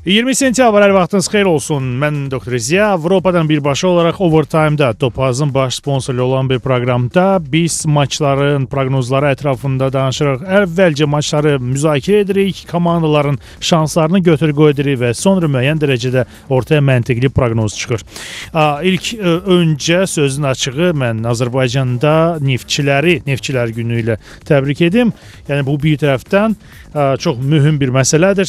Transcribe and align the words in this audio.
20 0.00 0.32
sentyabr 0.32 0.80
hər 0.80 0.94
vaxtınız 0.96 1.26
xeyir 1.28 1.48
olsun. 1.50 1.84
Mən 2.00 2.14
Doktor 2.32 2.54
Ziya 2.56 2.86
Avropadan 2.94 3.48
birbaşa 3.48 3.88
olaraq 3.88 4.20
Overtime-da 4.24 4.94
Topazın 4.94 5.54
baş 5.54 5.74
sponsoru 5.74 6.22
olan 6.22 6.48
bir 6.50 6.58
proqramda 6.58 7.38
biz 7.52 7.86
maçların 7.86 8.64
proqnozları 8.66 9.28
ətrafında 9.34 9.90
danışırıq. 9.92 10.46
Əvvəlcə 10.60 11.04
maçları 11.04 11.58
müzakirə 11.60 12.22
edirik, 12.24 12.62
komandaların 12.70 13.36
şanslarını 13.60 14.22
götür-qoy 14.24 14.72
edirik 14.72 14.96
və 15.02 15.12
sonra 15.14 15.50
müəyyən 15.52 15.84
dərəcədə 15.84 16.24
ortaya 16.48 16.80
məntiqli 16.80 17.28
proqnoz 17.28 17.76
çıxır. 17.76 18.06
İlk 18.88 19.12
öncə 19.52 20.06
sözün 20.08 20.48
açığı 20.54 20.94
mən 20.96 21.20
Azərbaycanda 21.28 22.40
neftçiləri, 22.40 23.18
neftçilər 23.28 23.76
günü 23.76 24.00
ilə 24.06 24.16
təbrik 24.48 24.80
edim. 24.88 25.12
Yəni 25.44 25.68
bu 25.68 25.76
bir 25.84 26.00
tərəfdən 26.00 26.56
çox 27.20 27.36
mühüm 27.44 27.76
bir 27.84 27.92
məsələdir 28.00 28.48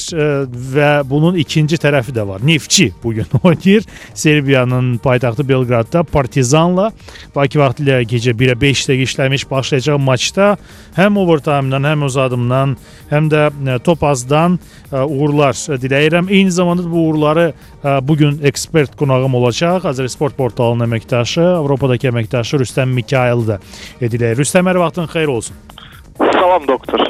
və 0.72 0.91
bunun 1.06 1.38
ikinci 1.40 1.80
tərəfi 1.82 2.14
də 2.16 2.26
var. 2.28 2.44
Neftçi 2.44 2.92
bu 3.04 3.14
gün 3.14 3.26
oynayır. 3.44 3.86
Serbiyanın 4.14 4.98
paytaxtı 4.98 5.48
Belqradda 5.50 6.04
Partizanla 6.04 6.92
Bakı 7.36 7.60
vaxtı 7.60 7.86
ilə 7.86 8.02
gecə 8.10 8.34
1-ə 8.38 8.56
5 8.60 8.84
dəqiqə 8.90 9.08
işləmiş 9.08 9.46
başlayacaq 9.50 10.00
maçda 10.02 10.56
həm 10.98 11.20
overtime-dan, 11.22 11.88
həm 11.88 12.06
uzadımdan, 12.08 12.76
həm 13.12 13.30
də 13.32 13.44
e, 13.52 13.78
topazdan 13.86 14.58
e, 14.92 15.00
uğurlar 15.00 15.56
diləyirəm. 15.84 16.32
Eyni 16.32 16.52
zamanda 16.52 16.84
bu 16.92 17.08
uğurları 17.08 17.54
e, 17.84 17.88
bu 18.08 18.18
gün 18.18 18.40
ekspert 18.44 18.98
qonağım 19.00 19.36
olacaq. 19.40 19.88
Azərsport 19.94 20.36
portalının 20.40 20.90
əməkdaşı, 20.90 21.46
Avropadakı 21.62 22.12
əməkdaşı 22.12 22.62
Rüstəm 22.64 22.92
Mikayıl 23.00 23.48
da 23.48 23.62
diləyir. 24.02 24.42
Rüstəm 24.44 24.68
hər 24.68 24.82
vaxtın 24.84 25.12
xeyir 25.12 25.32
olsun. 25.38 25.56
Salam 26.20 26.68
doktor. 26.68 27.08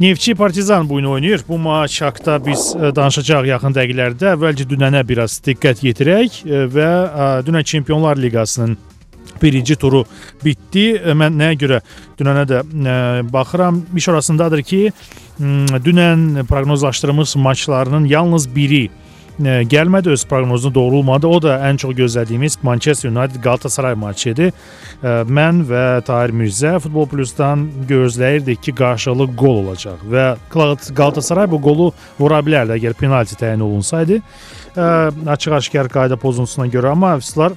Neftçi 0.00 0.34
Partizan 0.34 0.88
bu 0.88 0.96
gün 0.96 1.04
oynayır. 1.04 1.40
Bu 1.48 1.58
maç 1.58 2.02
haqqında 2.02 2.46
biz 2.46 2.74
danışacağıq 2.96 3.46
yaxın 3.46 3.76
dəqiqələrdə. 3.76 4.32
Əvvəlcə 4.34 4.66
dünənə 4.66 5.04
biraz 5.06 5.38
diqqət 5.46 5.84
yetirək 5.86 6.40
və 6.74 6.88
dünən 7.46 7.64
Çempionlar 7.64 8.18
Liqasının 8.18 8.74
birinci 9.42 9.76
turu 9.76 10.02
bitdi. 10.44 10.98
Mən 11.14 11.38
nəyə 11.38 11.54
görə 11.62 11.80
dünənə 12.18 12.42
də 12.50 12.62
baxıram. 13.32 13.84
İş 13.94 14.08
orasındadır 14.08 14.62
ki, 14.62 14.92
dünən 15.86 16.44
proqnozlaşdırdığımız 16.46 17.36
maçlarının 17.36 18.04
yalnız 18.04 18.50
biri 18.56 18.90
gəlmədi, 19.40 20.10
öz 20.14 20.24
proqnozunu 20.30 20.74
doğrulmadı. 20.74 21.26
O 21.26 21.42
da 21.42 21.58
ən 21.68 21.76
çox 21.76 21.94
gözlədiyimiz 21.98 22.58
Manchester 22.62 23.10
United 23.10 23.42
Galatasaray 23.42 23.94
maçı 23.94 24.30
idi. 24.30 24.50
Mən 25.02 25.64
və 25.68 26.02
Tahir 26.06 26.30
Mirzə 26.30 26.78
Futbol 26.80 27.08
Plus-dan 27.10 27.68
gözləyirdik 27.88 28.62
ki, 28.62 28.74
qarşılıqlı 28.78 29.36
qol 29.36 29.62
olacaq 29.64 30.04
və 30.10 30.26
Galatasaray 30.94 31.50
bu 31.50 31.60
qolu 31.62 31.92
vura 32.18 32.38
bilərdi 32.46 32.78
əgər 32.78 32.94
penalti 32.98 33.38
təyin 33.40 33.62
olunsaydı. 33.64 34.20
Açıq-aşkar 34.74 35.90
qayda 35.90 36.16
pozuntusuna 36.16 36.66
görə 36.66 36.94
amma 36.94 37.16
əfsuslar 37.18 37.54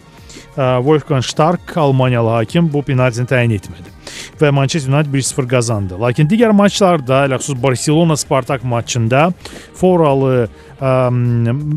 Wolfgang 0.56 1.26
Stark 1.26 1.78
Almaniyalı 1.78 2.30
hakim 2.40 2.74
bu 2.74 2.82
penaltini 2.82 3.30
təyin 3.30 3.54
etmədi 3.58 3.97
və 4.42 4.52
Manchester 4.52 4.94
United 4.94 5.14
1-0 5.14 5.50
qazandı. 5.50 6.00
Lakin 6.02 6.30
digər 6.30 6.54
maçlarda, 6.56 7.26
ələxüsus 7.28 7.62
Barselona 7.64 8.18
Spartak 8.18 8.64
maçında 8.64 9.32
Foralı 9.78 10.48
ə, 10.82 10.92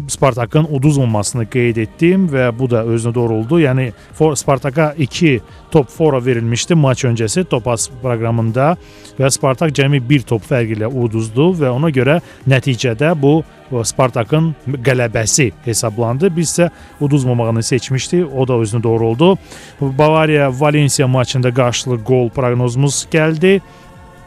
Spartakın 0.09 0.69
uduzmamasını 0.71 1.47
qeyd 1.51 1.81
etdim 1.85 2.29
və 2.33 2.51
bu 2.59 2.71
da 2.71 2.85
özünə 2.85 3.15
doğruldu. 3.15 3.61
Yəni 3.65 3.91
Spartaka 4.37 4.95
2 4.99 5.41
top 5.71 5.89
fora 5.89 6.25
verilmişdi 6.25 6.75
maç 6.75 7.05
öncəsi 7.05 7.45
Topaz 7.45 7.89
proqramında 8.03 8.75
və 9.19 9.31
Spartak 9.31 9.73
cəmi 9.77 10.03
1 10.09 10.27
top 10.29 10.45
fərqi 10.45 10.77
ilə 10.79 10.91
uduzdu 10.91 11.53
və 11.61 11.71
ona 11.71 11.91
görə 11.95 12.21
nəticədə 12.49 13.15
bu 13.21 13.41
Spartakın 13.85 14.51
qələbəsi 14.67 15.53
hesablandı. 15.65 16.31
Biz 16.37 16.49
isə 16.51 16.71
uduzmamağını 17.01 17.63
seçmişdik. 17.63 18.27
O 18.37 18.49
da 18.49 18.59
özünə 18.59 18.83
doğru 18.83 19.07
oldu. 19.07 19.39
Bavariya 19.81 20.51
Valensiya 20.61 21.09
maçında 21.09 21.55
qarşılıqlı 21.55 22.05
qol 22.05 22.20
proqnozumuz 22.29 23.07
gəldi. 23.13 23.61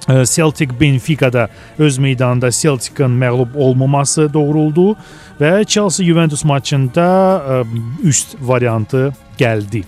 Celtic 0.08 0.70
Benfica-da 0.80 1.50
öz 1.80 1.98
meydanında 1.98 2.52
Celtic-in 2.52 3.14
məğlub 3.22 3.56
olmaması 3.56 4.34
doğruldu 4.34 4.96
və 5.40 5.66
Chelsea 5.66 6.06
Juventus 6.06 6.44
maçında 6.44 7.44
üst 8.04 8.36
variantı 8.42 9.14
gəldi. 9.40 9.84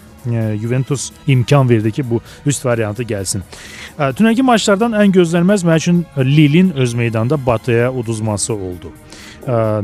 Juventus 0.61 1.11
imkan 1.27 1.69
verdi 1.69 1.91
ki, 1.91 2.09
bu 2.09 2.21
üst 2.45 2.65
variantı 2.65 3.03
gəlsin. 3.03 3.43
Dünənki 3.99 4.41
maçlardan 4.41 4.95
ən 4.97 5.11
gözlənilməz 5.13 5.65
mənim 5.67 5.77
üçün 5.77 6.05
Lille-in 6.17 6.71
öz 6.71 6.93
meydanında 6.93 7.45
Batıya 7.45 7.91
uduzması 7.93 8.53
oldu. 8.53 8.91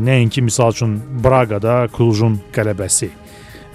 Nəinki 0.07 0.41
misal 0.41 0.71
üçün 0.71 1.01
Braqada 1.23 1.87
Klujun 1.93 2.39
qələbəsi. 2.55 3.09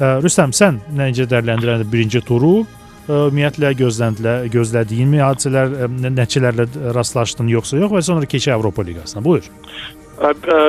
Rüstəm, 0.00 0.56
sən 0.56 0.80
necə 0.96 1.28
dəyərləndirirsən 1.30 1.92
birinci 1.92 2.20
turu? 2.20 2.66
Ümumiyyətlə 3.08 3.72
gözləndilər, 3.78 4.48
gözlədiyin 4.52 5.12
mi 5.12 5.22
hadisələr, 5.22 5.76
nəticələrlə 6.08 6.92
rastlaşdın 6.96 7.50
yoxsa 7.52 7.78
yox 7.82 7.94
və 7.94 8.02
sonra 8.08 8.30
keçək 8.30 8.56
Avropa 8.56 8.84
liqasına. 8.86 9.24
Buyur. 9.24 9.46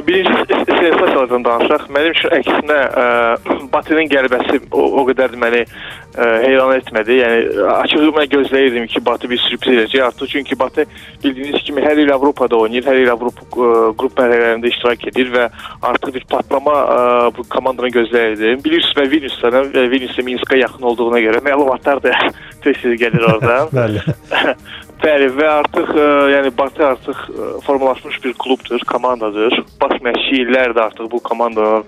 Birinci 0.07 0.31
sensasiyalardan 0.67 1.45
danışaq. 1.45 1.85
Mənim 1.93 2.11
üçün 2.11 2.33
əksinə 2.35 2.79
Batının 3.73 4.09
qələbəsi 4.11 4.59
o, 4.71 4.81
o 4.99 5.03
qədər 5.07 5.37
məni 5.39 5.61
ə, 5.63 6.25
heyran 6.43 6.73
etmədi. 6.75 7.19
Yəni 7.21 7.67
açığı 7.77 8.09
mən 8.17 8.27
gözləyirdim 8.33 8.87
ki, 8.91 9.01
Batı 9.05 9.29
bir 9.31 9.39
sürpriz 9.45 9.77
edəcək. 9.77 10.03
Artıq 10.09 10.31
çünki 10.33 10.59
Batı 10.59 10.85
bildiyiniz 11.23 11.63
kimi 11.63 11.83
hər 11.85 12.01
il 12.03 12.11
Avropada 12.13 12.59
oynayır, 12.59 12.89
hər 12.89 13.01
il 13.05 13.11
Avropa 13.13 13.47
ə, 13.47 13.69
qrup 13.99 14.19
mərhələlərində 14.19 14.71
iştirak 14.73 15.07
edir 15.13 15.31
və 15.35 15.47
artıq 15.91 16.17
bir 16.17 16.27
patlama 16.31 16.75
ə, 16.75 16.99
bu 17.37 17.47
komandanı 17.55 17.93
gözləyirdim. 17.95 18.65
Bilirsiniz 18.65 18.99
mən 18.99 19.11
Vilniusdan, 19.15 19.71
Vilnius 19.93 20.19
Minskə 20.27 20.59
yaxın 20.59 20.91
olduğuna 20.91 21.23
görə 21.23 21.43
məlumatlar 21.47 22.03
da 22.03 22.15
tez-tez 22.65 22.99
gəlir 22.99 23.23
oradan. 23.31 23.71
Bəli. 23.79 24.03
Bəli 24.97 25.27
və 25.37 25.45
artıq 25.59 25.91
ə, 25.93 26.05
yəni 26.33 26.51
Batı 26.57 26.85
artıq 26.87 27.19
ə, 27.29 27.49
formalaşmış 27.65 28.17
bir 28.23 28.33
klubdur, 28.41 28.81
komandadır. 28.89 29.53
Baş 29.81 29.99
məşqçi 30.05 30.41
illər 30.43 30.73
də 30.73 30.87
artıq 30.87 31.11
bu 31.11 31.19
komandanın 31.23 31.85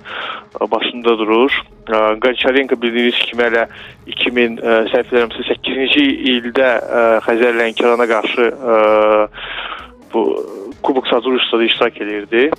başında 0.72 1.18
durur. 1.18 1.56
Qonçarenko 1.90 2.78
bildiyiniz 2.82 3.18
kimi 3.26 3.48
hələ 3.48 3.66
2000 4.14 4.60
səhv 4.92 5.10
eləmirəmsə 5.10 5.46
8-ci 5.50 6.06
ildə 6.36 6.70
ə, 6.78 7.04
Xəzər 7.26 7.58
Lənkərana 7.58 8.06
qarşı 8.14 8.50
ə, 8.54 8.80
bu 10.14 10.26
Kubok 10.84 11.08
Sadurusda 11.10 11.64
iştirak 11.64 12.02
edirdi. 12.02 12.50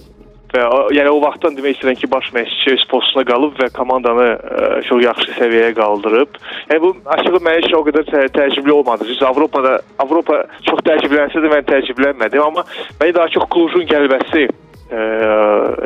Və 0.50 0.62
yəni 0.96 1.10
o 1.12 1.20
vaxtdan 1.22 1.54
demək 1.54 1.76
istəyirəm 1.76 1.98
ki, 2.00 2.08
baş 2.10 2.30
məşqçi 2.34 2.72
öz 2.74 2.86
postuna 2.90 3.22
qalıb 3.28 3.58
və 3.60 3.68
komandanı 3.76 4.26
ə, 4.34 4.70
çox 4.88 5.02
yaxşı 5.04 5.36
səviyyəyə 5.36 5.76
qaldırıb. 5.78 6.40
Yəni 6.72 6.80
bu 6.82 6.90
açığı 7.16 7.38
mənim 7.38 7.66
üçün 7.66 7.78
o 7.78 7.84
qədər 7.86 8.08
tə 8.10 8.24
təəccüblü 8.34 8.74
olmadı. 8.80 9.06
Çünki 9.12 9.28
Avropada 9.28 9.76
Avropa 10.02 10.42
çox 10.66 10.82
təəccüblənsə 10.88 11.44
də 11.44 11.52
mən 11.54 11.70
təəccüblənmədim, 11.70 12.42
amma 12.42 12.66
məni 12.98 13.14
daha 13.14 13.30
çox 13.36 13.46
Klujun 13.54 13.86
qələbəsi 13.90 14.48
ə, 14.90 15.04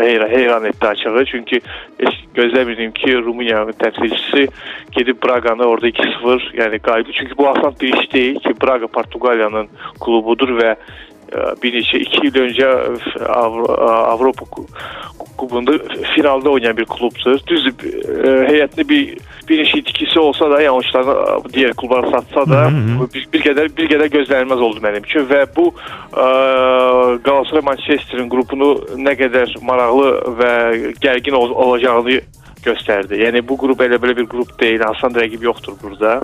heyran, 0.01 0.33
heyran 0.33 0.65
etdi 0.73 0.87
açığı. 0.95 1.25
Çünki 1.35 1.61
heç 2.01 2.25
gözləmirdim 2.35 2.97
ki, 2.97 3.17
Rumıniyanın 3.21 3.77
təmsilçisi 3.85 4.49
gedib 4.97 5.21
Braqanı 5.25 5.69
orada 5.69 5.89
2-0, 5.89 6.53
yəni 6.57 6.81
qayıdı. 6.81 7.13
Çünki 7.13 7.39
bu 7.39 7.49
asan 7.49 7.75
bir 7.81 8.01
iş 8.01 8.13
deyil 8.13 8.41
ki, 8.41 8.55
Braqa 8.63 8.87
Portuqaliyanın 8.87 9.69
klubudur 10.01 10.57
və 10.57 10.77
bir 11.62 11.77
neçə 11.79 12.01
2 12.03 12.27
il 12.29 12.41
öncə 12.45 12.71
Avropa 13.29 14.47
kubunda 15.37 15.79
finalda 16.15 16.51
oynayan 16.51 16.77
bir 16.77 16.87
klubdur. 16.91 17.41
Düzdür, 17.47 17.75
heyətində 18.51 18.89
bir 18.89 19.17
bir 19.49 19.61
neçə 19.61 19.81
itkisi 19.83 20.19
olsa 20.21 20.49
da, 20.51 20.61
yəni 20.62 20.79
oyunçularını 20.79 21.51
digər 21.53 21.75
klublara 21.81 22.11
satsa 22.15 22.45
da, 22.49 22.61
bir, 23.15 23.26
bir 23.32 23.43
qədər 23.44 23.73
bir 23.76 23.91
qədər 23.91 24.12
gözlənilməz 24.15 24.62
oldu 24.69 24.85
mənim 24.85 25.05
üçün 25.05 25.26
və 25.29 25.43
bu 25.56 25.67
ə, 25.69 26.29
Galatasaray 27.26 27.67
Manchesterin 27.67 28.31
qrupunu 28.32 28.71
nə 28.97 29.12
qədər 29.21 29.53
maraqlı 29.69 30.15
və 30.41 30.55
gərgin 31.03 31.37
ol 31.37 31.53
olacağını 31.67 32.21
göstərdi. 32.65 33.21
Yəni 33.21 33.44
bu 33.44 33.59
qrup 33.61 33.85
elə 33.85 34.00
belə 34.00 34.17
bir 34.17 34.31
qrup 34.32 34.55
deyil, 34.61 34.87
asan 34.88 35.12
rəqib 35.19 35.44
yoxdur 35.44 35.76
burada. 35.82 36.23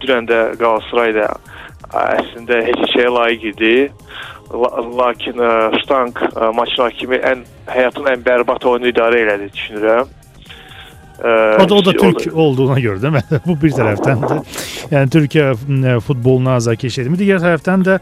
Dünən 0.00 0.28
də 0.28 0.40
Galatasaray 0.60 1.12
da 1.18 1.28
əslində 1.92 2.60
heç 2.66 2.82
şeyə 2.94 3.12
layiq 3.14 3.48
idi. 3.52 3.74
Lakin 4.96 5.40
ə, 5.42 5.52
Ştank 5.82 6.20
ə, 6.28 6.52
maçın 6.54 6.86
hakimi 6.86 7.18
ən 7.18 7.42
həyatın 7.70 8.12
ən 8.12 8.22
bərbad 8.26 8.64
oyunu 8.70 8.92
idarə 8.92 9.24
elədi 9.24 9.50
düşünürəm. 9.54 10.12
Ə, 11.16 11.32
o 11.64 11.68
da 11.68 11.74
o 11.74 11.84
da 11.84 11.92
Türk 11.96 12.20
o 12.20 12.30
da... 12.30 12.36
olduğuna 12.42 12.78
görə 12.80 13.02
değil 13.02 13.16
mi? 13.16 13.40
Bu 13.46 13.56
bir 13.62 13.74
tərəfdən 13.74 14.24
də 14.26 14.38
yəni 14.92 15.12
Türkiyə 15.14 16.00
futboluna 16.04 16.58
azarkeş 16.60 16.98
etmir. 17.02 17.22
Digər 17.22 17.42
tərəfdən 17.42 17.86
də 17.88 17.98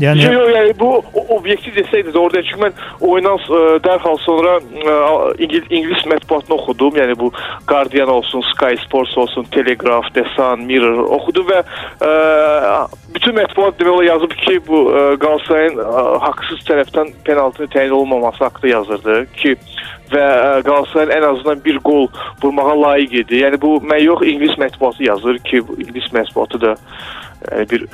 Yəni 0.00 0.24
Yox, 0.24 0.32
yox, 0.32 0.50
yəni 0.56 0.72
bu 0.80 0.90
obyektiv 1.36 1.74
desəydi 1.76 2.14
doğru 2.14 2.32
deyil. 2.34 2.46
Çünki 2.48 2.62
mən 2.62 2.78
oyundan 3.04 3.36
ə, 3.36 3.58
e, 3.58 3.80
dərhal 3.84 4.16
sonra 4.24 4.54
ə, 4.58 4.94
e, 4.94 5.44
İngil 5.44 5.66
ingilis 5.68 6.06
mətbuatını 6.08 6.56
oxudum. 6.56 6.96
Yəni 6.96 7.16
bu 7.20 7.28
Guardian 7.68 8.08
olsun, 8.08 8.44
Sky 8.54 8.78
Sports 8.84 9.18
olsun, 9.18 9.44
Telegraph, 9.52 10.08
The 10.14 10.24
Sun, 10.36 10.64
Mirror 10.68 11.04
oxudum 11.18 11.48
və 11.50 11.60
ə, 11.62 12.08
e, 12.08 13.02
bütün 13.14 13.36
mətbuat 13.36 13.76
demək 13.80 13.96
olar 13.98 14.08
yazıb 14.08 14.36
ki, 14.44 14.58
bu 14.68 14.80
ə, 14.88 15.02
Qalatasarayın 15.22 15.82
ə, 15.84 16.06
haqsız 16.24 16.64
tərəfdən 16.70 17.12
penaltını 17.28 17.68
təyin 17.76 17.92
olunmaması 17.98 18.44
haqqında 18.46 18.72
yazırdı 18.72 19.18
ki, 19.36 19.56
və 20.12 20.24
Qalatasarayın 20.64 21.14
ən 21.18 21.28
azından 21.28 21.62
bir 21.64 21.78
qol 21.84 22.08
vurmağa 22.42 22.74
layiq 22.80 23.20
idi. 23.26 23.42
Yəni 23.44 23.60
bu 23.60 23.76
mən 23.84 24.00
yox, 24.06 24.24
ingilis 24.24 24.56
mətbuatı 24.60 25.04
yazır 25.10 25.38
ki, 25.44 25.62
bu 25.68 25.78
ingilis 25.80 26.08
mətbuatı 26.16 26.60
da 26.64 26.74
yəni 27.50 27.70
bir 27.70 27.86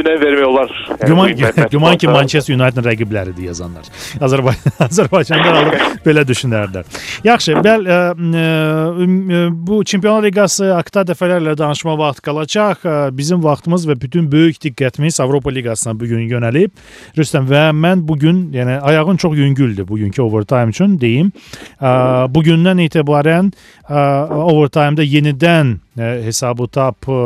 önəm 0.00 0.20
vermək 0.22 0.46
olar. 0.46 0.72
Yəni, 0.88 1.08
güman, 1.08 1.66
güman 1.70 1.98
ki, 2.00 2.08
Manchester 2.08 2.54
United 2.54 2.86
rəqibləridir 2.86 3.48
yazanlar. 3.50 3.88
Azərbaycan 4.20 4.72
Azərbaycanda 4.88 5.52
alıb 5.52 6.04
belə 6.06 6.24
düşünərlər. 6.28 6.88
Yaxşı, 7.26 7.56
bəl 7.64 7.86
ə, 7.86 7.98
ə, 8.16 9.42
bu 9.52 9.82
Çempionlar 9.88 10.26
Liqası 10.26 10.72
haqqında 10.76 11.06
dəfələrlə 11.12 11.56
danışma 11.58 11.96
vaxt 12.00 12.22
qalacaq. 12.26 12.86
Bizim 13.16 13.42
vaxtımız 13.44 13.86
və 13.90 13.98
bütün 14.00 14.30
böyük 14.32 14.60
diqqətimiz 14.66 15.20
Avropa 15.22 15.52
Liqasına 15.54 15.94
bu 16.00 16.10
gün 16.12 16.26
yönəlib. 16.30 16.74
Rüstəm 17.18 17.48
və 17.50 17.68
mən 17.76 18.06
bu 18.08 18.18
gün, 18.18 18.44
yəni 18.54 18.78
ayağın 18.80 19.20
çox 19.22 19.36
yüngüldür 19.36 19.88
bugünkü 19.88 20.22
overtime 20.22 20.70
üçün 20.74 20.98
deyim. 21.00 21.32
Ə, 21.80 22.28
bu 22.32 22.44
gündən 22.46 22.82
etibarən 22.86 23.52
ə, 23.88 24.02
overtime-da 24.28 25.04
yenidən 25.06 25.76
ə, 25.98 26.12
hesabı 26.26 26.68
tap 26.72 27.08
ə, 27.08 27.20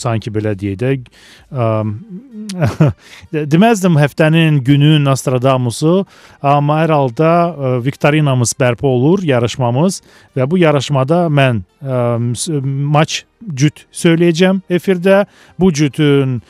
sanki 0.00 0.32
belə 0.34 0.54
deyək 0.58 0.80
də 0.80 0.94
deməzdim 3.54 3.96
həftənin 3.98 4.60
günün 4.66 5.04
Nostradamusu, 5.06 6.04
amma 6.42 6.80
hər 6.82 6.90
halda 6.94 7.30
ə, 7.30 7.72
viktorinamız 7.84 8.54
bərpa 8.60 8.86
olur, 8.86 9.22
yarışmamız 9.26 10.02
və 10.38 10.46
bu 10.50 10.56
yarışmada 10.62 11.18
mən 11.32 11.62
ə, 11.82 11.84
maç 12.60 13.24
cüt 13.56 13.86
söyləyəcəm 13.96 14.60
efirdə. 14.70 15.24
Bu 15.60 15.72
cütün 15.74 16.40
ə, 16.40 16.42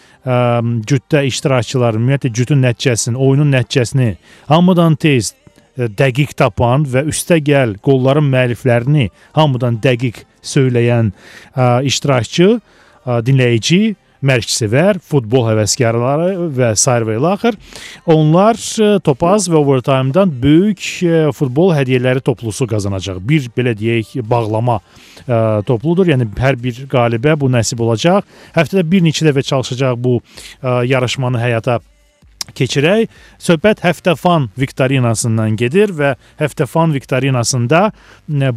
cütdə 0.86 1.24
iştirakçıların 1.30 2.00
ümumiyyətlə 2.02 2.30
cütün 2.34 2.60
nəticəsini, 2.66 3.16
oyunun 3.16 3.50
nəticəsini 3.56 4.10
hamıdan 4.50 4.94
tez 5.00 5.24
dəqiq 5.78 6.34
tapan 6.36 6.84
və 6.84 7.06
üstəgəl 7.08 7.78
qolların 7.84 8.26
müəlliflərini 8.32 9.08
hamıdan 9.38 9.78
dəqiq 9.82 10.24
söyləyən 10.44 11.12
ə, 11.54 11.80
iştirakçı, 11.88 12.50
ə, 13.06 13.20
dinləyici 13.24 13.94
mərksevər, 14.26 15.00
futbol 15.05 15.46
həvəskarları 15.49 16.49
və 16.56 16.72
sair 16.78 17.06
və 17.08 17.17
ilaxır. 17.19 17.56
Onlar 18.11 18.58
e, 18.58 18.90
topaz 19.05 19.49
və 19.50 19.58
overtime-dan 19.61 20.32
böyük 20.43 20.87
e, 21.02 21.20
futbol 21.37 21.72
hədiyyələri 21.76 22.22
toplusu 22.25 22.69
qazanacaq. 22.70 23.20
Bir 23.25 23.49
belə 23.56 23.75
deyək, 23.78 24.19
bağlama 24.28 24.81
ə, 24.81 24.82
e, 25.25 25.38
topludur. 25.69 26.11
Yəni 26.12 26.28
hər 26.40 26.58
bir 26.61 26.84
qalibə 26.90 27.37
bu 27.40 27.50
nəsib 27.52 27.81
olacaq. 27.84 28.26
Həftədə 28.56 28.84
bir 28.90 29.06
neçə 29.06 29.28
dəfə 29.28 29.46
çalışacaq 29.52 29.96
bu 30.00 30.19
ə, 30.20 30.81
yarışmanı 30.88 31.40
həyata 31.40 31.81
keçirək. 32.56 33.08
Söhbət 33.40 33.84
həftə 33.84 34.16
fan 34.19 34.50
viktorinasından 34.58 35.56
gedir 35.61 35.94
və 35.96 36.16
həftə 36.40 36.66
fan 36.66 36.94
viktorinasında 36.96 37.90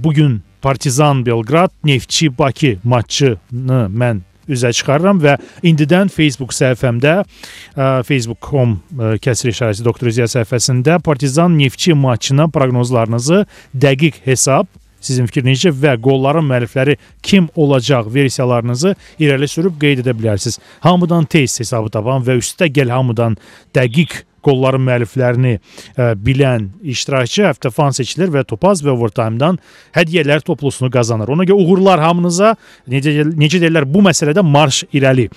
bu 0.02 0.14
gün 0.14 0.42
Partizan 0.64 1.26
Belqrad, 1.26 1.72
Neftçi 1.84 2.30
Bakı 2.38 2.78
matçını 2.84 3.82
mən 3.92 4.22
üzə 4.50 4.74
çıxarıram 4.76 5.22
və 5.24 5.38
indidən 5.64 6.12
Facebook 6.14 6.54
səhifəmdə 6.56 7.16
facebook.com 8.08 8.78
kəsr 9.24 9.52
işarəsi 9.54 9.86
doktor 9.86 10.12
İziya 10.12 10.30
səhifəsində 10.32 11.00
Partizan 11.04 11.58
Neftçi 11.58 11.94
maçına 11.98 12.48
proqnozlarınızı 12.54 13.46
dəqiq 13.76 14.24
hesab 14.26 14.68
sizin 15.04 15.28
fikrinizcə 15.28 15.74
və 15.76 15.96
qolların 16.04 16.46
müəllifləri 16.48 16.98
kim 17.24 17.50
olacaq 17.56 18.08
versiyalarınızı 18.14 18.96
irəli 19.20 19.50
sürüb 19.52 19.80
qeyd 19.82 20.04
edə 20.06 20.16
bilərsiniz. 20.16 20.60
Hamıdan 20.86 21.26
tez 21.26 21.60
hesabı 21.60 21.92
tapan 21.92 22.24
və 22.24 22.38
üstə 22.40 22.70
gəl 22.72 22.94
hamıdan 22.94 23.36
dəqiq 23.76 24.24
qolların 24.44 24.84
müəlliflərini 24.88 25.54
ə, 25.58 26.12
bilən 26.20 26.70
iştirakçı 26.94 27.48
həftə 27.48 27.72
fan 27.74 27.96
seçilir 27.96 28.34
və 28.34 28.46
topaz 28.48 28.84
və 28.86 28.94
overtime-dan 28.94 29.60
hədiyyələr 29.96 30.44
toplusunu 30.46 30.92
qazanır. 30.94 31.34
Ona 31.34 31.48
görə 31.50 31.64
uğurlar 31.64 32.04
hamınıza. 32.04 32.56
Necə 32.90 33.16
necə 33.32 33.64
deyirlər 33.64 33.88
bu 33.90 34.04
məsələdə 34.06 34.46
marş 34.46 34.84
irəli. 34.94 35.30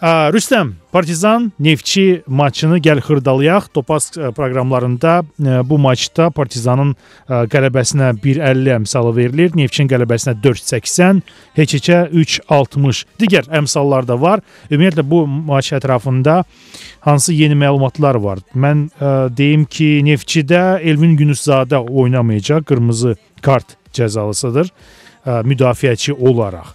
Ə, 0.00 0.32
Rüstəm 0.34 0.74
Partizan 0.96 1.52
Neftçi 1.60 2.22
maçını 2.26 2.78
gəl 2.80 3.02
xırdalayaq. 3.04 3.66
Topaz 3.74 4.10
proqramlarında 4.36 5.22
bu 5.68 5.76
maçda 5.78 6.30
Partizanın 6.30 6.94
qələbəsinə 7.28 8.14
1.50 8.22 8.72
əmsalı 8.78 9.12
verilir. 9.16 9.52
Neftçinin 9.60 9.90
qələbəsinə 9.92 10.38
4.80, 10.40 11.20
heç-heçə 11.58 11.98
3.60. 12.16 13.02
Digər 13.20 13.50
əmsallar 13.60 14.08
da 14.08 14.16
var. 14.20 14.40
Ümumiyyətlə 14.70 15.04
bu 15.04 15.26
maç 15.26 15.74
ətrafında 15.76 16.44
hansı 17.04 17.36
yeni 17.36 17.60
məlumatlar 17.60 18.16
var? 18.22 18.40
Mən 18.54 18.86
ə, 19.00 19.12
deyim 19.36 19.66
ki, 19.66 20.02
Neftçidə 20.06 20.78
Elvin 20.86 21.16
Günüzzadə 21.18 21.82
oynamayacaq, 21.82 22.64
qırmızı 22.70 23.16
kart 23.44 23.76
cəzalısıdır 23.96 24.70
ə, 24.70 25.40
müdafiəçi 25.48 26.14
olaraq 26.14 26.74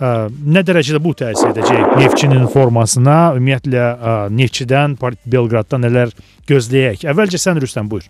ə, 0.00 0.10
nə 0.30 0.62
dərəcədə 0.66 1.00
bu 1.02 1.14
təsir 1.18 1.52
edəcək 1.52 1.96
Neftçinin 2.00 2.46
formasına, 2.52 3.18
ümumiyyətlə 3.38 3.84
ə, 3.84 4.16
Neftçidən 4.34 4.98
Belqraddan 5.00 5.86
nələr 5.86 6.14
gözləyək? 6.50 7.06
Əvvəlcə 7.12 7.40
sən 7.40 7.62
Rüstəm 7.62 7.90
buyur. 7.90 8.08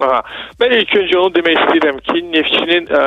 Aha. 0.00 0.20
Mən 0.60 0.72
ilk 0.78 0.94
öncə 0.96 1.16
onu 1.20 1.32
demək 1.36 1.58
istəyirəm 1.60 1.98
ki, 2.06 2.22
Neftçinin 2.32 2.86
ə, 2.88 3.02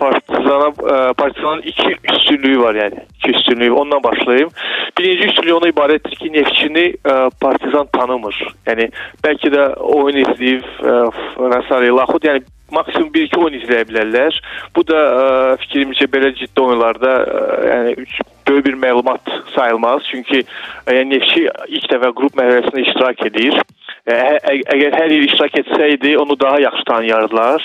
Partizana 0.00 0.68
ə, 0.72 1.00
Partizanın 1.18 1.66
iki 1.68 1.96
üstünlüyü 2.12 2.60
var, 2.62 2.78
yəni. 2.78 3.02
İki 3.18 3.34
üstünlüyü. 3.36 3.72
Ondan 3.72 4.02
başlayım. 4.02 4.50
Birinci 4.98 5.28
üstünlüyü 5.28 5.54
ona 5.58 5.68
ibarətdir 5.68 6.16
ki, 6.22 6.32
Neftçini 6.32 6.86
ə, 7.04 7.16
Partizan 7.40 7.90
tanımır. 7.92 8.38
Yəni 8.66 8.88
bəlkə 9.24 9.52
də 9.52 9.66
oyun 9.98 10.22
izləyib 10.24 10.64
s. 10.72 11.82
Laxud, 11.98 12.24
yəni 12.24 12.44
maksimum 12.72 13.12
1-2 13.12 13.44
oyun 13.44 13.60
izləyə 13.60 13.84
bilərlər. 13.90 14.40
Bu 14.76 14.86
da 14.88 15.04
ə, 15.04 15.28
fikrimcə 15.66 16.08
belə 16.12 16.32
ciddi 16.38 16.64
oyunlarda 16.64 17.14
ə, 17.20 17.46
yəni 17.68 18.08
böyük 18.48 18.66
bir 18.66 18.80
məlumat 18.86 19.34
sayılmaz. 19.52 20.08
Çünki 20.10 20.46
yəni 20.88 21.10
Neftçi 21.12 21.44
ilk 21.76 21.92
dəfə 21.92 22.14
qrup 22.16 22.40
mərhələsində 22.40 22.86
iştirak 22.86 23.26
edir. 23.28 23.60
Əgər 24.08 24.94
hər 24.96 25.12
il 25.12 25.26
iştirak 25.26 25.58
etsəydi, 25.62 26.14
onu 26.18 26.36
daha 26.40 26.60
yaxşı 26.60 26.84
tanıyardılar. 26.88 27.64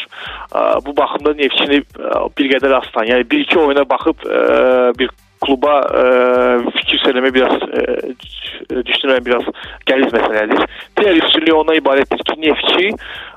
Bu 0.86 0.96
baxımda 0.98 1.34
Neftçini 1.40 1.82
bir 2.38 2.50
qədər 2.56 2.76
az 2.80 2.90
tanıyır. 2.92 3.14
Yəni 3.16 3.30
bir-iki 3.32 3.60
oyuna 3.60 3.86
baxıb 3.90 4.26
bir 5.00 5.14
kluba 5.44 5.76
ə, 5.92 6.04
fikir 6.78 7.02
söyləmək 7.04 7.34
biraz 7.36 7.64
ə, 7.68 7.84
düşünürəm 8.88 9.26
biraz 9.26 9.48
qəliz 9.90 10.14
məsələdir. 10.16 10.64
Digər 11.00 11.20
üstünlük 11.20 11.58
ondan 11.58 11.80
ibarətdir 11.80 12.24
ki, 12.30 12.38
Neftçi 12.46 12.92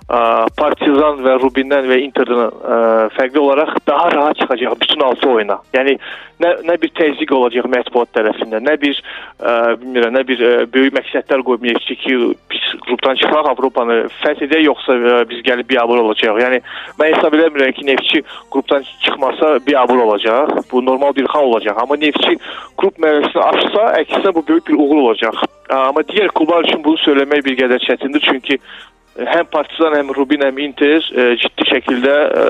Partizan 0.07 1.19
və 1.25 1.33
Rubindən 1.43 1.89
və 1.91 1.97
Interdən 2.05 2.39
ə, 2.47 2.77
fərqli 3.17 3.41
olaraq 3.43 3.73
daha 3.89 4.11
rahat 4.15 4.39
çıxacaq 4.39 4.77
bütün 4.81 5.01
6 5.03 5.29
oyuna. 5.33 5.57
Yəni 5.75 5.97
nə 6.39 6.53
nə 6.69 6.77
bir 6.79 6.93
təzyiq 6.95 7.33
olacaq 7.35 7.67
mətbuat 7.73 8.13
tərəfindən, 8.15 8.63
nə 8.69 8.77
bir 8.79 8.95
ə, 8.95 9.75
bilmirəm, 9.81 10.15
nə 10.15 10.23
bir 10.29 10.45
ə, 10.47 10.53
böyük 10.71 10.95
məqsədlər 10.95 11.43
qoymayaq 11.49 11.83
ki, 11.89 11.99
ki 12.05 12.21
biz 12.55 12.71
qrupdan 12.87 13.19
çıxaq, 13.19 13.51
Avropanı 13.51 13.99
fəth 14.21 14.47
edək 14.47 14.63
yoxsa 14.69 14.95
ə, 14.95 15.19
biz 15.27 15.43
gəlib 15.49 15.73
biabır 15.75 16.05
olacağıq. 16.05 16.39
Yəni 16.45 16.63
mən 17.03 17.15
hesab 17.17 17.35
edirəm 17.35 17.75
ki, 17.75 17.91
Neftçi 17.91 18.23
qrupdan 18.55 18.87
çıxmasa 19.03 19.57
biabır 19.67 20.07
olacaq. 20.07 20.55
Bu 20.71 20.87
normal 20.87 21.17
bir 21.19 21.27
hal 21.35 21.51
olacaq. 21.51 21.83
Amma 21.83 21.99
Neftçi 21.99 22.39
qrup 22.79 23.03
mərhələsini 23.03 23.43
aşsa, 23.51 23.93
əksinə 24.05 24.39
bu 24.39 24.47
böyük 24.47 24.69
bir 24.71 24.79
uğur 24.79 25.07
olacaq. 25.09 25.47
Amma 25.75 26.07
digər 26.07 26.31
klublar 26.31 26.63
üçün 26.63 26.85
bunu 26.85 27.01
söyləmək 27.03 27.43
bir 27.43 27.57
qədər 27.59 27.83
çətindir, 27.83 28.23
çünki 28.23 28.61
həm 29.25 29.49
Partizan, 29.53 29.97
həm 29.97 30.13
Rubin, 30.17 30.45
həm 30.45 30.59
Inter 30.61 31.01
e, 31.01 31.27
ciddi 31.41 31.67
şəkildə 31.71 32.15
e, 32.27 32.45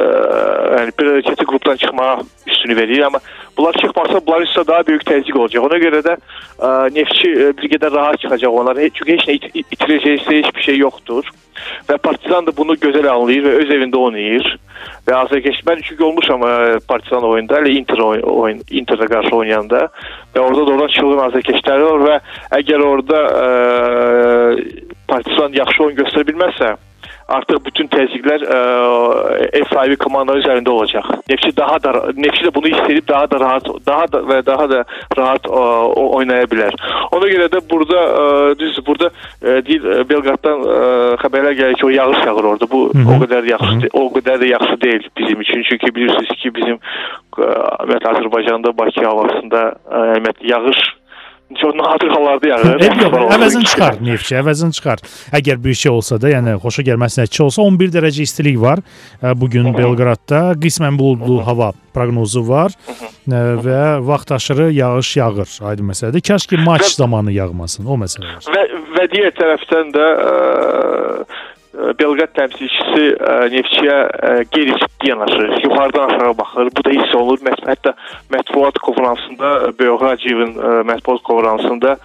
yəni 0.80 0.94
prioritetli 0.98 1.46
qrupdan 1.46 1.78
çıxmağa 1.82 2.18
üstünlük 2.46 2.78
verir, 2.78 3.02
amma 3.06 3.20
bunlar 3.56 3.78
çıxmasa 3.80 4.20
bunlar 4.26 4.46
isə 4.46 4.66
daha 4.66 4.86
böyük 4.86 5.06
təzyiq 5.06 5.38
olacaq. 5.38 5.66
Ona 5.68 5.80
görə 5.82 6.02
də 6.06 6.16
e, 6.16 6.70
Neftçi 6.98 7.32
e, 7.32 7.50
bir 7.58 7.72
qədər 7.76 7.94
rahat 7.94 8.20
çıxacaq 8.20 8.60
onlar. 8.60 8.82
Çünki 8.98 9.16
heç 9.16 9.26
nə 9.28 9.38
it 9.38 9.74
itirəcəyi 9.76 10.22
heç 10.42 10.54
bir 10.56 10.68
şey 10.70 10.78
yoxdur. 10.82 11.34
Və 11.88 11.96
Partizan 12.02 12.46
da 12.46 12.52
bunu 12.56 12.76
gözəl 12.80 13.06
anlayır 13.08 13.46
və 13.46 13.52
öz 13.62 13.70
evində 13.78 14.00
oynayır. 14.08 14.48
Və 15.06 15.14
azərkeş 15.16 15.62
mən 15.66 15.80
çünki 15.86 16.04
olmuşam 16.04 16.42
ə, 16.44 16.50
e, 16.50 16.80
Partizan 16.88 17.24
oyunda, 17.24 17.60
elə 17.62 17.72
Inter 17.78 18.02
oyun, 18.02 18.60
Interə 18.70 19.08
qarşı 19.10 19.34
oynayanda 19.36 19.86
və 20.34 20.42
orada 20.42 20.66
da 20.66 20.74
oradan 20.74 20.92
çılğın 20.98 21.22
azərkeşləri 21.30 21.86
var 21.90 22.04
və 22.08 22.18
əgər 22.58 22.84
orada 22.84 23.22
ə, 23.30 24.85
Partizan 25.08 25.56
yaxşı 25.56 25.84
oyun 25.84 25.98
göstərə 26.00 26.26
bilməzsə, 26.28 26.74
artıq 27.28 27.58
bütün 27.66 27.88
təzyiqlər 27.90 28.44
ə, 28.46 28.58
e, 29.36 29.48
ev 29.60 29.66
sahibi 29.72 29.96
komandanın 30.02 30.42
üzərində 30.42 30.70
olacaq. 30.70 31.08
Neftçi 31.30 31.52
daha 31.56 31.78
da 31.82 31.92
Neftçi 32.16 32.46
də 32.46 32.52
bunu 32.54 32.70
hiss 32.70 32.90
edib 32.90 33.08
daha 33.08 33.30
da 33.30 33.40
rahat, 33.42 33.70
daha 33.86 34.06
da 34.12 34.22
və 34.30 34.40
daha 34.46 34.68
da 34.70 34.82
rahat 35.18 35.48
ə, 35.50 35.62
oynaya 36.18 36.46
bilər. 36.50 36.76
Ona 37.16 37.30
görə 37.32 37.48
də 37.52 37.62
burada 37.70 38.02
ə, 38.06 38.26
düz 38.60 38.78
burada 38.86 39.10
ə, 39.10 39.58
deyil 39.66 40.04
Belqraddan 40.10 40.66
ə, 40.66 40.76
xəbərlər 41.24 41.58
gəlir 41.60 41.80
ki, 41.80 41.86
o 41.88 41.94
yağış 41.94 42.22
yağır 42.26 42.50
orada. 42.52 42.70
Bu 42.70 42.82
Hı 42.94 42.98
-hı. 42.98 43.16
o 43.16 43.24
qədər 43.24 43.50
yaxşı 43.50 43.72
Hı 43.72 43.86
-hı. 43.86 43.90
o 44.00 44.04
qədər 44.18 44.36
də 44.42 44.50
yaxşı 44.52 44.80
deyil 44.80 45.08
bizim 45.18 45.40
üçün. 45.40 45.62
Çünki 45.70 45.94
bilirsiniz 45.94 46.42
ki, 46.42 46.54
bizim 46.54 46.76
ə, 46.76 47.50
ümumiyyətlə 47.82 48.12
Azərbaycanda 48.14 48.76
Bakı 48.78 49.04
havasında 49.04 49.62
ə, 49.90 49.98
ümumiyyətlə 50.16 51.05
yağış 51.54 51.76
nadir 51.78 52.08
hallarda 52.10 52.48
yağır. 52.48 52.80
Əvəzini 53.36 53.68
çıxar 53.70 54.00
Neftçi, 54.02 54.34
əvəzini 54.40 54.74
çıxar. 54.74 55.02
Əgər 55.38 55.60
bir 55.62 55.76
şey 55.78 55.92
olsa 55.94 56.18
da, 56.20 56.32
yəni 56.32 56.56
xoşa 56.62 56.82
gəlməz 56.88 57.20
nəticə 57.20 57.44
olsa 57.46 57.62
11 57.62 57.92
dərəcə 57.94 58.26
istilik 58.26 58.58
var 58.60 58.82
bu 59.22 59.48
gün 59.52 59.70
Belqradda. 59.76 60.40
Qismən 60.62 60.98
buludlu 60.98 61.38
hava 61.46 61.70
proqnozu 61.94 62.42
var 62.48 62.74
və 63.30 63.80
vaxt 64.04 64.32
aşırı 64.36 64.72
yağış 64.74 65.16
yağır. 65.16 65.58
Aydın 65.70 65.92
məsələdir. 65.92 66.26
Kaş 66.26 66.46
ki 66.50 66.58
maç 66.66 66.90
zamanı 66.98 67.32
yağmasın, 67.32 67.86
o 67.86 67.98
məsələ 68.02 68.34
var. 68.34 68.50
Və 68.56 68.66
və 68.98 69.06
digər 69.14 69.38
tərəfdən 69.38 69.94
də 69.94 70.06
ə, 70.26 70.34
Belqrad 72.00 72.32
təmsilçisi 72.36 73.06
ə, 73.14 73.32
Neftçiyə 73.52 73.96
ə, 73.96 74.30
qeyri-ciddi 74.52 75.10
yanaşır. 75.10 75.50
Yuxarıdan 75.64 76.14
aşağı 76.14 76.38
baxır. 76.38 76.70
Bu 76.76 76.84
da 76.84 76.94
hiss 76.94 77.14
olunur. 77.14 77.42
Mət 77.46 77.64
hətta 77.68 77.92
mətbuat 78.32 78.80
konfransında 78.86 79.52
Beoğraciyevin 79.78 80.54
mətbuat 80.88 81.22
konfransında 81.26 81.96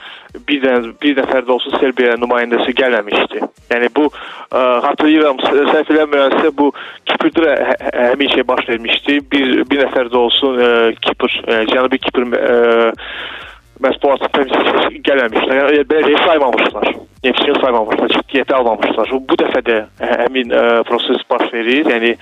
bir 0.47 0.61
dən 0.63 0.91
bir 1.01 1.17
nəfər 1.19 1.45
də 1.47 1.55
olsa 1.55 1.79
Serbiya 1.79 2.15
nümayəndəsi 2.19 2.75
gəlməmişdi. 2.77 3.43
Yəni 3.71 3.91
bu 3.95 4.07
ə, 4.11 4.61
xatırlayıram, 4.87 5.41
səhv 5.43 5.93
eləmirəmsə 5.95 6.53
bu 6.57 6.71
Kiprdə 7.09 7.55
hə, 7.69 7.75
həmin 8.11 8.31
şey 8.35 8.47
baş 8.47 8.67
vermişdi. 8.69 9.19
Bir 9.31 9.53
bir 9.71 9.85
nəfər 9.85 10.11
də 10.11 10.19
olsun 10.25 10.59
ə, 10.59 10.71
Kipr, 11.03 11.37
ə, 11.47 11.63
Cənubi 11.71 11.99
Kipr 12.03 12.27
ə, 12.37 12.57
mətbuat 13.83 14.27
təmsilçisi 14.35 15.01
gəlməmişlər. 15.07 15.61
Yəni 15.61 15.87
belə 15.89 16.19
saymamışlar. 16.25 16.91
Neftçini 17.21 17.53
saymamışlar, 17.61 18.13
ciddiyyətə 18.15 18.55
almamışlar. 18.57 19.11
Bu 19.29 19.37
dəfə 19.37 19.61
də 19.67 19.75
həmin 20.01 20.53
ə, 20.57 20.61
proses 20.89 21.21
baş 21.29 21.43
verir. 21.53 21.85
Yəni 21.85 22.15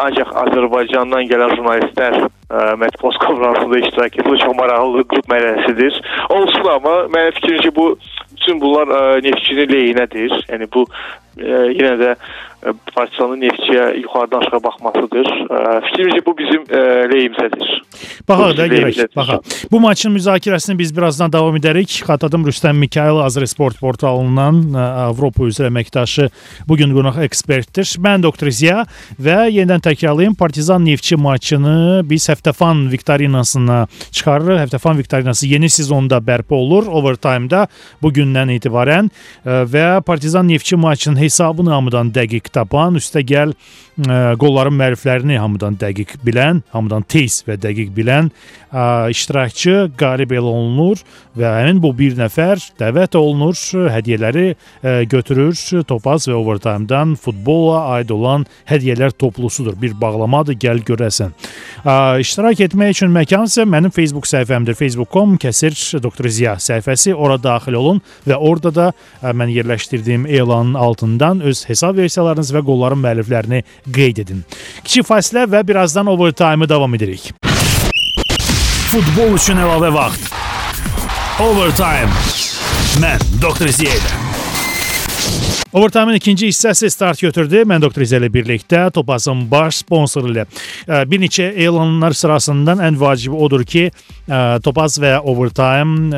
ancaq 0.00 0.32
Azərbaycandan 0.42 1.28
gələn 1.30 1.54
jurnalistlər 1.54 2.16
ə, 2.24 2.64
mətbuat 2.82 3.20
konfransında 3.22 3.78
iştirak 3.84 4.18
edir. 4.18 4.26
Bu 4.26 4.38
çox 4.42 4.56
maraqlı 4.58 5.06
qrup 5.12 5.30
mərhələsidir. 5.30 6.00
Olsun 6.34 6.72
amma 6.74 6.96
mənim 7.14 7.38
fikrimcə 7.38 7.70
bu 7.78 7.92
bütün 8.40 8.60
bunlar 8.60 8.88
ə, 8.88 9.02
neftçinin 9.28 9.68
leyinədir. 9.76 10.38
Yəni 10.48 10.70
bu 10.72 10.86
ə, 10.88 11.66
yenə 11.76 11.96
də 12.00 12.14
ə, 12.16 12.74
partizanın 12.94 13.44
neftçiyə 13.44 13.84
yuxarıdan 14.00 14.46
aşağı 14.46 14.62
baxmasıdır. 14.64 15.28
Fikrimcə 15.86 16.24
bu 16.26 16.34
bizim 16.38 16.64
leyimizədir. 17.12 17.76
Baxaq 18.28 18.56
da 18.58 18.66
görək. 18.70 18.98
Baxaq. 19.16 19.54
Bu 19.72 19.80
maçın 19.80 20.12
müzakirəsini 20.14 20.76
biz 20.78 20.92
birazdan 20.96 21.32
davam 21.32 21.56
edərik. 21.56 21.90
Xatırladım 22.04 22.44
Rüstəm 22.46 22.76
Mikayıl 22.78 23.18
Azresport 23.24 23.80
portalından 23.80 24.60
Avropa 25.08 25.48
üzrə 25.48 25.70
əməkdaşı 25.70 26.28
bu 26.68 26.76
gün 26.76 26.92
qonaq 26.94 27.18
ekspertdir. 27.24 27.88
Mən 28.04 28.22
doktor 28.22 28.52
Ziya 28.54 28.84
və 29.20 29.48
yenidən 29.50 29.82
təkrarlayım 29.88 30.36
Partizan 30.38 30.84
Neftçi 30.84 31.16
maçını 31.16 32.02
biz 32.04 32.28
Həftəfan 32.30 32.86
viktorinasına 32.92 33.86
çıxarırıq. 34.10 34.60
Həftəfan 34.66 35.00
viktorinası 35.00 35.48
yeni 35.50 35.70
sezonda 35.72 36.20
bərpa 36.20 36.54
olur 36.54 36.86
overtime-da 36.86 37.66
bu 38.02 38.12
gündən 38.30 38.54
etibarən 38.54 39.10
və 39.44 39.86
Partizan 40.06 40.48
Neftçi 40.48 40.76
maçının 40.76 41.20
hesabını 41.20 41.74
hamıdan 41.74 42.12
dəqiq 42.14 42.50
tapan, 42.54 42.98
üstəgəl 43.00 43.54
qolların 44.40 44.76
məriflərini 44.76 45.38
hamıdan 45.38 45.76
dəqiq 45.80 46.20
bilən, 46.24 46.62
hamıdan 46.72 47.02
tez 47.02 47.42
və 47.48 47.58
dəqiq 47.60 47.90
bilən 47.96 48.30
ə, 48.72 49.10
iştirakçı 49.10 49.90
qalib 49.98 50.32
elan 50.32 50.60
olunur 50.60 51.02
və 51.36 51.50
həmin 51.58 51.80
bu 51.82 51.90
bir 51.98 52.16
nəfər 52.18 52.62
dəvət 52.80 53.16
olunur, 53.18 53.58
hədiyyələri 53.94 54.46
ə, 54.54 54.94
götürür. 55.10 55.56
Topaz 55.88 56.28
və 56.30 56.36
overtime-dan 56.38 57.16
futbola 57.20 57.96
aid 57.96 58.10
olan 58.14 58.46
hədiyyələr 58.70 59.14
toplusudur. 59.18 59.76
Bir 59.80 59.94
bağlamadır, 60.00 60.56
gəl 60.60 60.82
görəsən. 60.86 61.34
Ə, 61.84 62.20
iştirak 62.22 62.64
etmək 62.68 62.96
üçün 62.96 63.12
məkan 63.14 63.50
isə 63.50 63.66
mənim 63.68 63.92
Facebook 63.94 64.28
səhifəmdir. 64.30 64.78
facebook.com 64.78 65.36
kəsir 65.40 65.76
Dr. 66.00 66.28
Ziya 66.28 66.56
səhifəsi. 66.62 67.14
Ora 67.14 67.36
daxil 67.42 67.76
olun 67.78 68.00
və 68.28 68.36
orada 68.36 68.72
da 68.74 68.86
ə, 68.92 69.34
mən 69.36 69.52
yerləşdirdiyim 69.54 70.26
elanın 70.26 70.74
altından 70.74 71.40
öz 71.40 71.64
hesab 71.68 71.96
versiyalarınız 72.00 72.52
və 72.56 72.64
qolların 72.66 73.02
müəlliflərini 73.04 73.62
qeyd 73.92 74.24
edin. 74.24 74.44
Kiçik 74.84 75.08
fasilə 75.10 75.46
və 75.50 75.64
birazdan 75.66 76.10
overtime-ı 76.10 76.68
davam 76.68 76.94
edirik. 76.98 77.30
Futbol 78.90 79.36
üçün 79.38 79.60
əlavə 79.62 79.92
vaxt. 79.94 80.32
Overtime. 81.40 82.10
Mən 83.00 83.22
Dr. 83.40 83.70
Ziyədə. 83.70 84.29
Overtime-ın 85.72 86.14
ikinci 86.18 86.48
hissəsi 86.50 86.88
start 86.90 87.20
götürdü. 87.22 87.60
Mən 87.62 87.78
Doktor 87.82 88.02
İzə 88.02 88.18
ilə 88.18 88.26
birlikdə 88.34 88.88
Topazın 88.90 89.44
baş 89.50 89.84
sponsoru 89.84 90.32
ilə 90.32 90.46
bir 91.06 91.20
neçə 91.22 91.46
elanlar 91.62 92.16
sırasından 92.18 92.82
ən 92.82 92.98
vacibi 92.98 93.38
odur 93.38 93.62
ki, 93.62 93.84
Topaz 94.66 94.98
və 94.98 95.12
Overtime 95.22 96.10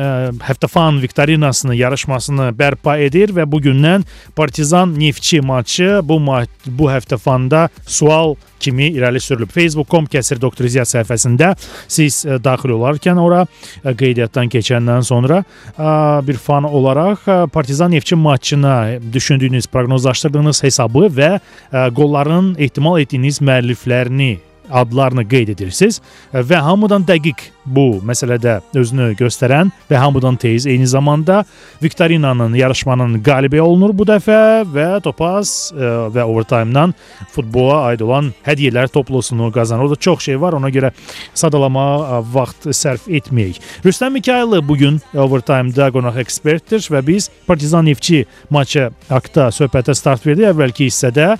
həftəfan 0.47 0.97
viktorinasını, 1.03 1.75
yarışmasını 1.77 2.49
bərpa 2.57 2.97
edir 3.05 3.35
və 3.37 3.45
bu 3.45 3.61
gündən 3.61 4.07
Partizan 4.33 4.97
Neftçi 4.97 5.41
maçı 5.45 5.99
bu 6.01 6.17
bu 6.65 6.89
həftəfanda 6.89 7.67
sual 7.85 8.33
kimi 8.63 8.89
irəli 8.95 9.21
sürülüb. 9.23 9.51
Facebook.com 9.53 10.07
kəsir 10.11 10.39
Doktor 10.41 10.69
İziya 10.69 10.85
səhifəsində 10.87 11.53
siz 11.87 12.23
ə, 12.25 12.39
daxil 12.43 12.75
olarkən 12.77 13.19
ora 13.21 13.43
ə, 13.45 13.93
qeydiyyatdan 13.99 14.51
keçəndən 14.53 15.05
sonra 15.07 15.41
ə, 15.43 15.91
bir 16.27 16.39
fan 16.41 16.67
olaraq 16.69 17.27
ə, 17.27 17.37
Partizan 17.53 17.91
Neftçi 17.93 18.15
maçına 18.15 18.77
düşündüyünüz, 19.13 19.67
proqnozlaşdırdığınız 19.73 20.63
hesabı 20.63 21.09
və 21.19 21.35
ə, 21.37 21.85
qolların 21.93 22.55
ehtimal 22.63 23.01
etdiyiniz 23.03 23.41
müəlliflərini 23.43 24.33
adlarını 24.71 25.25
qeyd 25.29 25.53
edirsiniz 25.55 25.99
və 26.33 26.61
hamıdan 26.63 27.05
dəqiq 27.07 27.49
bu 27.65 28.01
məsələdə 28.03 28.59
özünü 28.75 29.13
göstərən 29.19 29.71
və 29.89 29.99
hamıdan 29.99 30.35
tez 30.39 30.65
eyni 30.67 30.87
zamanda 30.87 31.43
viktorinanın 31.83 32.55
yarışmanın 32.59 33.21
qalibi 33.23 33.61
olunur 33.61 33.93
bu 33.95 34.07
dəfə 34.07 34.39
və 34.67 34.87
Topaz 35.03 35.71
ə, 35.73 36.09
və 36.13 36.25
overtime-dan 36.27 36.93
futbola 37.31 37.79
aid 37.89 38.03
olan 38.03 38.31
hədiyyələr 38.45 38.91
toplusunu 38.93 39.51
qazanır. 39.51 39.87
Orada 39.87 39.95
çox 39.95 40.27
şey 40.27 40.41
var, 40.41 40.53
ona 40.53 40.69
görə 40.73 40.91
sadalama 41.33 41.85
ə, 42.19 42.21
vaxt 42.33 42.69
sərf 42.75 43.07
etməyək. 43.07 43.59
Rüstəm 43.85 44.15
Mikaylı 44.17 44.61
bu 44.67 44.77
gün 44.77 45.01
overtime-da 45.13 45.89
qonaq 45.91 46.19
ekspertdir 46.23 46.83
və 46.91 47.03
biz 47.07 47.29
Partizan 47.47 47.85
Neftçi 47.85 48.25
maçı 48.49 48.89
haqqında 49.09 49.49
söhbətə 49.55 49.95
start 49.97 50.25
verdik 50.27 50.51
əvvəlki 50.51 50.89
hissədə. 50.91 51.33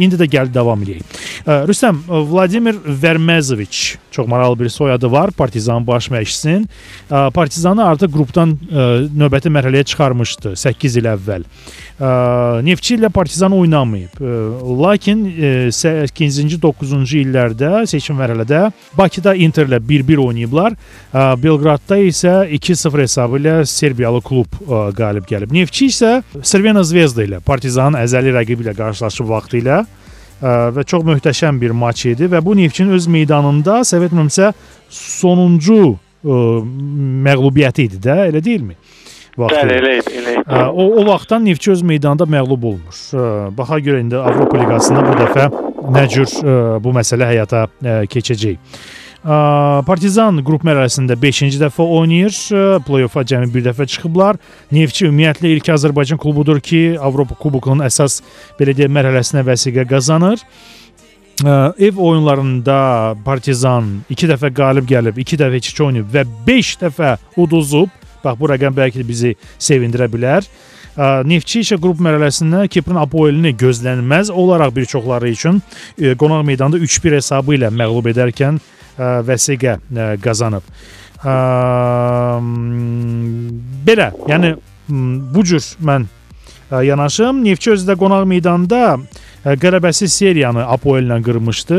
İndi 0.00 0.16
də 0.20 0.28
gəl 0.30 0.52
davam 0.54 0.82
edək. 0.84 1.02
Ə, 1.44 1.62
Rüstəm 1.68 2.02
Vladimir 2.08 2.78
Vermezoviç 3.02 3.98
çox 4.10 4.26
maraqlı 4.28 4.58
bir 4.60 4.68
soyadı 4.68 5.12
var. 5.12 5.30
Partizan 5.30 5.86
baş 5.86 6.08
məşqçisinin. 6.10 6.66
Partizanı 7.34 7.84
artıq 7.84 8.10
qrupdan 8.12 8.56
növbəti 9.16 9.52
mərhələyə 9.52 9.84
çıxarmışdı 9.84 10.56
8 10.56 10.96
il 10.96 11.06
əvvəl. 11.12 11.44
Neftçi 12.66 12.96
ilə 12.96 13.10
Partizan 13.12 13.52
oynamayıb. 13.52 14.18
Lakin 14.82 15.24
8-ci, 15.70 16.58
9-cu 16.62 17.20
illərdə 17.20 17.86
seçim 17.86 18.18
mərhələdə 18.18 18.70
Bakıda 18.98 19.34
Inter 19.34 19.68
ilə 19.68 19.78
1-1 19.78 20.24
oynayıblar. 20.24 20.74
Belqradda 21.14 22.00
isə 22.08 22.34
2-0 22.50 23.04
hesabı 23.04 23.40
ilə 23.42 23.56
Serbiyalı 23.68 24.20
klub 24.26 24.58
qalib 24.98 25.28
gəlib. 25.30 25.54
Neftçi 25.54 25.90
isə 25.92 26.16
Crvena 26.42 26.82
Zvezda 26.82 27.24
ilə 27.28 27.40
Partizanın 27.46 28.00
əzəli 28.02 28.34
rəqibi 28.34 28.66
ilə 28.66 28.74
qarşılaşıb 28.78 29.30
vaxtı 29.50 29.58
ilə 29.60 29.84
və 30.40 30.84
çox 30.88 31.04
möhtəşəm 31.04 31.60
bir 31.60 31.72
maç 31.76 32.06
idi 32.06 32.28
və 32.30 32.40
bu 32.44 32.56
Neftçinin 32.56 32.94
öz 32.96 33.06
meydanında 33.06 33.82
səhv 33.84 34.06
etmirəmsə 34.08 34.52
sonuncu 34.88 35.98
ə, 36.24 36.38
məğlubiyyəti 37.26 37.84
idi 37.84 38.00
də, 38.00 38.30
elə 38.30 38.40
deyilmi? 38.40 38.76
Vaxtı. 39.36 39.60
Bəli, 39.60 39.74
elə 39.76 39.92
idi, 39.98 40.14
elə 40.16 40.32
idi. 40.38 40.62
O 40.72 40.86
o 41.02 41.04
vaxtdan 41.06 41.44
Neftçi 41.44 41.70
öz 41.72 41.82
meydanında 41.82 42.24
məğlub 42.24 42.64
olmur. 42.72 43.02
Baxa 43.56 43.78
görə 43.84 44.00
indi 44.00 44.16
Avropa 44.16 44.62
liqasında 44.62 45.04
bu 45.04 45.18
dəfə 45.20 45.46
nə 45.92 46.06
cür 46.08 46.24
ə, 46.24 46.56
bu 46.80 46.96
məsələ 46.96 47.28
həyata 47.34 47.66
ə, 47.68 48.00
keçəcək. 48.08 48.58
Partizan 49.20 50.40
qrup 50.40 50.62
mərhələsində 50.64 51.12
5-ci 51.20 51.58
dəfə 51.60 51.84
oynayır. 51.84 52.32
Play-offa 52.86 53.20
cəmi 53.28 53.50
bir 53.52 53.66
dəfə 53.66 53.84
çıxıblar. 53.92 54.38
Neftçi 54.72 55.10
ümumiyyətlə 55.10 55.50
ilk 55.56 55.68
Azərbaycan 55.76 56.20
klubudur 56.20 56.60
ki, 56.64 56.96
Avropa 56.96 57.36
Kubokunun 57.36 57.84
əsas 57.84 58.22
belə 58.56 58.72
deyək 58.78 58.88
mərhələsinə 58.96 59.44
vəsiqə 59.44 59.84
qazanır. 59.90 60.40
Ev 61.44 62.00
oyunlarında 62.00 63.14
Partizan 63.24 64.00
2 64.08 64.32
dəfə 64.32 64.52
qalib 64.56 64.88
gəlib, 64.88 65.20
2 65.20 65.40
dəfə 65.40 65.60
heç 65.60 65.70
oynayıb 65.80 66.08
və 66.16 66.24
5 66.48 66.72
dəfə 66.86 67.14
uduzub. 67.36 67.92
Bax 68.24 68.40
bu 68.40 68.48
rəqəm 68.48 68.72
bəlkə 68.76 69.00
də 69.00 69.08
bizi 69.08 69.36
sevindirə 69.60 70.08
bilər. 70.12 70.48
Neftçi 71.28 71.60
isə 71.62 71.76
qrup 71.80 72.00
mərhələsində 72.02 72.66
Kiprin 72.72 72.98
Apoelini 73.00 73.52
gözlənilməz 73.56 74.32
olaraq 74.32 74.74
bir 74.76 74.88
çoxları 74.90 75.28
üçün 75.32 75.62
qonaq 75.96 76.44
meydanda 76.44 76.80
3-1 76.80 77.20
hesabı 77.20 77.60
ilə 77.60 77.70
məğlub 77.72 78.10
edərkən 78.10 78.58
vəsiqə 78.98 79.78
qazanıb. 80.24 80.62
Belə, 83.86 84.08
yəni 84.30 84.54
bu 84.88 85.44
cür 85.44 85.64
mən 85.84 86.06
yanaşım. 86.70 87.44
Neftçi 87.44 87.70
özü 87.74 87.86
də 87.90 87.96
qonaq 88.00 88.24
meydanda 88.30 88.98
qələbəsiz 89.44 90.08
seriyanı 90.14 90.64
Apoel 90.68 91.04
ilə 91.08 91.20
qırmışdı. 91.24 91.78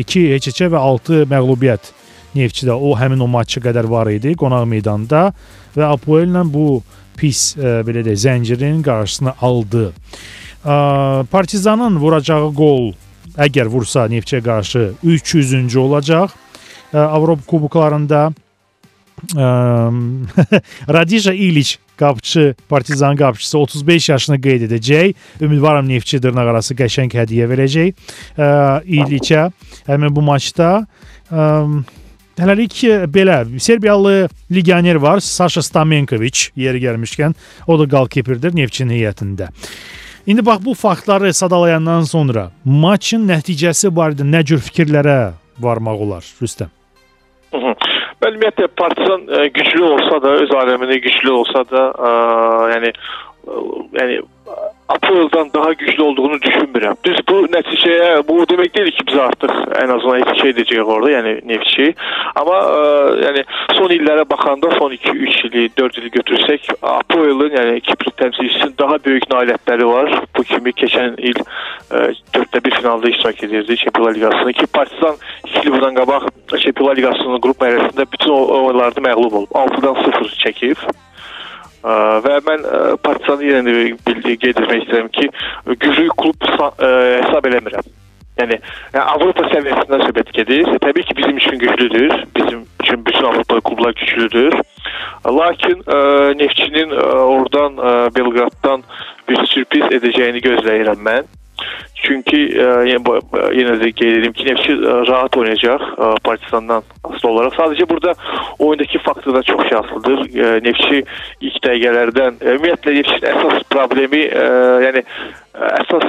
2 0.00 0.22
heç-heçə 0.34 0.66
və 0.72 0.78
6 0.80 1.24
məğlubiyyət 1.30 1.92
Neftçidə 2.32 2.72
o 2.72 2.94
həmin 2.96 3.20
o 3.20 3.28
matça 3.28 3.60
qədər 3.60 3.84
var 3.90 4.08
idi 4.08 4.32
qonaq 4.40 4.64
meydanda 4.68 5.32
və 5.76 5.84
Apoellə 5.92 6.42
bu 6.48 6.82
pis 7.16 7.56
belə 7.60 8.00
də 8.06 8.14
zəncirin 8.16 8.82
qarşısını 8.82 9.32
aldı. 9.40 9.92
Partizanın 11.30 11.98
vuracağı 12.00 12.48
qol 12.56 12.92
əgər 13.36 13.68
vursa 13.72 14.06
Neftçiyə 14.08 14.40
qarşı 14.44 14.92
300-cü 15.04 15.78
olacaq. 15.78 16.30
Avropa 16.92 17.42
kuboklarında 17.46 18.32
Radija 20.88 21.32
İliç 21.32 21.78
qapıçı, 21.96 22.54
Partizan 22.68 23.16
qapıçısı 23.16 23.58
35 23.58 24.08
yaşını 24.08 24.40
qeyd 24.40 24.62
edəcək. 24.70 25.14
Ümidvaram 25.40 25.88
Neftçi 25.88 26.22
dırnaqarası 26.22 26.74
qəşəng 26.74 27.12
hədiyyə 27.14 27.46
verəcək 27.46 27.94
İliçə 28.86 29.50
həmin 29.86 30.16
bu 30.16 30.22
maçda. 30.22 30.86
Hələlik 32.40 32.82
belə 33.14 33.58
Serbiyalı 33.60 34.28
legioner 34.50 34.94
var, 34.94 35.20
Sasha 35.20 35.62
Stamenkoviç 35.62 36.50
yeri 36.56 36.80
gəlmişkən, 36.82 37.34
o 37.66 37.78
da 37.78 37.88
qalkiperdir 37.88 38.56
Neftçinin 38.56 38.96
heyətində. 38.96 39.48
İndi 40.26 40.46
bax 40.46 40.64
bu 40.64 40.74
faktları 40.74 41.34
sadalayandan 41.34 42.02
sonra 42.02 42.50
maçın 42.64 43.28
nəticəsi 43.28 43.90
barədə 43.94 44.26
nə 44.26 44.44
cür 44.44 44.58
fikirlərə 44.58 45.32
varmaq 45.60 46.06
olar 46.06 46.24
Rüstəm? 46.42 46.81
Hı 47.52 47.58
-hı. 47.58 47.74
Ben 48.22 48.32
ümumiyyətlə 48.32 48.66
Partizan 48.76 49.28
e, 49.28 49.48
güclü 49.48 49.82
olsa 49.84 50.22
da, 50.22 50.28
öz 50.42 50.50
aləmində 50.50 50.96
güclü 50.96 51.32
olsa 51.32 51.64
da, 51.70 51.82
e, 52.08 52.10
yəni 52.74 52.92
e, 54.52 54.72
Apoel'dan 54.88 55.50
daha 55.54 55.72
güclü 55.72 56.02
olduğunu 56.02 56.36
düşünmürəm. 56.36 56.96
Düz 57.04 57.18
bu 57.28 57.42
nəticəyə 57.52 58.22
bu 58.28 58.42
demək 58.50 58.74
deyil 58.74 58.90
ki, 58.96 59.04
biz 59.08 59.18
artıq 59.18 59.52
ən 59.82 59.92
azından 59.94 60.20
heç 60.20 60.40
şey 60.40 60.50
edəcəyik 60.54 60.90
orada, 60.94 61.10
yəni 61.10 61.32
Neftçi. 61.48 61.86
Amma 62.34 62.58
ə, 62.60 62.82
yəni 63.22 63.44
son 63.78 63.94
illərə 63.96 64.26
baxanda, 64.30 64.70
son 64.78 64.92
2-3 64.92 65.46
ili, 65.48 65.68
4 65.78 65.98
ili 65.98 66.10
götürsək, 66.16 66.68
Apoel'ın 66.82 67.56
yəni 67.58 67.80
Kipr 67.88 68.10
təmsilçisinin 68.20 68.74
daha 68.78 68.98
böyük 69.04 69.28
nailiyyətləri 69.32 69.88
var. 69.92 70.12
Bu 70.36 70.44
kimi 70.48 70.74
keçən 70.82 71.16
il 71.18 71.40
4-də 71.92 72.64
1 72.64 72.76
finalda 72.80 73.08
iştirak 73.08 73.44
edirdi 73.44 73.76
Çempionlar 73.76 74.14
Liqasında 74.14 74.52
ki, 74.52 74.66
Partizan 74.66 75.16
2 75.46 75.58
il 75.68 75.72
bundan 75.72 75.94
qabaq 75.94 76.28
Çempionlar 76.58 76.96
Liqasının 76.96 77.40
qrup 77.40 77.64
mərhələsində 77.64 78.06
bütün 78.12 78.32
oyunlarda 78.32 79.00
məğlub 79.08 79.40
olub. 79.40 79.56
6-dan 79.64 80.04
0 80.04 80.36
çəkib 80.44 80.86
və 81.82 82.36
mən 82.46 82.68
Partizanı 83.02 83.48
yenə 83.48 83.74
qeyd 84.06 84.46
etmək 84.52 84.84
istəyirəm 84.84 85.10
ki, 85.16 85.28
güclü 85.72 86.08
klub 86.20 86.48
hesab 86.48 87.50
eləmirəm. 87.50 87.90
Yəni, 88.40 88.56
yəni 88.94 89.02
Avropa 89.02 89.44
səviyyəsindən 89.50 90.06
söhbət 90.06 90.30
gedir. 90.32 90.68
Təbii 90.80 91.04
ki, 91.04 91.16
bizim 91.18 91.36
üçün 91.36 91.58
güclüdür. 91.58 92.14
Bizim 92.36 92.64
üçün 92.82 93.04
bütün 93.06 93.24
Avropa 93.28 93.60
klublar 93.60 93.92
güclüdür. 93.92 94.56
Lakin 95.26 95.84
ə, 95.84 95.98
Neftçinin 96.40 96.96
ə, 96.96 97.04
oradan 97.26 97.76
ə, 97.76 97.92
Belqraddan 98.16 98.86
bir 99.28 99.44
sürpriz 99.52 99.84
edəcəyini 99.98 100.40
gözləyirəm 100.48 101.04
mən. 101.04 101.30
Çünki 102.02 102.38
e, 102.58 102.68
yenə 102.90 103.76
də 103.78 103.90
qeyd 103.94 104.16
edim 104.18 104.32
ki, 104.34 104.46
Neftçi 104.48 104.72
e, 104.74 104.94
rahat 105.06 105.36
oynayacaq 105.38 105.84
e, 105.92 106.08
Partizandan 106.26 106.82
asılı 107.04 107.30
olaraq. 107.30 107.54
Sadəcə 107.58 107.88
burada 107.90 108.14
oyundakı 108.58 108.98
faktor 108.98 109.34
da 109.34 109.42
çox 109.42 109.62
şey 109.68 109.78
asılıdır. 109.78 110.24
E, 110.34 110.50
Neftçi 110.66 111.04
ilk 111.40 111.60
dəqiqələrdən 111.66 112.42
e, 112.42 112.56
ümumiyyətlə 112.56 112.96
Neftçinin 112.98 113.30
əsas 113.36 113.64
problemi, 113.70 114.24
e, 114.26 114.44
yəni 114.88 115.04
əsas 115.78 116.08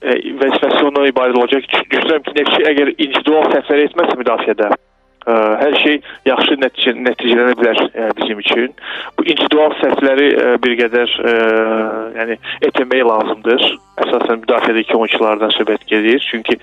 e, 0.00 0.18
vəzifəsi 0.40 0.84
ondan 0.88 1.10
ibarət 1.12 1.42
olacaq. 1.42 1.72
Düşünürəm 1.92 2.24
ki, 2.24 2.36
Neftçi 2.40 2.68
əgər 2.72 2.94
individual 2.96 3.50
səhvlər 3.52 3.84
etməsə 3.90 4.20
müdafiədə 4.22 4.72
ə, 5.28 5.36
hər 5.62 5.76
şey 5.82 5.98
yaxşı 6.28 6.58
nəticə, 6.62 6.94
nəticələnə 7.06 7.56
bilər 7.60 7.82
ə, 7.88 8.08
bizim 8.20 8.42
üçün. 8.42 8.72
Bu 9.18 9.26
individual 9.26 9.74
səhvləri 9.82 10.30
ə, 10.34 10.46
bir 10.64 10.76
qədər 10.82 11.16
ə, 11.22 11.34
yəni 12.18 12.38
etmək 12.70 13.04
lazımdır. 13.10 13.66
Əsasən 14.04 14.44
müdafiədəki 14.44 14.96
oyunçulardan 14.96 15.52
söhbət 15.56 15.84
gedir. 15.90 16.22
Çünki 16.30 16.58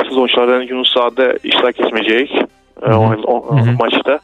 əsas 0.00 0.16
oyunçulardan 0.16 0.68
Yunus 0.68 0.92
Sadə 0.94 1.34
iştirak 1.42 1.80
etməyəcək 1.86 2.38
o, 2.92 3.14
o, 3.32 3.36
o 3.54 3.64
maçda 3.78 4.18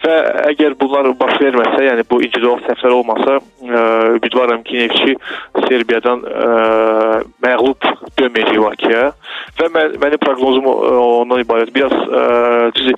və 0.00 0.14
əgər 0.50 0.76
bunlar 0.80 1.10
baş 1.20 1.34
verməsə, 1.42 1.80
yəni 1.84 2.04
bu 2.08 2.20
individual 2.24 2.60
səhvlər 2.64 2.94
olmasa, 2.96 3.36
ə, 3.40 3.82
ümidvaram 4.16 4.62
ki, 4.64 4.78
Neftçi 4.84 5.16
Serbiyadan 5.66 6.22
ə, 6.24 6.50
məğlub 7.44 7.88
dönməyəcək 8.20 8.62
Bakıya 8.64 9.02
və 9.60 9.68
mən 9.74 9.98
mənim 10.02 10.22
proqnozum 10.24 10.70
ondan 10.70 11.44
ibarət. 11.44 11.74
Biraz 11.76 11.92
ə, 11.92 12.24
düzü 12.78 12.96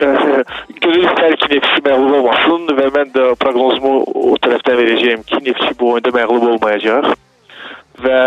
gönül 0.00 1.04
istər 1.04 1.36
ki, 1.42 1.50
Neftçi 1.56 1.84
məğlub 1.88 2.16
olmasın 2.22 2.72
və 2.80 2.88
mən 2.96 3.12
də 3.18 3.28
proqnozumu 3.42 3.94
o 4.32 4.38
tərəfdən 4.46 4.80
verəcəyəm 4.80 5.28
ki, 5.28 5.42
Neftçi 5.50 5.76
bu 5.80 5.92
oyunda 5.96 6.16
məğlub 6.16 6.48
olmayacaq 6.54 7.12
və 8.02 8.18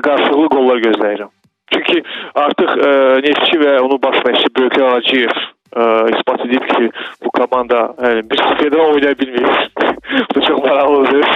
qarşılıqlı 0.00 0.48
qollar 0.56 0.84
gözləyirəm. 0.88 1.30
Çünki 1.72 2.02
artıq 2.34 2.76
ə, 2.76 2.92
Neftçi 3.24 3.58
və 3.62 3.78
onun 3.80 4.02
baş 4.02 4.20
məşqçisi 4.26 4.54
Böyüklər 4.58 4.94
Hacıyev 4.96 5.36
ə, 5.76 5.84
isbat 6.16 6.44
edib 6.46 6.66
ki, 6.68 6.90
bu 7.24 7.32
komanda 7.38 7.86
yəni, 8.02 8.26
bir 8.30 8.42
sıfırdan 8.42 8.84
oynaya 8.90 9.18
bilmir. 9.18 9.70
bu 10.34 10.40
çox 10.40 10.60
maraqlıdır. 10.66 11.26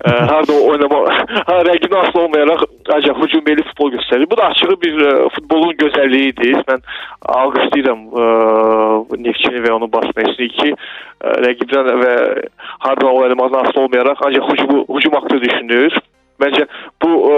Ə, 0.00 0.12
harda 0.30 0.56
oynama, 0.72 1.00
ha, 1.48 1.56
rəqibin 1.68 1.98
asılı 2.00 2.22
olmayaraq 2.22 2.64
ancaq 2.96 3.22
hücumeli 3.22 3.64
futbol 3.68 3.92
göstərir. 3.94 4.30
Bu 4.30 4.36
da 4.36 4.48
açığı 4.50 4.76
bir 4.82 5.00
ə, 5.06 5.14
futbolun 5.36 5.74
gözəlliyidir. 5.82 6.62
Mən 6.70 6.84
alqışlayıram 7.38 8.06
ə, 8.10 8.28
Neftçini 9.26 9.64
və 9.66 9.74
onun 9.76 9.92
baş 9.92 10.10
məşqçisini 10.18 10.50
ki, 10.56 10.74
ə, 11.20 11.36
rəqibdən 11.46 11.92
və 12.04 12.14
harda 12.86 13.12
oynamasına 13.22 13.66
asılı 13.66 13.84
olmayaraq 13.86 14.24
ancaq 14.26 14.54
hücum, 14.54 14.80
hücum 14.96 15.18
haqqında 15.18 15.44
düşünür. 15.44 16.00
Məncə 16.40 16.64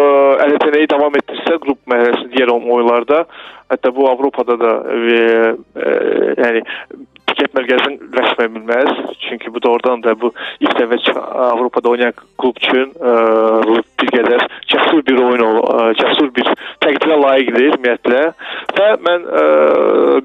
bu 0.03 0.09
ə, 0.09 0.47
ələtənəyi 0.47 0.91
davam 0.91 1.17
etdirsə 1.19 1.59
qrup 1.62 1.81
mərhələsində 1.91 2.33
digər 2.33 2.53
oyunlarda, 2.53 3.25
hətta 3.73 3.93
bu 3.95 4.09
Avropada 4.11 4.57
da 4.61 4.73
və, 5.07 5.23
ə, 5.77 5.95
yəni 6.41 6.62
diqqət 7.31 7.55
mərkəzini 7.57 8.11
rəsmə 8.17 8.49
bilməz. 8.57 8.91
Çünki 9.27 9.53
bu 9.55 9.63
doğrudan 9.65 10.03
da 10.05 10.15
bu 10.21 10.33
ilk 10.61 10.75
dəfə 10.79 10.99
Avropada 11.53 11.93
oynayan 11.93 12.15
klub 12.41 12.59
üçün 12.61 12.91
ə, 12.99 13.13
bir 14.01 14.11
qədər 14.17 14.45
cəsur 14.71 15.05
bir 15.07 15.21
oyun 15.23 15.45
ol, 15.47 15.61
cəsur 16.01 16.33
bir 16.37 16.51
təqdirə 16.85 17.19
layiqdir 17.23 17.69
ümumiyyətlə 17.71 18.23
və 18.79 18.89
mən 19.07 19.29
ə, 19.29 19.45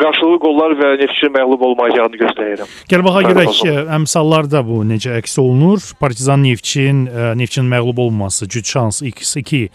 qarşılıqlı 0.02 0.42
qollar 0.46 0.76
və 0.82 0.94
Neftçinin 1.04 1.36
məğlub 1.38 1.64
olmayacağını 1.70 2.22
gözləyirəm. 2.24 2.74
Gəl 2.92 3.06
baxa 3.06 3.24
görək 3.30 3.62
əmsallarda 4.00 4.64
bu 4.68 4.82
necə 4.88 5.18
əks 5.22 5.38
olunur. 5.44 5.84
Partizan 6.02 6.44
Neftçinin 6.44 7.08
Neftçinin 7.38 7.72
məğlub 7.72 8.02
olması 8.08 8.50
güc 8.50 8.74
şans 8.74 9.02
x2 9.02 9.68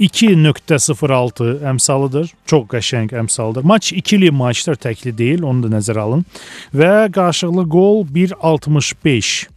2.06 0.00 1.50
əmsalıdır. 1.70 2.32
Çox 2.48 2.66
qəşəng 2.72 3.12
əmsaldır. 3.20 3.66
Maç 3.68 3.92
ikili 3.92 4.30
maçdır, 4.32 4.78
təkli 4.80 5.12
deyil, 5.16 5.44
onu 5.44 5.66
da 5.66 5.76
nəzərə 5.76 6.00
alın. 6.00 6.24
Və 6.72 7.10
qarşılıqlı 7.12 7.66
qol 7.68 8.06
1.65 8.14 9.48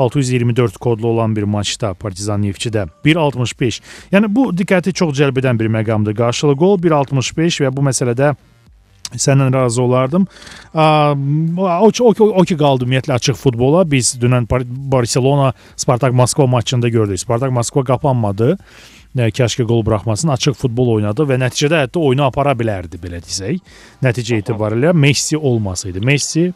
624 0.00 0.76
kodlu 0.76 1.08
olan 1.08 1.36
bir 1.36 1.42
maçda 1.42 1.94
Partizan 1.94 2.42
Neftçidə 2.42 2.86
1.65. 3.04 3.80
Yəni 4.12 4.28
bu 4.28 4.50
diqqəti 4.56 4.92
çox 4.92 5.16
cəlb 5.18 5.40
edən 5.40 5.58
bir 5.60 5.72
məqamdır. 5.72 6.16
Qarşılıqlı 6.16 6.60
qol 6.60 6.78
1.65 6.84 7.60
və 7.64 7.72
bu 7.76 7.84
məsələdə 7.88 8.34
səndən 9.16 9.54
razı 9.54 9.82
olardım. 9.82 10.26
O, 10.74 11.66
o, 11.66 11.90
o, 11.90 12.28
o 12.28 12.44
ki 12.46 12.56
qaldı 12.56 12.86
ümumiyyətlə 12.86 13.16
açıq 13.16 13.40
futbola. 13.40 13.84
Biz 13.90 14.14
dünən 14.22 14.46
Barselona 14.92 15.52
Spartak 15.76 16.12
Moskva 16.12 16.46
maçında 16.46 16.88
gördük. 16.88 17.20
Spartak 17.20 17.52
Moskva 17.52 17.84
qapanmadı 17.84 18.56
kaşki 19.16 19.64
qol 19.66 19.86
buraxmasın, 19.86 20.28
açıq 20.28 20.54
futbol 20.54 20.94
oynadı 20.94 21.24
və 21.26 21.38
nəticədə 21.42 21.82
hətta 21.84 21.98
oyunu 21.98 22.22
apara 22.28 22.52
bilərdi 22.54 23.00
belə 23.02 23.18
desək. 23.22 23.58
Nəticə 24.04 24.38
etibarilə 24.38 24.92
Messi 24.94 25.36
olmasaydı. 25.36 26.00
Messi 26.06 26.52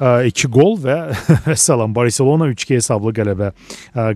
2 0.00 0.50
qol 0.54 0.78
və 0.84 1.56
salam 1.56 1.94
Barselona 1.94 2.46
3-2 2.52 2.78
hesablı 2.78 3.12
qələbə 3.18 3.50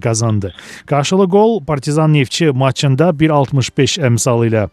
qazandı. 0.03 0.53
Qarşılı 0.87 1.29
qol 1.29 1.61
Partizan 1.65 2.13
Neftçi 2.13 2.53
maçında 2.53 3.11
1.65 3.11 3.99
əmsalı 4.07 4.51
ilə 4.53 4.67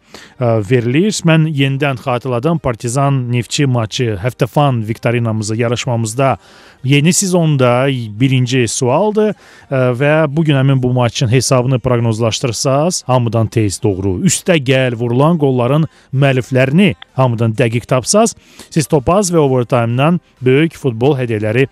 verilir. 0.70 1.12
Mən 1.26 1.50
yenidən 1.50 1.98
xatırladım 2.02 2.62
Partizan 2.62 3.24
Neftçi 3.32 3.66
maçı 3.66 4.16
həftəfan 4.22 4.86
viktorinamızı 4.88 5.56
yarışmamızda 5.56 6.38
yeni 6.84 7.14
sezonda 7.14 7.88
birinci 8.20 8.68
sualdır 8.68 9.36
və 9.72 10.14
bu 10.30 10.44
gün 10.44 10.56
həmin 10.56 10.82
bu 10.84 10.94
maçın 10.94 11.32
hesabını 11.32 11.80
proqnozlaşdırsaz 11.80 13.04
hamıdan 13.08 13.48
tez 13.48 13.82
doğru. 13.84 14.20
Üstə 14.26 14.58
gəl 14.58 14.96
vurulan 15.00 15.38
qolların 15.42 15.88
müəlliflərini 16.14 16.94
hamıdan 17.22 17.56
dəqiq 17.58 17.88
tapsaz, 17.90 18.36
siz 18.70 18.88
Topaz 18.92 19.32
və 19.34 19.40
Overtime-dan 19.42 20.20
böyük 20.44 20.76
futbol 20.80 21.16
hədiyyələri 21.20 21.68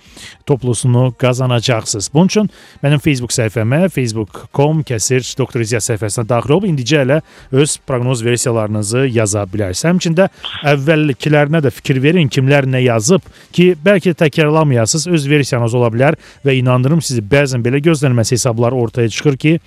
toplusunu 0.47 1.13
qazanacaqsınız. 1.19 2.09
Bunun 2.13 2.31
üçün 2.31 2.49
mənim 2.83 3.01
Facebook 3.03 3.33
səhifəmə 3.35 3.89
facebook.com 3.93 4.83
kəsir 4.87 5.25
Doktor 5.37 5.63
İzzət 5.65 5.85
səhifəsinə 5.89 6.27
daxil 6.29 6.55
olub 6.55 6.67
indicə 6.69 7.03
elə 7.03 7.21
öz 7.51 7.77
proqnoz 7.87 8.23
versiyalarınızı 8.25 9.05
yaza 9.13 9.45
bilərsiniz. 9.49 9.85
Həmçində 9.89 10.29
əvvəlkilərinə 10.73 11.63
də 11.65 11.73
fikir 11.73 12.01
verin, 12.03 12.29
kimlər 12.31 12.67
nə 12.69 12.83
yazıb 12.85 13.25
ki, 13.55 13.71
bəlkə 13.85 14.15
təkrarlamayasınız, 14.19 15.07
öz 15.15 15.29
versiyanız 15.29 15.77
ola 15.79 15.91
bilər 15.93 16.19
və 16.45 16.57
inandırım 16.59 17.01
sizi 17.05 17.23
bəzən 17.25 17.65
belə 17.65 17.81
gözlənilməz 17.85 18.35
hesablar 18.35 18.75
ortaya 18.77 19.09
çıxır 19.09 19.39
ki, 19.39 19.57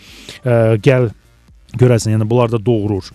ə, 0.45 0.61
gəl 0.83 1.11
görəsən, 1.81 2.17
yəni 2.17 2.29
bunlar 2.29 2.53
da 2.53 2.61
doğurur. 2.63 3.09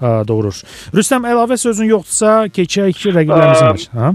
Ə, 0.00 0.20
doğurur. 0.28 0.60
Rüstəm 0.94 1.26
əlavə 1.30 1.58
sözün 1.60 1.90
yoxdursa, 1.94 2.36
keçək 2.54 3.08
rəqiblərimizin 3.14 3.74
başına. 3.74 4.04
Ha? 4.04 4.12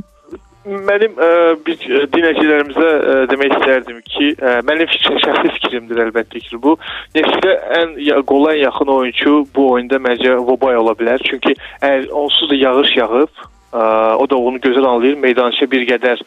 Mənim 0.70 1.16
ə, 1.18 1.28
bir 1.66 1.78
dinləyicilərimizə 2.14 2.90
ə, 2.90 3.14
demək 3.32 3.56
istərdim 3.56 4.02
ki, 4.06 4.28
ə, 4.38 4.58
mənim 4.68 4.90
fikrim, 4.92 5.18
şəxsi 5.24 5.54
fikrimdir 5.56 6.02
əlbəttə 6.04 6.42
ki, 6.46 6.60
bu 6.62 6.76
Neftçidə 7.16 7.56
ən 7.80 7.96
ya, 8.06 8.20
qola 8.28 8.52
ən 8.54 8.66
yaxın 8.66 8.92
oyunçu 8.94 9.34
bu 9.56 9.70
oyunda 9.74 9.98
məncə 10.04 10.36
Vobay 10.46 10.78
ola 10.78 10.94
bilər. 11.00 11.24
Çünki 11.26 11.56
əgər 11.80 12.12
onsuz 12.14 12.52
da 12.52 12.60
yağış 12.60 12.92
yağıb, 13.00 13.42
ə, 13.72 13.88
o 14.20 14.30
da 14.30 14.38
onu 14.38 14.62
gözəl 14.62 14.86
anlayır. 14.92 15.18
Meydança 15.24 15.66
bir 15.72 15.88
qədər 15.90 16.22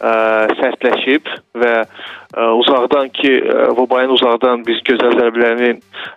ə, 0.00 0.12
sərtləşib 0.60 1.30
və 1.62 1.72
ə, 1.82 1.86
uzaqdan 2.60 3.10
ki 3.16 3.32
ə, 3.38 3.70
Vobayın 3.78 4.12
uzaqdan 4.16 4.64
biz 4.66 4.82
gözəl 4.88 5.16
zərbələrini 5.20 5.72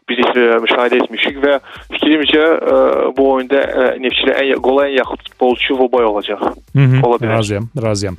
biz 0.09 0.25
ə, 0.33 0.59
müşahidə 0.65 1.01
etmişik 1.03 1.39
və 1.45 1.59
fikrimcə 1.95 2.43
ə, 2.43 2.77
bu 3.17 3.31
oyunda 3.35 3.63
ə, 3.63 3.89
Neftçidə 4.03 4.37
ən 4.41 4.61
qola 4.65 4.89
ən 4.89 4.97
yaxın 4.99 5.23
futbolçu 5.25 5.79
Vobay 5.79 6.05
olacaq. 6.05 6.39
Hı 6.75 6.79
-hı, 6.79 7.05
Ola 7.05 7.15
bilər. 7.15 7.37
razıyam, 7.37 7.69
razıyam. 7.81 8.17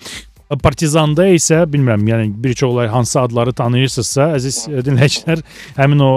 Partizanda 0.58 1.28
isə 1.30 1.60
bilmirəm, 1.70 2.02
yəni 2.10 2.30
bir 2.42 2.56
çoxlar 2.58 2.88
hansı 2.90 3.20
adları 3.20 3.52
tanıyırsınızsa, 3.54 4.24
əziz 4.34 4.56
dinləyicilər, 4.82 5.42
həmin 5.76 6.00
o 6.02 6.08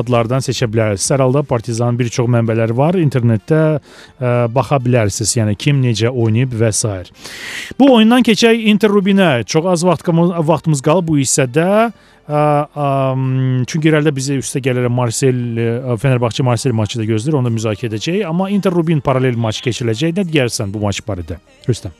adlardan 0.00 0.40
seçə 0.40 0.64
bilərsiniz. 0.64 1.10
Hər 1.12 1.24
halda 1.26 1.42
Partizanın 1.44 1.98
bir 2.00 2.08
çox 2.14 2.30
mənbələri 2.32 2.72
var, 2.76 2.96
internetdə 2.96 3.58
ə, 3.76 4.30
baxa 4.54 4.78
bilərsiniz, 4.80 5.34
yəni 5.36 5.58
kim 5.60 5.82
necə 5.84 6.08
oynayıb 6.08 6.54
və 6.56 6.70
s. 6.72 6.88
Bu 7.76 7.90
oyundan 7.98 8.24
keçək 8.24 8.64
Inter 8.72 8.88
Rubinə. 8.88 9.42
Çox 9.44 9.68
az 9.74 9.84
vaxtımız 9.84 10.32
vaxtımız 10.48 10.82
qalıb 10.86 11.10
bu 11.10 11.18
hissədə. 11.20 11.66
Ə, 12.22 12.40
ə, 12.72 12.86
çünki 13.68 13.90
irəlidə 13.90 14.14
bizə 14.16 14.38
üstə 14.40 14.62
gələrək 14.64 14.94
Marsel 14.94 15.42
Fenerbahçe 16.00 16.46
Marsel 16.46 16.72
maçı 16.72 17.02
da 17.02 17.04
gözləyir, 17.10 17.36
onu 17.36 17.50
da 17.50 17.52
müzakirə 17.58 17.92
edəcəyik. 17.92 18.24
Amma 18.30 18.48
Inter 18.56 18.72
Rubin 18.72 19.04
paralel 19.04 19.36
maç 19.36 19.60
keçiriləcək. 19.66 20.16
Nə 20.16 20.24
deyərsən 20.32 20.72
bu 20.72 20.80
maç 20.86 21.02
barədə? 21.04 21.42
Rüstəm. 21.68 21.92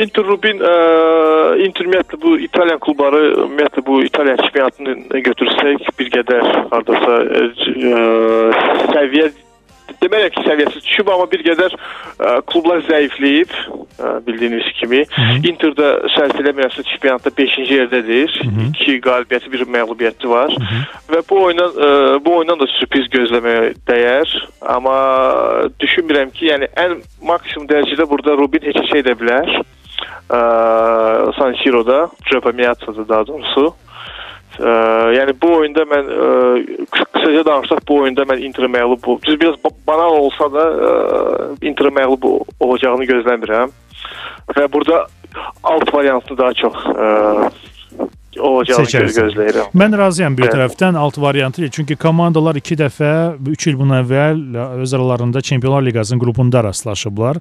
Inter 0.00 0.24
Rubin 0.24 0.62
ə, 0.64 0.72
Inter 1.66 1.86
ümumiyyətlə 1.86 2.18
bu 2.22 2.34
İtalyan 2.46 2.80
klubları 2.80 3.22
ümumiyyətlə 3.44 3.86
bu 3.86 4.00
İtalyan 4.06 4.40
çempionatını 4.40 5.22
götürsək 5.28 5.88
bir 5.98 6.12
qədər 6.16 6.52
hardasa 6.72 7.16
ə, 7.22 7.46
səviyyə 8.94 9.32
demərəm 10.02 10.32
ki, 10.34 10.42
səviyyəsi 10.46 10.80
düşüb, 10.82 11.10
amma 11.12 11.26
bir 11.30 11.42
qədər 11.46 11.74
ə, 11.74 12.32
klublar 12.48 12.80
zəifləyib, 12.86 13.52
ə, 13.52 14.12
bildiyiniz 14.26 14.70
kimi. 14.78 15.02
Hı 15.04 15.26
-hı. 15.26 15.36
Interdə 15.50 15.90
səhv 16.14 16.40
eləmirəmsə 16.40 16.84
çempionatda 16.90 17.30
5-ci 17.38 17.66
yerdədir. 17.68 18.30
Hı 18.40 18.48
-hı. 18.48 18.68
2 18.80 18.96
qalibiyyəti, 19.06 19.52
bir 19.52 19.66
məğlubiyyəti 19.76 20.28
var. 20.28 20.50
Hı 20.50 20.64
-hı. 20.64 20.80
Və 21.12 21.20
bu 21.28 21.42
oyundan 21.44 21.70
ə, 21.70 22.24
bu 22.24 22.36
oyundan 22.36 22.60
da 22.60 22.66
sürpriz 22.78 23.06
gözləməyə 23.16 23.74
dəyər. 23.90 24.28
Amma 24.62 24.96
düşünmürəm 25.80 26.32
ki, 26.32 26.46
yəni 26.52 26.66
ən 26.76 26.98
maksimum 27.22 27.68
dərəcədə 27.68 28.08
burada 28.08 28.36
Rubin 28.36 28.62
heç 28.62 28.80
şey 28.90 29.00
edə 29.04 29.14
bilər. 29.20 29.48
Ə, 29.58 29.81
San 31.38 31.54
Siro'da, 31.62 32.08
Giuseppe 32.24 32.52
Meazza'da 32.52 33.08
daha 33.08 33.26
doğrusu. 33.26 33.74
Ə, 34.52 34.72
yəni 35.16 35.32
bu 35.42 35.48
oyunda 35.58 35.84
mən 35.88 36.08
ə, 36.12 36.26
qısaca 36.92 37.44
danışsaq 37.48 37.84
bu 37.88 38.02
oyunda 38.02 38.26
mən 38.28 38.42
Inter 38.44 38.68
məğlub 38.68 39.00
bu. 39.06 39.18
Düz 39.24 39.40
biraz 39.40 39.54
ba- 39.64 39.72
banal 39.86 40.18
olsa 40.18 40.50
da 40.52 40.64
ə, 40.68 40.90
Inter 41.64 41.88
məğlub 41.88 42.26
olacağını 42.60 43.08
gözləmirəm. 43.08 43.72
Və 44.56 44.66
burada 44.72 45.06
alt 45.62 45.94
variantını 45.94 46.38
daha 46.38 46.52
çox 46.52 46.74
ə, 46.92 47.50
göz 48.32 48.78
Seçərsən. 48.78 49.26
gözləyirəm. 49.26 49.72
Mən 49.76 49.96
razıyam 49.98 50.36
bir 50.36 50.46
Bəli. 50.46 50.54
tərəfdən 50.56 50.96
alt 50.96 51.18
variantı. 51.20 51.68
Çünki 51.70 51.96
komandalar 51.96 52.56
2 52.56 52.76
dəfə 52.80 53.10
3 53.46 53.66
il 53.66 53.78
bundan 53.78 54.04
əvvəl 54.04 54.80
öz 54.82 54.94
aralarında 54.94 55.40
Çempionlar 55.40 55.82
Liqasının 55.82 56.20
qrupunda 56.20 56.64
rastlaşıblar. 56.64 57.36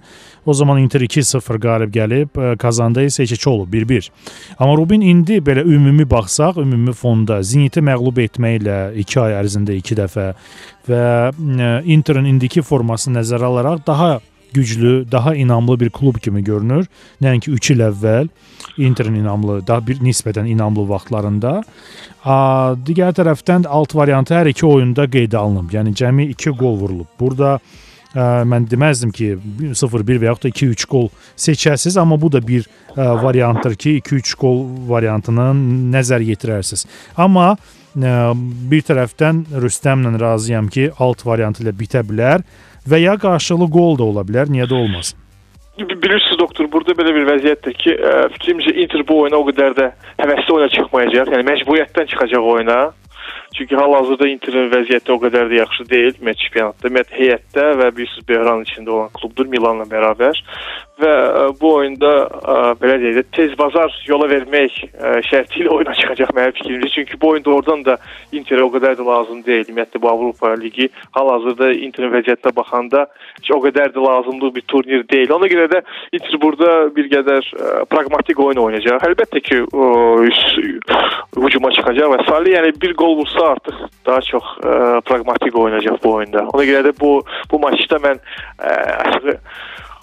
O 0.45 0.53
zaman 0.53 0.79
Inter 0.79 1.01
2-0 1.01 1.59
qalib 1.59 1.93
gəlib, 1.95 2.29
ə, 2.35 2.57
kazanda 2.57 3.03
isə 3.03 3.23
2 3.23 3.49
olub 3.49 3.73
1-1. 3.73 4.09
Amma 4.59 4.75
Rubin 4.77 5.01
indi 5.01 5.39
belə 5.39 5.63
ümumi 5.63 6.09
baxsaq, 6.09 6.57
ümumi 6.57 6.93
fonda 6.93 7.41
Zeniti 7.43 7.79
məğlub 7.79 8.19
etməklə 8.27 8.93
2 8.99 9.19
ay 9.21 9.37
ərzində 9.43 9.77
2 9.77 9.95
dəfə 10.01 10.33
və 10.89 11.05
ə, 11.31 11.71
Interin 11.85 12.25
indiki 12.25 12.61
formasını 12.61 13.19
nəzərə 13.21 13.47
alaraq 13.47 13.87
daha 13.87 14.19
güclü, 14.53 15.11
daha 15.11 15.35
inamlı 15.35 15.79
bir 15.79 15.89
klub 15.89 16.17
kimi 16.21 16.43
görünür. 16.43 16.87
Nəinki 17.21 17.51
3 17.51 17.71
il 17.71 17.85
əvvəl 17.87 18.27
Interin 18.77 19.15
inamlı, 19.15 19.67
daha 19.67 19.81
bir 19.87 19.99
nisbətən 19.99 20.47
inamlı 20.47 20.85
vaxtlarında. 20.89 21.61
A, 22.23 22.35
digər 22.87 23.15
tərəfdən 23.17 23.67
alt 23.67 23.95
variantı 23.95 24.35
hər 24.37 24.51
iki 24.51 24.65
oyunda 24.65 25.07
qeydə 25.11 25.37
alınıb. 25.37 25.73
Yəni 25.73 25.95
cəmi 25.97 26.29
2 26.35 26.53
qol 26.59 26.77
vurulub. 26.79 27.09
Burada 27.19 27.57
ə, 27.57 28.43
mən 28.47 28.69
deməzdim 28.71 29.11
ki 29.15 29.33
0-1 29.73 30.21
və 30.21 30.29
yaxud 30.29 30.47
da 30.47 30.53
2-3 30.53 30.87
qol 30.93 31.09
seçəsiz, 31.35 31.99
amma 31.99 32.19
bu 32.21 32.31
da 32.31 32.41
bir 32.47 32.67
ə, 32.95 33.11
variantdır 33.23 33.75
ki, 33.75 33.97
2-3 34.05 34.33
qol 34.39 34.63
variantını 34.89 35.51
nəzər 35.97 36.23
yetirərsiniz. 36.31 36.85
Amma 37.17 37.53
ə, 37.55 37.80
bir 37.95 38.85
tərəfdən 38.87 39.45
Rüstəmlə 39.63 40.19
razıyam 40.21 40.69
ki, 40.71 40.91
alt 40.99 41.25
variantı 41.25 41.65
ilə 41.65 41.73
bitə 41.75 42.05
bilər 42.07 42.45
və 42.87 43.01
ya 43.01 43.17
qarşılıqlı 43.19 43.71
qol 43.71 43.97
da 43.99 44.07
ola 44.07 44.23
bilər, 44.27 44.49
niyə 44.51 44.69
də 44.69 44.77
olmasın? 44.77 45.17
Bilirsiniz 45.81 46.39
doktor, 46.39 46.67
burada 46.71 46.93
belə 46.93 47.13
bir 47.15 47.27
vəziyyətdir 47.29 47.75
ki, 47.83 47.93
fikrimcə 48.35 48.73
Inter 48.83 49.03
bu 49.07 49.21
oyuna 49.23 49.39
o 49.39 49.45
qədər 49.47 49.75
də 49.77 49.91
həvəsli 50.19 50.55
oyuna 50.55 50.69
çıxmayacaq. 50.75 51.31
Yəni 51.33 51.47
məcburiyyətdən 51.47 52.09
çıxacaq 52.11 52.49
oyuna. 52.55 52.79
Çünki 53.55 53.75
hal-hazırda 53.75 54.27
Interin 54.31 54.69
vəziyyəti 54.71 55.11
o 55.11 55.17
qədər 55.19 55.49
də 55.51 55.57
yaxşı 55.59 55.85
deyil 55.89 56.13
ümumiyyətlə 56.15 56.43
çempionatda. 56.43 56.87
Ümumiyyətlə 56.87 57.17
heyətdə 57.21 57.65
və 57.81 57.89
bilirsiniz 57.97 58.27
böhran 58.29 58.63
içində 58.67 58.93
olan 58.95 59.09
klubdur 59.17 59.49
Milanla 59.51 59.87
bərabər. 59.91 60.39
Və 61.01 61.11
ə, 61.11 61.45
bu 61.61 61.73
oyunda 61.79 62.11
ə, 62.27 62.55
belə 62.81 62.97
deyək 63.01 63.17
də 63.19 63.23
tez 63.37 63.55
bazar 63.59 63.93
yola 64.07 64.27
vermək 64.31 64.77
ə, 64.91 65.17
şərti 65.27 65.63
ilə 65.63 65.73
oyuna 65.77 65.95
çıxacaq 65.99 66.33
mənim 66.37 66.57
fikrimcə. 66.59 66.91
Çünki 66.95 67.19
bu 67.21 67.33
oyunda 67.35 67.53
oradan 67.55 67.85
da 67.87 67.97
Interə 68.35 68.65
o 68.65 68.71
qədər 68.73 68.97
də 68.99 69.05
lazım 69.07 69.41
deyil. 69.45 69.67
Ümumiyyətlə 69.71 70.01
bu 70.01 70.11
Avropa 70.11 70.53
Ligi 70.59 70.89
hal-hazırda 71.17 71.71
Interin 71.87 72.13
vəziyyətinə 72.13 72.55
baxanda 72.55 73.07
o 73.51 73.59
qədər 73.65 73.91
də 73.95 74.03
lazımlı 74.03 74.53
bir 74.55 74.63
turnir 74.71 75.03
deyil. 75.11 75.33
Ona 75.35 75.49
görə 75.51 75.67
də 75.71 75.81
Inter 76.15 76.37
burada 76.41 76.69
bir 76.95 77.09
qədər 77.11 77.49
praqmatik 77.91 78.39
oyun 78.39 78.61
oynayacaq. 78.63 79.03
Əlbəttə 79.09 79.41
ki, 79.43 79.61
hücuma 81.41 81.73
çıxacaq 81.75 82.13
və 82.13 82.21
Salih 82.29 82.55
yəni 82.57 82.73
bir 82.81 82.95
qol 82.99 83.17
vursa 83.19 83.51
artıq 83.55 83.83
daha 84.07 84.21
çox 84.29 84.55
ə, 84.61 85.01
praqmatik 85.07 85.57
oynayacaq 85.57 85.99
bu 86.03 86.15
oyunda. 86.19 86.47
Ona 86.53 86.67
görə 86.67 86.87
də 86.89 86.95
bu 86.99 87.13
bu 87.51 87.59
maçda 87.59 87.99
mən 88.03 88.21
ə, 88.21 88.75
açığı 89.05 89.37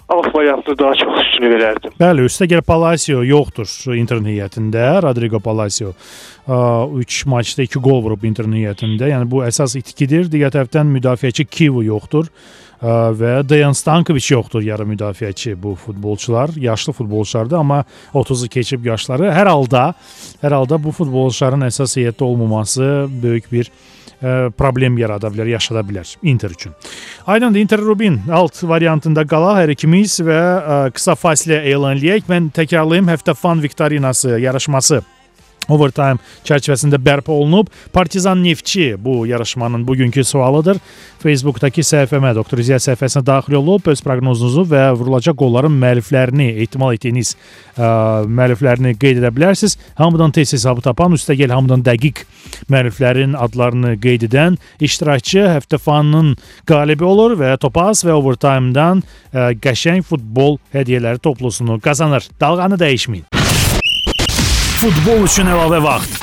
alt 0.09 0.35
variantını 0.35 0.77
daha 0.79 0.95
çox 0.95 1.19
üstünü 1.23 1.49
verərdim. 1.53 1.97
Bəli, 1.99 2.25
üstə 2.25 2.47
gəl 2.49 2.63
Palacio 2.65 3.21
yoxdur 3.23 3.69
Interin 3.95 4.25
heyətində. 4.31 5.01
Rodrigo 5.05 5.39
Palacio 5.39 5.93
3 6.47 7.25
maçda 7.29 7.65
2 7.67 7.81
qol 7.83 8.01
vurub 8.05 8.23
Interin 8.25 8.55
heyətində. 8.57 9.11
Yəni 9.11 9.29
bu 9.29 9.43
əsas 9.45 9.77
itkidir. 9.79 10.25
Digər 10.31 10.55
tərəfdən 10.55 10.89
müdafiəçi 10.97 11.45
Kivu 11.45 11.83
yoxdur 11.85 12.31
və 12.79 13.31
Dejan 13.43 13.75
Stankovic 13.75 14.31
yoxdur 14.31 14.63
yarı 14.63 14.87
müdafiəçi 14.87 15.53
bu 15.61 15.75
futbolçular. 15.75 16.55
Yaşlı 16.55 16.93
futbolçulardır, 16.93 17.57
amma 17.59 17.83
30-u 18.13 18.47
keçib 18.49 18.85
yaşları. 18.87 19.29
Hər 19.35 19.51
halda 19.51 19.93
hər 20.41 20.55
halda 20.55 20.79
bu 20.81 20.95
futbolçuların 20.95 21.67
əsas 21.67 21.97
heyətdə 21.99 22.23
olmaması 22.23 23.07
böyük 23.21 23.51
bir 23.51 23.71
problem 24.57 24.97
yarada 24.99 25.31
bilər, 25.31 25.47
yaşada 25.55 25.83
bilər 25.85 26.09
Inter 26.23 26.51
üçün. 26.51 26.73
Aydındır, 27.27 27.59
Inter 27.59 27.81
Rubin 27.81 28.21
alt 28.31 28.63
variantında 28.63 29.23
qalaq 29.23 29.61
hər 29.61 29.75
ikimiz 29.75 30.19
və 30.25 30.39
ə, 30.39 30.81
qısa 30.95 31.15
fasilə 31.19 31.61
elan 31.71 31.97
eləyək. 31.97 32.27
Mən 32.31 32.51
təkrarlayım, 32.55 33.07
həftə 33.11 33.35
fan 33.37 33.63
viktorinası 33.63 34.39
yarışması 34.39 35.01
overtime 35.69 36.19
çərçivəsində 36.47 36.99
bərpa 37.01 37.31
olunub. 37.31 37.69
Partizan 37.93 38.43
Neftçi 38.43 38.95
bu 38.99 39.25
yarışmanın 39.27 39.87
bugünkü 39.87 40.23
sualıdır. 40.23 40.79
Facebookdakı 41.19 41.83
səhifəmə 41.83 42.31
Doktor 42.35 42.61
İzət 42.63 42.85
səhifəsinə 42.85 43.25
daxil 43.27 43.57
olub 43.59 43.87
öz 43.91 44.01
proqnozunuzu 44.05 44.63
və 44.71 44.85
vurulacaq 44.95 45.35
qolların 45.39 45.73
müəlliflərini, 45.81 46.47
ehtimal 46.63 46.95
etdiyiniz 46.95 47.33
ə, 47.75 47.89
müəlliflərini 48.27 48.95
qeyd 48.99 49.19
edə 49.19 49.33
bilərsiniz. 49.35 49.75
Hamıdan 49.99 50.31
tez 50.35 50.53
hesabı 50.55 50.85
tapan, 50.85 51.17
üstəgəl 51.17 51.51
hamıdan 51.51 51.83
dəqiq 51.83 52.23
müəlliflərin 52.71 53.35
adlarını 53.35 53.97
qeyd 53.99 54.29
edən 54.29 54.55
iştirakçı 54.79 55.43
həftə 55.57 55.81
fanının 55.83 56.37
qalibi 56.69 57.03
olur 57.03 57.35
və 57.39 57.57
Topaz 57.59 58.05
və 58.07 58.15
Overtime-dan 58.15 59.03
ə, 59.03 59.51
qəşəng 59.59 60.07
futbol 60.07 60.57
hədiyyələri 60.73 61.19
toplusunu 61.19 61.81
qazanır. 61.83 62.31
Dalğanı 62.39 62.79
dəyişməyin. 62.79 63.38
Futbol 64.79 65.25
üçün 65.27 65.49
əlavə 65.51 65.81
vaxt. 65.83 66.21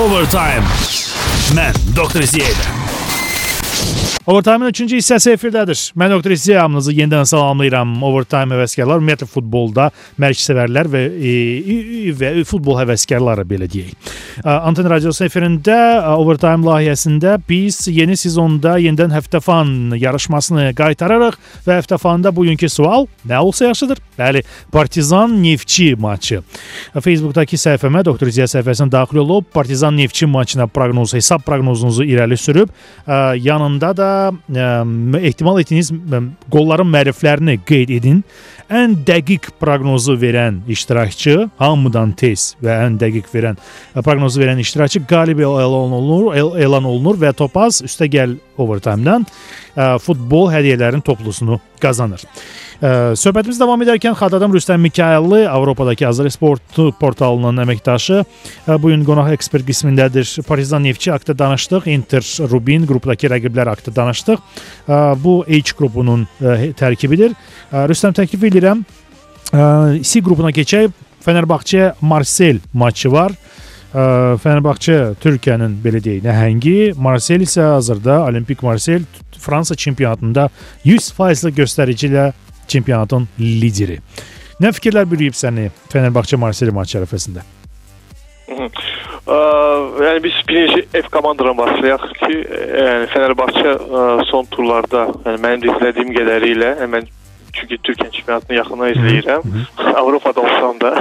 Overtime. 0.00 0.64
Mən 1.58 1.76
Doktor 1.92 2.24
İzəyirəm. 2.24 2.73
Overtime-ın 4.24 4.70
3-cü 4.72 4.96
hissəsi 5.02 5.34
efirdədir. 5.34 5.76
Mən 6.00 6.14
Doktor 6.14 6.32
İzəyə 6.32 6.62
hamınızı 6.62 6.94
yenidən 6.96 7.26
salamlayıram. 7.28 7.90
Overtime 8.08 8.56
həvəskarlar, 8.56 9.02
ümumiyyətlə 9.02 9.26
futbolda 9.28 9.90
mərc 10.16 10.40
sevərlər 10.40 10.88
və 10.88 11.02
e, 11.12 11.32
və 12.16 12.30
futbol 12.48 12.78
həvəskarları 12.80 13.44
belə 13.50 13.68
deyək. 13.68 13.92
Anten 14.48 14.88
Radiosu 14.88 15.26
efirində 15.26 15.76
Overtime 16.14 16.64
layihəsində 16.64 17.34
biz 17.48 17.82
yeni 17.92 18.16
sezonda 18.16 18.78
yenidən 18.80 19.12
həftə 19.12 19.42
fan 19.44 19.92
yarışmasını 20.00 20.70
qaytararıq 20.78 21.36
və 21.68 21.76
həftə 21.82 22.00
fanda 22.00 22.32
bugünkü 22.32 22.72
sual 22.72 23.04
nə 23.28 23.42
olsa 23.44 23.68
yaxşıdır? 23.68 24.00
Bəli, 24.16 24.40
Partizan 24.72 25.36
Neftçi 25.42 25.90
maçı. 26.00 26.40
Facebookdakı 26.96 27.60
səhifəmə 27.60 28.06
Doktor 28.08 28.32
İzəyə 28.32 28.48
səhifəsinə 28.56 28.88
daxil 28.96 29.20
olub 29.20 29.52
Partizan 29.52 30.00
Neftçi 30.00 30.26
maçına 30.32 30.70
proqnoz, 30.72 31.12
hesab 31.18 31.44
proqnozunuzu 31.44 32.08
irəli 32.08 32.40
sürüb 32.40 32.72
yanında 33.44 33.96
da 33.96 34.13
ə, 34.14 34.66
ehtimal 35.20 35.60
etdiyiniz 35.62 35.90
qolların 36.52 36.90
məriflərini 36.90 37.58
qeyd 37.66 37.92
edin. 37.98 38.22
Ən 38.72 38.96
dəqiq 39.06 39.50
proqnozu 39.60 40.16
verən 40.20 40.62
iştirakçı, 40.72 41.48
hamıdan 41.60 42.14
tez 42.18 42.52
və 42.64 42.78
ən 42.86 42.96
dəqiq 43.00 43.28
verən 43.34 43.60
proqnozu 44.00 44.40
verən 44.40 44.62
iştirakçı 44.62 45.04
qalib 45.10 45.42
elan 45.44 45.92
olunur, 45.98 46.32
elan 46.34 46.88
olunur 46.88 47.20
və 47.20 47.34
Topaz 47.36 47.82
üstəgəl 47.84 48.38
overtime-dan 48.58 49.26
futbol 49.74 50.50
hədiyyələrinin 50.52 51.02
toplusunu 51.04 51.60
qazanır. 51.82 52.22
Söhbətimiz 53.16 53.56
davam 53.60 53.80
edərkən 53.80 54.16
Xadadam 54.18 54.52
Rüstəm 54.52 54.82
Mikayıllı 54.82 55.44
Avropadakı 55.48 56.04
Azər 56.08 56.28
Sport 56.34 56.78
portalının 57.00 57.62
əməkdaşı 57.62 58.18
bu 58.82 58.90
gün 58.90 59.04
qonaq 59.06 59.30
ekspert 59.36 59.64
qismindədir. 59.68 60.26
Partizan 60.44 60.84
Neftçi 60.84 61.12
haqqında 61.14 61.38
danışdıq, 61.38 61.86
Inter 61.88 62.26
Rubin 62.50 62.84
qrupdakı 62.86 63.30
rəqiblər 63.32 63.70
haqqında 63.72 63.96
danışdıq. 63.96 64.42
Bu 65.24 65.38
H 65.48 65.72
qrupunun 65.78 66.26
tərkibidir. 66.80 67.32
Rüstəm 67.72 68.16
təklif 68.18 68.44
edirəm 68.50 68.84
C 70.02 70.20
qrupuna 70.20 70.52
keçək. 70.52 70.92
Fenerbahçe 71.24 71.94
Marsel 72.04 72.58
maçı 72.72 73.12
var. 73.12 73.32
Fenerbahçe 73.94 74.96
Türkiyənin 75.22 75.76
belə 75.84 76.00
deyək 76.02 76.24
nəhəngi, 76.24 76.78
Marsel 76.98 77.44
isə 77.46 77.62
hazırda 77.76 78.24
Olimpik 78.26 78.62
Marsel 78.66 79.04
Fransa 79.38 79.74
çempionatında 79.78 80.48
100%li 80.84 81.52
göstərici 81.60 82.08
ilə 82.10 82.32
çempionatın 82.66 83.28
lideri. 83.38 84.00
Nə 84.58 84.72
fikirlər 84.74 85.06
bürüyüb 85.10 85.36
səni 85.38 85.68
Fenerbahçe 85.92 86.36
Marsel 86.36 86.74
maçı 86.74 86.98
ərəfəsində? 86.98 87.46
yəni 90.04 90.22
biz 90.24 90.42
birinci 90.48 90.82
F 90.92 91.08
komandadan 91.14 91.56
başlayaq 91.58 92.08
ki, 92.18 92.34
yəni 92.80 93.06
Fenerbahçe 93.14 93.76
son 94.30 94.50
turlarda, 94.50 95.06
yəni 95.24 95.42
mənim 95.46 95.70
izlədiyim 95.70 96.10
qədərilə, 96.18 96.74
yəni 96.82 96.92
mən 96.96 97.12
çünki 97.54 97.78
Türkiyə 97.86 98.10
çempionatını 98.10 98.56
yaxından 98.56 98.92
izləyirəm. 98.94 99.42
Avropada 100.00 100.40
olsam 100.40 100.80
da. 100.80 100.92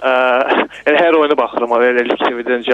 ə, 0.00 0.12
yəni 0.86 0.96
hər 0.98 1.18
oyuna 1.20 1.36
baxıram. 1.38 1.74
Eləlik 1.90 2.20
TV-dən 2.22 2.66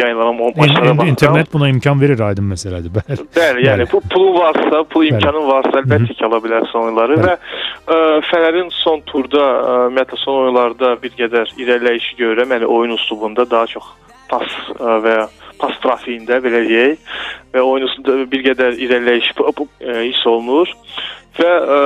yayınlanan 0.00 0.40
o 0.40 0.50
maçlara 0.56 0.92
baxıram. 0.92 1.12
İnternet 1.12 1.52
buna 1.52 1.68
imkan 1.68 2.00
verir 2.00 2.20
aydın 2.28 2.50
məsələdir. 2.52 2.94
Bəli. 2.98 3.28
Bəli, 3.36 3.66
yəni 3.66 3.88
bu 3.92 4.00
pulun 4.12 4.38
varsa, 4.40 4.82
pul 4.92 5.08
imkanın 5.10 5.48
varsa 5.50 5.82
əlbəttə 5.82 6.12
ki, 6.12 6.24
ala 6.28 6.42
bilərsən 6.44 6.82
oyunları 6.84 7.20
və 7.24 7.36
ə, 7.36 8.00
Fənərin 8.30 8.70
son 8.82 9.02
turda, 9.10 9.46
ümumiyyətlə 9.86 10.20
son 10.24 10.42
oyunlarda 10.44 10.96
bir 11.02 11.14
qədər 11.18 11.56
irəliləyişi 11.56 12.20
görürəm. 12.20 12.56
Yəni 12.56 12.70
oyun 12.78 12.96
üslubunda 12.98 13.48
daha 13.50 13.66
çox 13.76 13.92
pas 14.30 14.56
və 14.78 15.18
ya 15.20 15.26
pas 15.60 15.76
trafiğində 15.82 16.40
belə 16.44 16.62
deyək 16.68 17.12
və 17.54 17.64
oyun 17.64 17.88
üslubunda 17.88 18.30
bir 18.32 18.46
qədər 18.50 18.80
irəliləyiş 18.86 19.32
hiss 19.32 20.26
olunur 20.30 20.72
və 21.36 21.52
ə, 21.52 21.80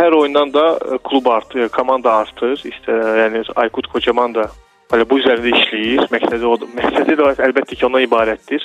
hər 0.00 0.18
oyundan 0.18 0.50
da 0.54 0.66
klub 1.06 1.28
artır, 1.30 1.68
komanda 1.68 2.12
artır. 2.24 2.58
İşte 2.58 2.92
yəni 2.92 3.44
Aykut 3.56 3.86
Kocaman 3.86 4.34
da 4.34 4.50
Hələ 4.92 5.06
bu 5.08 5.16
üzərində 5.22 5.48
işləyir. 5.56 6.02
Məqsədi 6.12 6.44
o 6.44 6.56
məqsədi 6.76 7.14
də 7.16 7.28
əlbəttə 7.46 7.78
ki, 7.78 7.84
ondan 7.86 8.04
ibarətdir. 8.04 8.64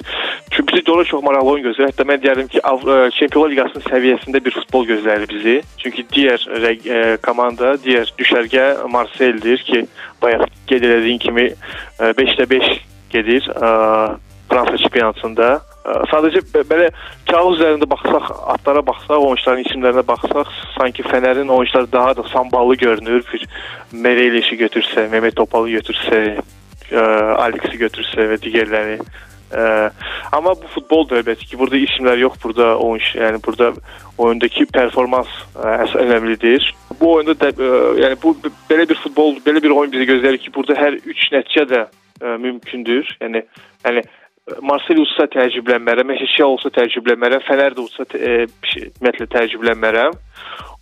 Çünki 0.51 0.73
bizi 0.73 0.85
doğru 0.85 1.05
çox 1.07 1.23
maraqlı 1.23 1.53
oyun 1.53 1.65
gözləyir. 1.69 1.93
Hətta 1.93 2.05
mən 2.09 2.19
deyərdim 2.23 2.49
ki, 2.51 2.63
Çempionlar 3.15 3.53
Liqasının 3.53 3.85
səviyyəsində 3.87 4.41
bir 4.43 4.57
futbol 4.57 4.83
gözləyir 4.89 5.23
bizi. 5.31 5.55
Çünki 5.79 6.03
digər 6.11 6.43
e, 6.51 7.05
komanda, 7.23 7.77
digər 7.79 8.11
düşərgə 8.19 8.67
Marseldir 8.91 9.63
ki, 9.69 9.85
bayaq 10.21 10.43
qeyd 10.67 10.89
elədiyin 10.89 11.23
kimi 11.23 11.47
5-də 12.19 12.49
5 12.51 12.71
gedir 13.15 13.47
ə, 13.55 13.71
Fransa 14.49 14.77
çempionatında. 14.77 15.49
Sadəcə 16.11 16.41
belə 16.67 16.89
kağız 17.29 17.59
üzərində 17.59 17.87
baxsaq, 17.89 18.31
adlara 18.53 18.83
baxsaq, 18.85 19.23
oyunçuların 19.29 19.63
isimlərinə 19.67 20.03
baxsaq, 20.07 20.51
sanki 20.75 21.05
Fənərin 21.07 21.51
oyunçuları 21.53 21.91
daha 21.91 22.17
da 22.17 22.23
samballı 22.33 22.75
görünür. 22.75 23.23
Bir 23.33 23.45
Mereyleşi 23.91 24.57
götürsə, 24.59 25.07
Mehmet 25.11 25.35
Topalı 25.35 25.77
götürsə, 25.77 26.41
Alexi 26.91 27.79
götürsə 27.79 28.27
və 28.31 28.39
digərləri. 28.43 28.99
Ə, 29.47 29.63
amma 30.35 30.51
bu 30.59 30.67
futboldur 30.73 31.21
əlbəttə 31.21 31.45
ki, 31.47 31.55
burada 31.59 31.79
isimlər 31.79 32.19
yox, 32.19 32.35
burada 32.43 32.73
oyunçu, 32.83 33.13
yəni 33.21 33.39
burada 33.45 33.69
oyundakı 34.19 34.65
performans 34.75 35.31
ə, 35.55 35.85
önəmlidir. 36.03 36.67
Bu 36.99 37.13
oyunda 37.13 37.35
da, 37.39 37.53
ə, 37.55 37.69
yəni 38.01 38.19
bu 38.23 38.35
belə 38.67 38.87
bir 38.89 38.99
futbol, 39.05 39.37
belə 39.45 39.63
bir 39.63 39.71
oyun 39.71 39.93
bizi 39.93 40.09
gözləyir 40.09 40.41
ki, 40.43 40.51
burada 40.55 40.75
hər 40.75 40.99
3 40.99 41.29
nəticə 41.37 41.63
də 41.71 41.85
ə, 41.87 42.35
mümkündür. 42.43 43.15
Yəni 43.23 43.45
yəni 43.85 44.03
Marsel 44.63 45.01
utsa 45.03 45.25
təəccüblənmərəm, 45.33 46.07
Meşeşia 46.07 46.45
olsa 46.47 46.71
təəccüblənmərəm, 46.75 47.43
Fənər 47.43 47.75
də 47.75 47.83
utsa 47.83 48.05
e, 48.15 48.45
ümumiyyətlə 48.47 49.27
təəccüblənmərəm. 49.33 50.15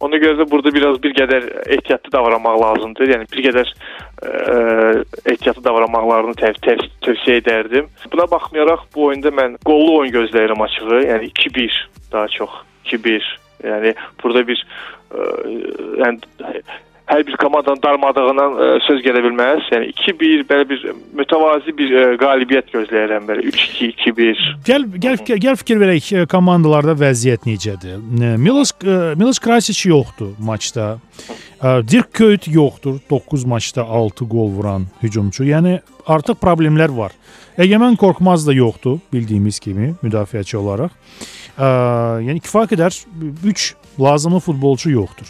Ona 0.05 0.19
görə 0.21 0.37
də 0.41 0.45
burada 0.51 0.73
biraz 0.75 0.99
bir 1.01 1.15
qədər 1.17 1.47
ehtiyatlı 1.73 2.11
davranmaq 2.13 2.59
lazımdır. 2.61 3.09
Yəni 3.13 3.27
bir 3.31 3.43
qədər 3.47 3.71
ə, 3.71 4.31
ehtiyatlı 5.33 5.63
davranmaqlarını 5.65 6.35
təv 6.41 6.59
təv 6.67 6.83
tövsiyə 7.07 7.39
edərdim. 7.41 7.87
Buna 8.13 8.27
baxmayaraq 8.29 8.85
bu 8.93 9.07
oyunda 9.09 9.31
mən 9.33 9.55
qollu 9.65 10.01
oyun 10.01 10.13
gözləyirəm 10.13 10.65
açığı. 10.67 11.01
Yəni 11.07 11.31
2-1 11.31 11.79
daha 12.11 12.27
çox 12.35 12.59
2-1. 12.91 13.31
Yəni 13.65 13.95
burada 14.21 14.45
bir 14.51 14.65
ə, 15.15 15.29
yəni 16.03 16.19
hər 17.09 17.21
bir 17.27 17.37
komandanın 17.41 17.81
darmadığından 17.83 18.55
ə, 18.57 18.67
söz 18.87 19.01
gələ 19.05 19.21
bilməz. 19.25 19.67
Yəni 19.73 19.91
2-1 19.93 20.45
belə 20.49 20.65
bir 20.69 20.83
mütəvazi 21.17 21.73
bir 21.77 21.93
ə, 21.93 22.05
qalibiyyət 22.21 22.71
gözləyirəm 22.73 23.27
belə 23.29 23.45
3-2, 23.51 23.89
2-1. 24.05 24.43
Gəl 24.67 24.87
gəl 25.03 25.21
gəl 25.45 25.59
fikir 25.61 25.81
verək 25.81 26.11
komandalarda 26.31 26.97
vəziyyət 26.99 27.45
necədir? 27.49 28.01
Milos 28.41 28.73
Milos 29.19 29.39
Krasic 29.39 29.85
yoxdur 29.89 30.33
maçda. 30.39 30.95
Dirk 31.61 32.13
Kuyt 32.17 32.49
yoxdur. 32.51 32.99
9 33.09 33.45
maçda 33.45 33.83
6 33.83 34.25
gol 34.25 34.51
vuran 34.57 34.89
hücumçu. 35.03 35.45
Yəni 35.45 35.79
artıq 36.07 36.39
problemlər 36.41 36.93
var. 36.97 37.13
Egemen 37.57 37.95
Korkmaz 37.95 38.47
da 38.47 38.53
yoxdur 38.53 38.99
bildiyimiz 39.13 39.59
kimi 39.59 39.93
müdafiəçi 40.03 40.57
olaraq. 40.57 40.91
Ə, 41.55 41.67
yəni 42.25 42.41
kifayət 42.43 42.75
qədər 42.75 42.99
3 43.45 43.69
lazımlı 44.01 44.41
futbolçu 44.43 44.91
yoxdur. 44.91 45.29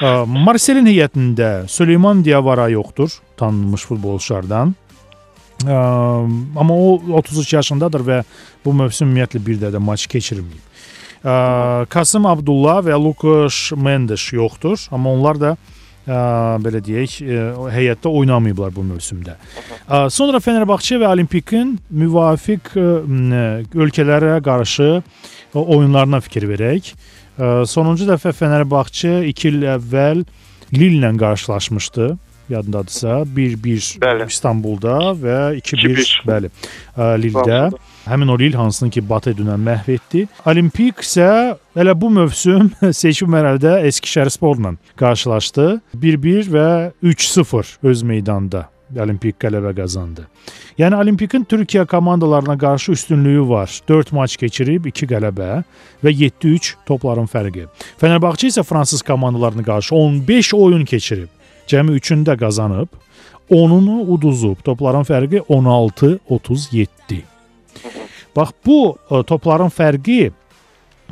Marselin 0.00 0.86
heyətində 0.86 1.66
Süleyman 1.66 2.22
Diavara 2.24 2.68
yoxdur, 2.70 3.10
tanınmış 3.36 3.82
futbolçulardan. 3.88 4.74
Amma 5.66 6.74
o 6.74 7.00
33 7.18 7.52
yaşındadır 7.52 8.04
və 8.06 8.18
bu 8.64 8.72
mövsüm 8.78 9.08
ümumiyyətlə 9.08 9.40
bir 9.46 9.58
də 9.58 9.72
də 9.74 9.80
maç 9.82 10.06
keçirməyib. 10.06 10.62
Kasım 11.90 12.28
Abdullah 12.30 12.78
və 12.86 12.94
Lukas 12.94 13.72
Mendes 13.74 14.28
yoxdur, 14.32 14.86
amma 14.94 15.10
onlar 15.10 15.40
da 15.40 15.56
ə, 16.06 16.18
belə 16.62 16.78
deyək, 16.84 17.16
ə, 17.18 17.48
heyətdə 17.74 18.12
oynamayıblar 18.20 18.70
bu 18.76 18.84
mövsümdə. 18.86 19.34
Ə, 19.88 20.06
sonra 20.14 20.38
Fenerbahçe 20.38 21.00
və 21.02 21.10
Olimpikin 21.10 21.74
müvafiq 21.90 22.70
ə, 22.78 22.86
ölkələrə 23.74 24.38
qarşı 24.46 25.02
oyunlarına 25.58 26.22
fikir 26.22 26.46
verək. 26.46 26.94
Sonuncu 27.38 28.08
dəfə 28.08 28.32
Fənərbağçə 28.34 29.20
2 29.30 29.50
il 29.52 29.66
əvvəl 29.76 30.24
Lille 30.74 30.98
ilə 30.98 31.12
qarşılaşmışdı. 31.18 32.16
yadındadırsa 32.48 33.08
1-1 33.08 33.98
Bəli. 34.00 34.26
İstanbulda 34.26 34.96
və 35.22 35.38
2-1 35.60 35.96
2-1. 35.96 36.12
bəli 36.26 36.50
Lildə. 36.96 37.70
Həmin 38.08 38.28
o 38.28 38.38
Lil 38.38 38.56
hansını 38.56 38.90
ki 38.90 39.02
Batı 39.08 39.34
dünən 39.36 39.60
məhv 39.60 39.90
etdi. 39.92 40.24
Olimpik 40.46 41.04
isə 41.04 41.56
elə 41.76 41.94
bu 42.00 42.10
mövsüm 42.10 42.72
seçim 42.92 43.28
mərhələdə 43.28 43.82
Eskişehir 43.86 44.32
Sporla 44.32 44.74
qarşılaşdı. 44.96 45.80
1-1 45.94 46.50
və 46.56 46.68
3-0 47.02 47.76
öz 47.82 48.02
meydanında 48.02 48.68
Olimpik 48.96 49.36
qələbə 49.42 49.74
qazandı. 49.76 50.24
Yəni 50.78 50.96
Olimpikin 50.96 51.44
Türkiyə 51.44 51.86
komandalarına 51.86 52.58
qarşı 52.58 52.92
üstünlüyü 52.92 53.48
var. 53.48 53.80
4 53.88 54.12
maç 54.12 54.36
keçirib 54.36 54.86
2 54.86 55.06
qələbə 55.06 55.62
və 56.04 56.14
7-3 56.14 56.74
topların 56.86 57.26
fərqi. 57.26 57.66
Fenerbahçe 57.98 58.48
isə 58.48 58.62
fransız 58.62 59.02
komandalarına 59.02 59.62
qarşı 59.62 59.94
15 59.94 60.54
oyun 60.54 60.84
keçirib. 60.84 61.28
Cəmi 61.68 61.98
3-ünü 62.00 62.24
də 62.24 62.38
qazanıb, 62.40 62.88
10-unu 63.50 64.00
uduzub. 64.08 64.62
Topların 64.64 65.04
fərqi 65.04 65.42
16-37. 65.48 67.22
Bax 68.36 68.52
bu 68.66 68.96
ə, 69.10 69.24
topların 69.26 69.72
fərqi 69.72 70.20
ə, 70.28 70.32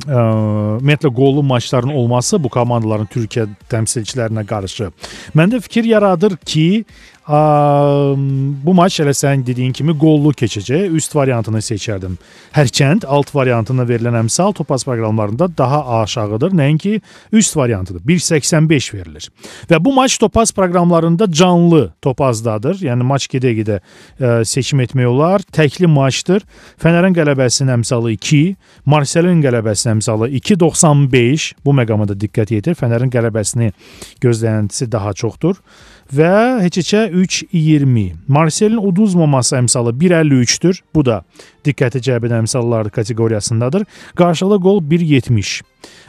ümumiyyətlə 0.06 1.10
qollu 1.14 1.42
maçların 1.42 1.94
olması 1.96 2.38
bu 2.42 2.48
komandaların 2.52 3.08
Türkiyə 3.10 3.46
təmsilçilərinə 3.72 4.46
qarşı 4.46 4.90
məndə 5.36 5.60
fikir 5.64 5.88
yaradır 5.88 6.36
ki, 6.36 6.84
bu 7.26 8.74
maç 8.74 9.00
elə 9.02 9.10
sənin 9.16 9.42
dediyin 9.46 9.72
kimi 9.74 9.94
qollu 9.98 10.30
keçəcək. 10.36 10.92
Üst 10.94 11.14
variantını 11.16 11.58
seçərdim. 11.64 12.14
Hərçənd 12.54 13.06
alt 13.10 13.32
variantına 13.34 13.82
verilən 13.88 14.20
əmsal 14.22 14.54
topaz 14.54 14.84
proqramlarında 14.86 15.48
daha 15.58 15.80
aşağıdır, 16.02 16.54
nəinki 16.54 17.00
üst 17.32 17.56
variantıdır. 17.56 18.04
1.85 18.06 18.94
verilir. 18.94 19.28
Və 19.70 19.80
bu 19.84 19.94
maç 19.96 20.18
topaz 20.22 20.52
proqramlarında 20.54 21.26
canlı 21.32 21.92
topazdadır. 22.02 22.78
Yəni 22.86 23.02
maç 23.02 23.26
gedə-gedə 23.32 23.80
ə, 23.80 24.44
seçim 24.46 24.80
etmək 24.86 25.10
olar. 25.10 25.42
Təkli 25.52 25.90
maçdır. 25.90 26.46
Fənərin 26.82 27.16
qələbəsinin 27.16 27.74
əmsalı 27.80 28.14
2, 28.20 28.40
Marselin 28.86 29.42
qələbəsinin 29.42 29.96
əmsalı 29.98 30.30
2.95. 30.38 31.50
Bu 31.66 31.74
məqama 31.74 32.06
da 32.06 32.14
diqqət 32.14 32.54
yetir. 32.54 32.78
Fənərin 32.78 33.10
qələbəsini 33.10 33.72
gözlənintisi 34.22 34.92
daha 34.92 35.12
çoxdur 35.12 35.58
və 36.14 36.62
heç-heçə 36.64 37.06
3.20. 37.10 38.06
Marselin 38.28 38.78
uduzmaması 38.78 39.56
əmsalı 39.60 39.94
1.53-dür. 39.98 40.82
Bu 40.94 41.04
da 41.06 41.22
diqqəti 41.66 42.02
cəlb 42.06 42.28
edən 42.28 42.44
əmsallar 42.44 42.90
kateqoriyasındadır. 42.94 43.86
Qarşılıqlı 44.18 44.60
qol 44.62 44.82
1.70. 44.82 45.62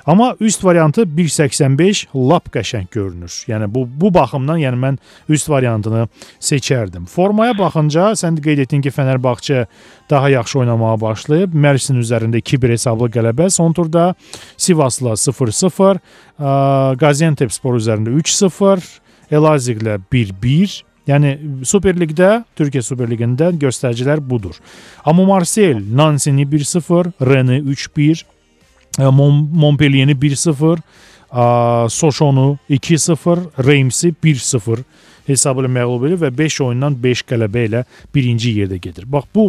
Amma 0.07 0.35
üst 0.39 0.63
variantı 0.63 1.01
1.85 1.01 2.05
lap 2.15 2.47
qəşəng 2.53 2.87
görünür. 2.91 3.33
Yəni 3.47 3.67
bu 3.73 3.83
bu 4.01 4.13
baxımdan, 4.13 4.61
yəni 4.61 4.79
mən 4.79 4.99
üst 5.29 5.49
variantını 5.49 6.07
seçərdim. 6.39 7.05
Formaya 7.11 7.57
baxınca 7.57 8.13
sən 8.15 8.39
qeyd 8.43 8.63
etdin 8.63 8.81
ki, 8.81 8.93
Fənərbağçə 8.95 9.65
daha 10.09 10.29
yaxşı 10.29 10.59
oynamağa 10.59 10.95
başlayıb. 11.01 11.53
Mersin 11.53 11.99
üzərində 11.99 12.39
2-1 12.39 12.77
hesablı 12.77 13.09
qələbə, 13.11 13.49
son 13.51 13.75
turda 13.75 14.13
Sivasla 14.55 15.17
0-0, 15.19 15.99
ə, 16.39 16.95
Gaziantep 17.03 17.51
Spor 17.51 17.75
üzərində 17.81 18.15
3-0, 18.15 18.87
Elazığlə 19.31 19.97
1-1. 20.11 20.81
Yəni 21.07 21.33
Super 21.63 21.95
Liqdə, 21.95 22.43
Türkiyə 22.59 22.83
Super 22.83 23.07
Liqində 23.07 23.53
göstəricilər 23.55 24.19
budur. 24.19 24.57
Amma 25.07 25.23
Marsel 25.27 25.79
Nansini 25.79 26.43
1-0, 26.43 27.13
Rennes 27.23 27.63
3-1, 27.63 28.25
ə, 28.99 29.11
Mon 29.15 29.45
Montpellier'i 29.55 30.17
1-0, 30.19 30.81
ə, 31.31 31.45
Sochonu 31.87 32.57
2-0, 32.69 33.45
Reimsi 33.63 34.11
1-0 34.11 34.83
hesabı 35.27 35.63
ilə 35.63 35.71
məğlub 35.77 36.07
edib 36.07 36.21
və 36.23 36.31
5 36.35 36.59
oyundan 36.67 36.95
5 37.03 37.23
qələbə 37.27 37.65
ilə 37.67 37.83
birinci 38.15 38.53
yerdə 38.61 38.79
gedir. 38.83 39.07
Bax 39.11 39.27
bu 39.35 39.47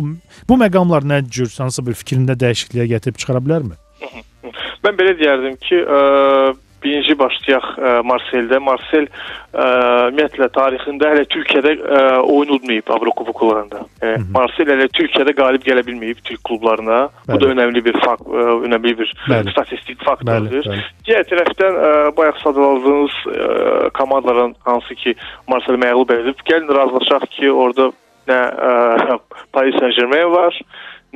bu 0.49 0.59
məqamlar 0.59 1.07
nə 1.07 1.21
cür 1.27 1.51
hansısa 1.51 1.85
bir 1.87 1.99
fikrində 1.99 2.39
dəyişikliyə 2.39 2.89
gətirib 2.95 3.21
çıxara 3.21 3.43
bilərmi? 3.45 3.79
Mən 4.87 4.99
belə 4.99 5.15
deyərdim 5.19 5.59
ki, 5.63 5.83
ə, 5.83 6.01
birinci 6.83 7.15
başlayaq 7.19 7.67
ə, 7.77 7.93
Marseldə. 8.07 8.61
Marsel 8.63 9.07
ə, 9.09 9.67
ümumiyyətlə 10.09 10.49
tarixində 10.55 11.13
hələ 11.13 11.25
Türkiyədə 11.33 11.75
ə, 11.77 12.03
oyun 12.23 12.55
udmayıb 12.59 12.91
Avrokuboklarında. 12.95 13.85
E, 14.03 14.15
Marsel 14.35 14.71
hələ 14.73 14.89
Türkiyədə 14.97 15.35
qalib 15.39 15.65
gələ 15.67 15.85
bilməyib 15.87 16.23
Türk 16.29 16.43
klublarına. 16.49 17.01
Bu 17.27 17.33
Bəli. 17.33 17.41
da 17.45 17.53
önəmli 17.55 17.85
bir 17.89 18.01
fakt, 18.05 18.27
ə, 18.27 18.49
önəmli 18.69 18.97
bir 19.03 19.15
Bəli. 19.29 19.55
statistik 19.55 20.03
faktordur. 20.07 20.69
Digər 21.07 21.27
tərəfdən 21.31 21.79
ə, 21.79 21.95
bayaq 22.19 22.43
sadaladığınız 22.43 23.17
ə, 23.35 23.49
komandaların 23.99 24.55
hansı 24.69 24.99
ki 25.03 25.17
Marsel 25.49 25.81
məğlub 25.81 26.13
edib, 26.19 26.45
gəlin 26.49 26.71
razılaşaq 26.81 27.31
ki, 27.39 27.51
orada 27.51 27.91
nə 28.29 28.43
ə, 28.53 29.19
Paris 29.55 29.79
Saint-Germain 29.81 30.31
var, 30.35 30.63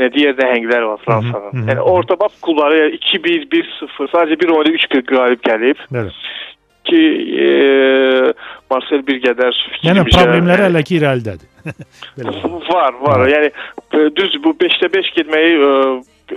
nə 0.00 0.08
digər 0.14 0.36
nəhənglər 0.38 0.86
var 0.88 1.00
Fransanın. 1.04 1.50
Hı 1.52 1.56
hı, 1.58 1.62
hı. 1.62 1.68
Yəni 1.72 1.86
orta 1.92 2.16
bax 2.20 2.38
klubları 2.44 2.78
yəni 2.80 3.00
2-1, 3.00 3.48
1-0, 3.52 4.08
sadəcə 4.14 4.38
bir 4.40 4.54
oyunda 4.54 4.72
3 4.78 4.86
qalib 5.10 5.42
gəlib 5.48 5.82
Bəli. 5.92 6.14
ki, 6.88 7.02
e, 7.44 7.48
Marcel 8.72 9.04
bir 9.06 9.20
qədər 9.26 9.52
Yəni 9.84 10.04
fikrimcə- 10.06 10.16
problemləri 10.16 10.66
hələ 10.68 10.82
ki 10.88 10.98
irəlidədir. 11.00 11.48
Belə. 12.16 12.32
var, 12.74 12.96
var. 13.04 13.26
Yəni 13.30 13.52
e, 13.52 14.06
düz 14.16 14.38
bu 14.44 14.54
5-də 14.64 14.88
5 14.96 15.12
getməyi 15.18 15.52
e, 15.60 15.74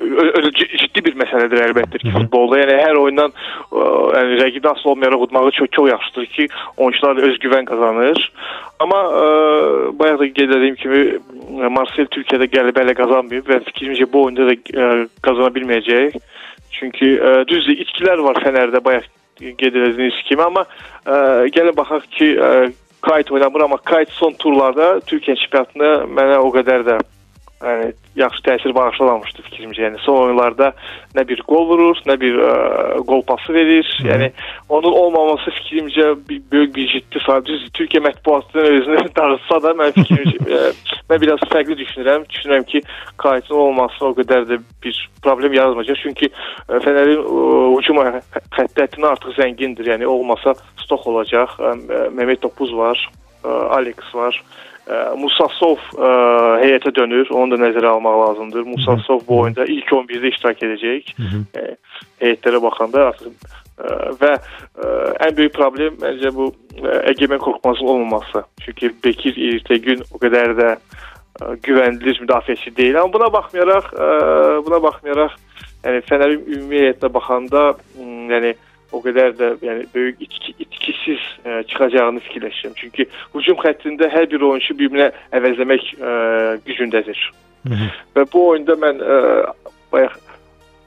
ö- 0.02 0.32
ö- 0.40 0.52
ciddi 0.52 1.04
bir 1.06 1.16
məsələdir 1.20 1.64
əlbəttə 1.70 2.02
ki, 2.02 2.10
Hı 2.10 2.14
hı. 2.14 2.22
futbolda. 2.24 2.60
Yəni 2.62 2.78
hər 2.82 3.00
oyundan 3.02 3.34
ə, 3.34 3.88
yəni 4.16 4.38
rəqibdən 4.42 4.72
asılı 4.72 4.92
olmayaraq 4.92 5.26
udmağı 5.28 5.52
çox 5.58 5.70
çox 5.72 5.90
yaxşıdır 5.90 6.26
ki, 6.36 6.48
oyunçular 6.78 7.18
da 7.18 7.28
öz 7.30 7.40
güvən 7.44 7.66
qazanır. 7.72 8.32
Amma 8.80 9.02
ə, 9.24 9.26
bayaq 10.00 10.20
da 10.20 10.30
qeyd 10.38 10.56
etdiyim 10.58 10.80
kimi 10.84 11.02
ə, 11.66 11.74
Marcel 11.74 12.10
Türkiyədə 12.16 12.50
qələbə 12.54 12.86
ilə 12.86 12.96
qazanmayıb 13.02 13.52
və 13.52 13.62
fikrimcə 13.70 14.10
bu 14.12 14.26
oyunda 14.28 14.50
da 14.52 14.56
ə, 14.56 14.94
qazana 15.26 15.52
bilməyəcək. 15.58 16.18
Çünki 16.76 17.14
ə, 17.20 17.36
düzdür, 17.48 17.84
itkilər 17.86 18.24
var 18.26 18.42
Fənərdə 18.44 18.84
bayaq 18.84 19.12
qeyd 19.40 19.76
etdiyiniz 19.76 20.24
kimi, 20.30 20.44
amma 20.44 20.66
ə, 21.06 21.46
gəlin 21.56 21.76
baxaq 21.76 22.10
ki, 22.18 22.34
ə, 22.40 22.52
Kayt 23.06 23.32
oynamır, 23.32 23.62
amma 23.62 23.78
Kayt 23.78 24.10
son 24.18 24.34
turlarda 24.42 24.96
Türkiyə 25.06 25.36
çempionatında 25.38 25.90
mənə 26.10 26.40
o 26.42 26.48
qədər 26.56 26.86
də 26.88 26.96
yəni 27.63 27.91
yaxşı 28.20 28.41
təsir 28.44 28.74
bağışlamamışdı 28.76 29.44
fikrimcə. 29.48 29.82
Yəni 29.86 30.00
son 30.04 30.26
oyunlarda 30.26 30.72
nə 31.15 31.24
bir 31.28 31.41
qol 31.48 31.68
vurur, 31.70 32.00
nə 32.08 32.18
bir 32.20 32.38
ə, 32.44 32.52
qol 33.08 33.24
pası 33.28 33.54
verir. 33.54 33.88
Hı. 34.02 34.08
Yəni 34.10 34.30
onun 34.70 34.91
olmaması 34.91 35.54
fikrimcə 35.60 36.08
bir 36.30 36.41
böyük 36.52 36.76
bir 36.76 36.89
ciddi 36.94 37.22
sadəcə 37.26 37.72
Türkiyə 37.78 38.04
mətbuatının 38.08 38.80
özünü 38.80 39.06
dağıtsa 39.18 39.62
da 39.63 39.74
mən 39.80 39.96
fikrimcə 39.96 40.60
ə, 40.60 40.62
mən 41.10 41.24
biraz 41.24 41.48
fərqli 41.52 41.80
düşünürəm. 41.80 42.28
Düşünürəm 42.36 42.68
ki, 42.72 42.84
Kaytın 43.24 43.56
olması 43.56 44.06
o 44.06 44.12
qədər 44.20 44.48
də 44.52 44.60
bir 44.84 45.02
problem 45.24 45.56
yaratmayacaq. 45.56 46.02
Çünki 46.04 46.32
ə, 46.32 46.84
Fənərin 46.84 47.24
ə, 47.24 47.48
hücum 47.78 48.04
xətti 48.04 48.84
həddindən 48.84 49.12
artıq 49.13 49.39
zəngindir. 49.39 49.94
Yəni 49.96 50.12
olmasa 50.12 50.58
stok 50.84 51.08
olacaq. 51.12 51.56
Ə, 51.60 51.76
Mehmet 52.12 52.44
Topuz 52.44 52.76
var, 52.76 53.00
ə, 53.44 53.60
Alex 53.80 54.12
var. 54.13 54.44
Ə, 54.86 54.98
Musasov 55.17 55.82
ə, 55.98 56.10
heyətə 56.62 56.91
dönür. 56.93 57.30
Onu 57.34 57.56
da 57.56 57.63
nəzərə 57.63 57.89
almaq 57.89 58.17
lazımdır. 58.21 58.67
Musasov 58.69 59.24
bu 59.28 59.39
oyunda 59.41 59.65
ilk 59.65 59.93
11-də 59.98 60.30
iştirak 60.30 60.62
edəcək. 60.67 61.13
Hı 61.17 61.30
-hı. 61.30 61.39
Ə, 61.58 61.63
heyətlərə 62.21 62.62
baxanda 62.62 63.08
artıq 63.10 63.34
ə, 63.34 63.95
və 64.21 64.34
ə, 64.36 64.91
ən 65.26 65.38
böyük 65.39 65.56
problem 65.58 65.98
məncə 66.04 66.34
bu 66.36 66.52
ə, 66.84 67.00
Əgəmən 67.13 67.41
Korkmazın 67.41 67.89
olmaması. 67.95 68.45
Çünki 68.62 68.91
Bekir 69.04 69.34
İrtəgün 69.34 70.06
o 70.12 70.21
qədər 70.21 70.54
də 70.62 70.69
ə, 70.76 71.58
güvənilir 71.65 72.21
müdafiəçi 72.21 72.76
deyil. 72.78 73.02
Amma 73.02 73.13
buna 73.13 73.34
baxmayaraq, 73.34 73.89
ə, 73.89 74.08
buna 74.69 74.82
baxmayaraq, 74.86 75.34
yəni 75.82 76.06
Fənərin 76.06 76.45
ümumi 76.45 76.86
heyətinə 76.86 77.13
baxanda, 77.13 77.74
m, 77.98 78.30
yəni 78.30 78.54
o 78.93 79.02
qədər 79.02 79.34
də 79.39 79.48
yəni 79.65 79.88
böyük 79.95 80.21
itki, 80.21 80.54
itkisiz 80.60 80.85
ə, 81.46 81.64
çıxacağını 81.70 82.20
fikirləşirəm. 82.28 82.76
Çünki 82.76 83.08
hücum 83.36 83.58
xəttində 83.64 84.10
hər 84.12 84.30
bir 84.32 84.42
oyunçu 84.50 84.78
bir-birinə 84.80 85.12
əvəzləmək 85.32 85.90
ə, 85.96 86.14
gücündədir. 86.68 87.20
Hı 87.68 87.74
-hı. 87.74 87.90
Və 88.16 88.26
bu 88.34 88.48
oyunda 88.50 88.74
mən 88.74 89.02
ə, 89.02 89.20
bayaq 89.94 90.18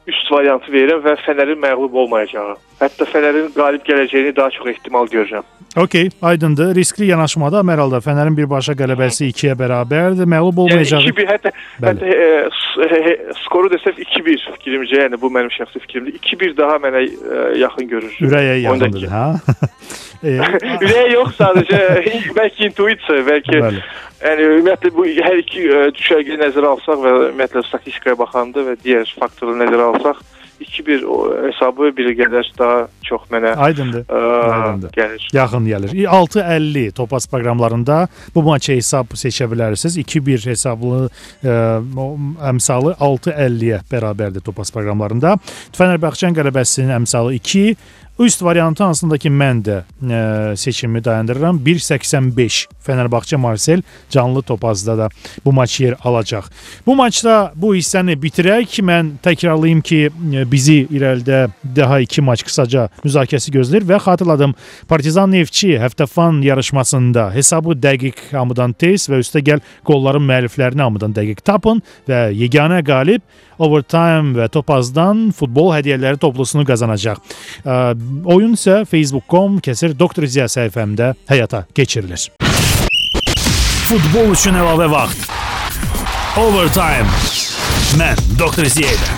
üst 0.08 0.30
variantı 0.32 0.72
verirəm 0.72 1.02
və 1.04 1.16
Fənərin 1.26 1.60
məğlub 1.60 1.92
olmayacağı, 2.02 2.56
hətta 2.80 3.06
Fənərin 3.12 3.50
qalib 3.56 3.84
gələcəyini 3.84 4.36
daha 4.36 4.50
çox 4.50 4.66
ehtimal 4.72 5.06
görürəm. 5.12 5.44
Okay, 5.76 6.08
aydındır. 6.22 6.74
Riskli 6.74 7.10
yanaşmada 7.10 7.60
hər 7.60 7.82
halda 7.82 8.00
Fənərin 8.02 8.36
birbaşa 8.38 8.72
qələbəsi 8.78 9.28
2-yə 9.28 9.56
bərabərdir. 9.60 10.24
Məğlub 10.32 10.56
Yəni 10.56 10.64
olmayacağı. 10.64 11.00
2-1 11.12 11.28
hətta 11.28 11.52
hətta 11.84 12.08
e, 12.08 12.48
s- 12.48 12.88
e, 12.88 13.16
skoru 13.44 13.68
desək 13.74 14.00
2-1 14.16 14.46
fikrimcə, 14.56 15.02
yəni 15.04 15.20
bu 15.20 15.28
mənim 15.34 15.52
şəxsi 15.52 15.84
fikrimdir. 15.84 16.16
2-1 16.24 16.56
daha 16.56 16.80
mənə 16.86 17.04
e, 17.04 17.58
yaxın 17.60 17.88
görür. 17.88 18.16
Ürəyə 18.24 18.56
yaxındır, 18.64 19.08
ha? 19.12 19.26
Ürəyə 20.22 21.04
yox 21.14 21.36
sadəcə 21.38 21.82
bəlkə 22.36 22.66
intuisiya, 22.70 23.22
bəlkə 23.28 23.60
Bəli. 23.62 23.82
yəni 24.24 24.48
ümumiyyətlə 24.48 24.90
bu 24.96 25.04
hər 25.22 25.42
iki 25.44 25.68
düşərgəni 25.98 26.40
nəzərə 26.42 26.72
alsaq 26.74 27.04
və 27.04 27.12
ümumiyyətlə 27.28 27.62
statistikaya 27.68 28.18
baxanda 28.18 28.66
və 28.66 28.74
digər 28.82 29.06
faktorları 29.20 29.62
nəzərə 29.66 29.86
alsaq 29.92 30.24
2-1 30.58 31.04
hesabı 31.46 31.92
bir 31.94 32.08
qədər 32.18 32.48
daha 32.58 32.88
çox 33.06 33.28
mənə 33.30 33.52
Aydındır. 33.62 34.02
Ə, 34.10 34.22
Aydındır. 34.42 34.90
gəlir. 34.96 35.26
Yaxın 35.36 35.68
gəlir. 35.68 35.92
6.50 36.10 36.92
Topaz 36.98 37.28
proqramlarında 37.30 37.98
bu 38.34 38.42
maça 38.42 38.74
hesab 38.74 39.14
seçə 39.14 39.46
bilərsiniz. 39.52 40.00
2-1 40.02 40.48
hesablı 40.50 41.04
ə, 41.46 41.54
əmsalı 42.50 42.96
6.50-yə 42.98 43.84
bərabərdir 43.92 44.42
Topaz 44.50 44.74
proqramlarında. 44.74 45.36
Fenerbahçe'nin 45.78 46.34
qələbəsinin 46.34 46.90
əmsalı 46.98 47.38
2 47.38 47.64
Üst 48.18 48.42
variantı 48.42 48.82
hansında 48.84 49.14
ki 49.18 49.30
mən 49.30 49.60
də 49.62 49.74
ə, 50.02 50.56
seçimi 50.58 51.04
dayandırıram. 51.04 51.60
1.85 51.62 52.66
Fenerbahçe 52.80 53.36
Marsel 53.36 53.82
canlı 54.10 54.42
topazda 54.42 54.98
da 54.98 55.08
bu 55.44 55.52
maç 55.52 55.80
yer 55.80 55.94
alacaq. 56.04 56.42
Bu 56.86 56.96
maçda 56.96 57.52
bu 57.54 57.76
hissəni 57.76 58.18
bitirək. 58.18 58.80
Mən 58.82 59.12
təkrarlayım 59.22 59.80
ki, 59.86 60.00
ə, 60.10 60.42
bizi 60.50 60.80
irəlidə 60.90 61.48
daha 61.76 62.00
2 62.02 62.26
maç 62.26 62.42
qısaca 62.42 62.88
müzakirəsi 63.04 63.54
gözləyir 63.54 63.86
və 63.86 64.02
xatırladım 64.02 64.54
Partizan 64.88 65.30
Neftçi 65.30 65.76
həftəfan 65.78 66.42
yarışmasında 66.42 67.30
hesabı 67.34 67.78
dəqiq 67.78 68.32
hamıdan 68.32 68.74
tez 68.74 69.06
və 69.06 69.22
üstəgəl 69.22 69.62
qolların 69.86 70.26
müəlliflərini 70.26 70.82
hamıdan 70.82 71.14
dəqiq 71.14 71.44
tapın 71.46 71.84
və 72.10 72.32
yeganə 72.34 72.82
qalib 72.82 73.22
Overtime 73.58 74.36
və 74.38 74.46
Topazdan 74.54 75.28
futbol 75.34 75.72
hədiyyələri 75.74 76.20
toplusunu 76.22 76.62
qazanacaq. 76.66 77.18
Oyun 78.24 78.56
isə 78.56 78.82
facebook.com 78.88 79.58
kəsir 79.64 79.94
Doktor 79.98 80.26
Ziya 80.28 80.48
səhifəmdə 80.50 81.12
həyata 81.30 81.64
keçirilir. 81.76 82.28
Futbol 83.88 84.34
üçün 84.34 84.58
əlavə 84.60 84.90
vaxt. 84.92 85.30
Overtime. 86.38 87.08
Mən 88.00 88.20
Doktor 88.40 88.68
Ziya. 88.68 89.17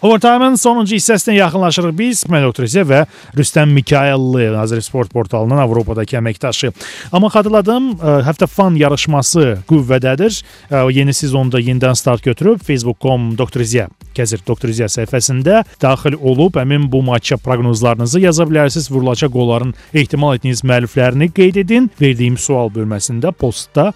Overtime-ın 0.00 0.54
sonuncu 0.56 0.96
hissəsinə 0.96 1.34
yaxınlaşırıq 1.36 1.92
biz. 1.98 2.22
Mən 2.32 2.46
Doktor 2.46 2.64
Ziya 2.72 2.86
və 2.88 3.02
Rüstəm 3.36 3.68
Mikayelli 3.76 4.46
Azər 4.56 4.80
Sport 4.80 5.12
portalının 5.12 5.60
Avropadakı 5.60 6.16
əməkdaşı. 6.16 6.70
Amma 7.12 7.28
xatırladım, 7.28 7.90
ə, 8.00 8.14
həftə 8.24 8.48
fan 8.48 8.78
yarışması 8.80 9.58
qüvvədədir. 9.68 10.38
Ə, 10.70 10.86
Yeni 10.96 11.12
sezonda 11.12 11.60
yenidən 11.60 11.98
start 12.00 12.24
götürüb 12.24 12.64
facebook.com 12.64 13.34
Doktor 13.36 13.60
Ziya 13.60 13.90
Kəzir 14.16 14.40
Doktor 14.46 14.72
Ziya 14.72 14.88
səhifəsində 14.88 15.60
daxil 15.82 16.16
olub 16.16 16.56
həmin 16.56 16.88
bu 16.90 17.02
maça 17.04 17.36
proqnozlarınızı 17.36 18.24
yaza 18.24 18.48
bilərsiniz. 18.48 18.88
Vurulacaq 18.90 19.34
qolların 19.36 19.76
ehtimal 19.92 20.38
etdiyiniz 20.38 20.64
müəlliflərini 20.64 21.28
qeyd 21.36 21.60
edin. 21.66 21.90
Verdiyim 22.00 22.40
sual 22.40 22.72
bölməsində, 22.72 23.34
postda 23.36 23.90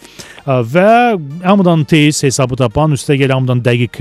ə, 0.45 0.61
və 0.61 1.17
hamıdan 1.49 1.89
tez 1.89 2.21
hesabı 2.29 2.61
tapan, 2.61 2.93
üstəgəl 2.93 3.33
hamıdan 3.39 3.65
dəqiq 3.65 3.99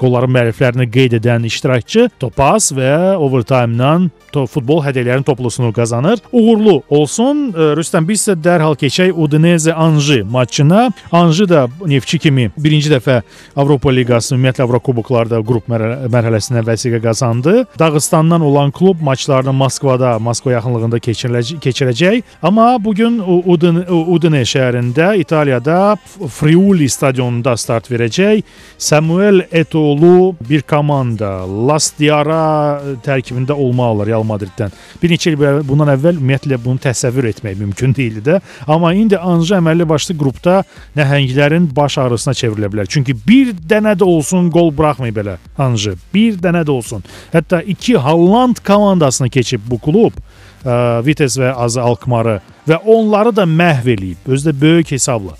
qolların 0.00 0.32
müəlliflərini 0.40 0.88
qeyd 0.88 1.20
edən 1.20 1.33
iştirakçı 1.42 2.10
Topaz 2.20 2.72
və 2.72 3.16
Overtime-dan 3.16 4.10
to 4.32 4.46
futbol 4.46 4.82
hədiyyələrinin 4.82 5.22
toplusunu 5.22 5.72
qazanır. 5.72 6.18
Uğurlu 6.32 6.82
olsun. 6.90 7.52
Rüstəm 7.78 8.08
biz 8.08 8.24
isə 8.24 8.34
dərhal 8.38 8.74
keçək 8.78 9.12
Udinese 9.14 9.74
Anji 9.74 10.22
maçına. 10.22 10.90
Anji 11.12 11.48
da 11.48 11.66
Neftçi 11.86 12.18
kimi 12.18 12.50
birinci 12.58 12.90
dəfə 12.90 13.20
Avropa 13.56 13.92
Liqası, 13.94 14.34
ümumiyyətlə 14.34 14.66
Avrokuboklarda 14.66 15.40
qrup 15.46 15.68
mərhə- 15.70 16.08
mərhələsində 16.10 16.64
vəsiqə 16.66 17.00
qazandı. 17.02 17.66
Dağıstandan 17.78 18.40
olan 18.40 18.70
klub 18.70 19.00
maçlarını 19.00 19.52
Moskvada, 19.52 20.18
Moskva 20.18 20.56
yaxınlığında 20.58 20.98
keçirəcək. 20.98 22.22
Amma 22.42 22.84
bu 22.84 22.94
gün 22.94 23.22
Udine, 23.46 23.86
Udine 23.90 24.42
şəhərində, 24.42 25.14
İtaliyada 25.18 25.96
Friuli 26.28 26.88
stadionunda 26.88 27.56
start 27.56 27.90
verəcək. 27.90 28.42
Samuel 28.78 29.46
Eto'lu 29.52 30.34
bir 30.50 30.62
komanda 30.62 31.23
Las 31.68 31.90
Diara 31.98 32.80
tərkibində 33.04 33.56
olmalılar 33.56 34.08
Real 34.10 34.24
Madriddən. 34.26 34.72
Bir 35.02 35.12
neçə 35.14 35.32
il 35.32 35.40
bundan 35.66 35.92
əvvəl 35.94 36.18
ümumiyyətlə 36.20 36.58
bunu 36.64 36.82
təsəvvür 36.84 37.28
etmək 37.32 37.58
mümkün 37.60 37.94
deyildi 37.96 38.24
də. 38.28 38.38
Amma 38.70 38.92
indi 38.96 39.18
Anji 39.18 39.56
əməlli 39.58 39.86
başlı 39.88 40.16
qrupda 40.20 40.60
nəhənglərin 40.96 41.68
baş 41.76 41.98
ağrısına 42.04 42.34
çevrilə 42.40 42.70
bilər. 42.72 42.90
Çünki 42.90 43.16
bir 43.26 43.52
dənə 43.54 43.96
də 43.98 44.06
olsun 44.08 44.50
qol 44.54 44.72
buraxmayıb 44.76 45.20
belə 45.20 45.36
Anji. 45.58 45.96
Bir 46.14 46.40
dənə 46.40 46.64
də 46.66 46.74
olsun. 46.74 47.04
Hətta 47.32 47.62
iki 47.62 47.96
Holland 47.96 48.62
komandasını 48.66 49.30
keçib 49.30 49.64
bu 49.70 49.78
klub. 49.78 50.18
Ə, 50.64 51.04
Vitesse 51.04 51.42
və 51.42 51.50
Az 51.60 51.76
Alkmaarı 51.76 52.38
və 52.68 52.80
onları 52.88 53.34
da 53.36 53.44
məhv 53.44 53.90
eləyib. 53.96 54.24
Özü 54.26 54.50
də 54.50 54.60
böyük 54.60 54.94
hesabla. 54.96 55.36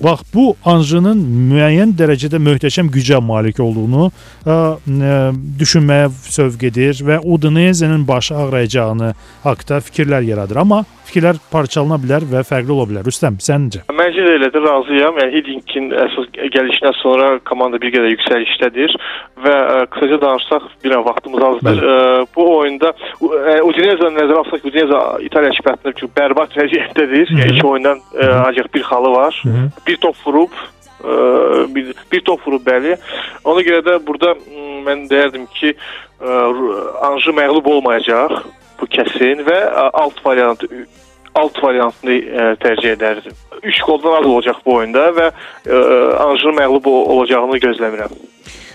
Bax 0.00 0.22
bu 0.34 0.54
Anjının 0.64 1.18
müəyyən 1.50 1.90
dərəcədə 1.98 2.38
möhtəşəm 2.40 2.88
gücə 2.92 3.18
malik 3.20 3.60
olduğunu 3.60 4.06
ə, 4.08 4.54
ə, 4.54 5.18
düşünməyə 5.60 6.08
sövq 6.24 6.64
edir 6.70 7.02
və 7.04 7.18
Udinese'nin 7.20 8.06
başı 8.08 8.36
ağrıyacağını 8.36 9.12
haqqda 9.44 9.82
fikirlər 9.84 10.24
yaradır. 10.24 10.62
Amma 10.64 10.84
fikirlər 11.10 11.38
parçalana 11.52 11.98
bilər 12.00 12.24
və 12.30 12.42
fərqli 12.46 12.72
ola 12.74 12.86
bilər. 12.88 13.06
Rüstəm, 13.06 13.38
səncə? 13.42 13.82
Məncə 13.90 14.24
də 14.26 14.36
elədir, 14.38 14.64
razıyam. 14.64 15.18
Yəni 15.20 15.34
Hiddinkin 15.36 15.90
əsas 16.06 16.28
gəlişindən 16.54 16.96
sonra 17.00 17.28
komanda 17.48 17.80
bir 17.82 17.92
qədər 17.94 18.12
yüksəlişdədir 18.14 18.96
və 19.44 19.54
ə, 19.58 19.78
qısaca 19.94 20.20
danışsaq, 20.24 20.68
bir 20.84 20.96
an 20.96 21.06
vaxtımız 21.08 21.46
azdır. 21.50 21.80
Ə, 21.82 21.96
bu 22.36 22.46
oyunda 22.58 22.92
ə, 22.94 23.56
Udinese 23.66 24.12
nəzərə 24.16 24.42
alsaq, 24.44 24.66
Udinese 24.70 25.00
İtaliya 25.26 25.56
çempionatında 25.58 25.94
ki, 26.00 26.10
bərbad 26.18 26.54
vəziyyətdədir. 26.60 27.34
Yəni 27.40 27.56
iki 27.56 27.66
oyundan 27.66 28.04
ə, 28.14 28.30
ancaq 28.44 28.70
bir 28.74 28.86
xalı 28.90 29.10
var. 29.16 29.40
Hı 29.42 29.56
-hı. 29.56 29.66
Bir 29.86 29.96
top 29.96 30.16
vurub 30.26 30.62
ə, 31.02 31.74
bir, 31.74 31.92
bir 32.12 32.20
top 32.20 32.46
vurub 32.46 32.66
bəli. 32.66 32.96
Ona 33.44 33.66
görə 33.66 33.82
də 33.88 33.98
burada 34.06 34.36
mən 34.86 35.08
deyərdim 35.10 35.46
ki, 35.58 35.74
ə, 36.20 36.40
Anji 37.10 37.32
məğlub 37.36 37.66
olmayacaq 37.66 38.42
bu 38.80 38.88
kəsin 38.96 39.44
və 39.46 39.58
ə, 39.68 39.86
alt 40.02 40.24
variant 40.24 40.64
alt 41.38 41.60
variantını 41.62 42.16
ə, 42.20 42.48
tərcih 42.62 42.96
edərdim. 42.96 43.36
3 43.62 43.80
qoldan 43.86 44.16
az 44.18 44.26
olacaq 44.26 44.62
bu 44.66 44.80
oyunda 44.80 45.08
və 45.14 45.28
ə, 45.30 45.80
Anjinin 46.26 46.58
məğlub 46.58 46.88
ol- 46.90 47.06
olacağını 47.14 47.60
gözləmirəm. 47.62 48.16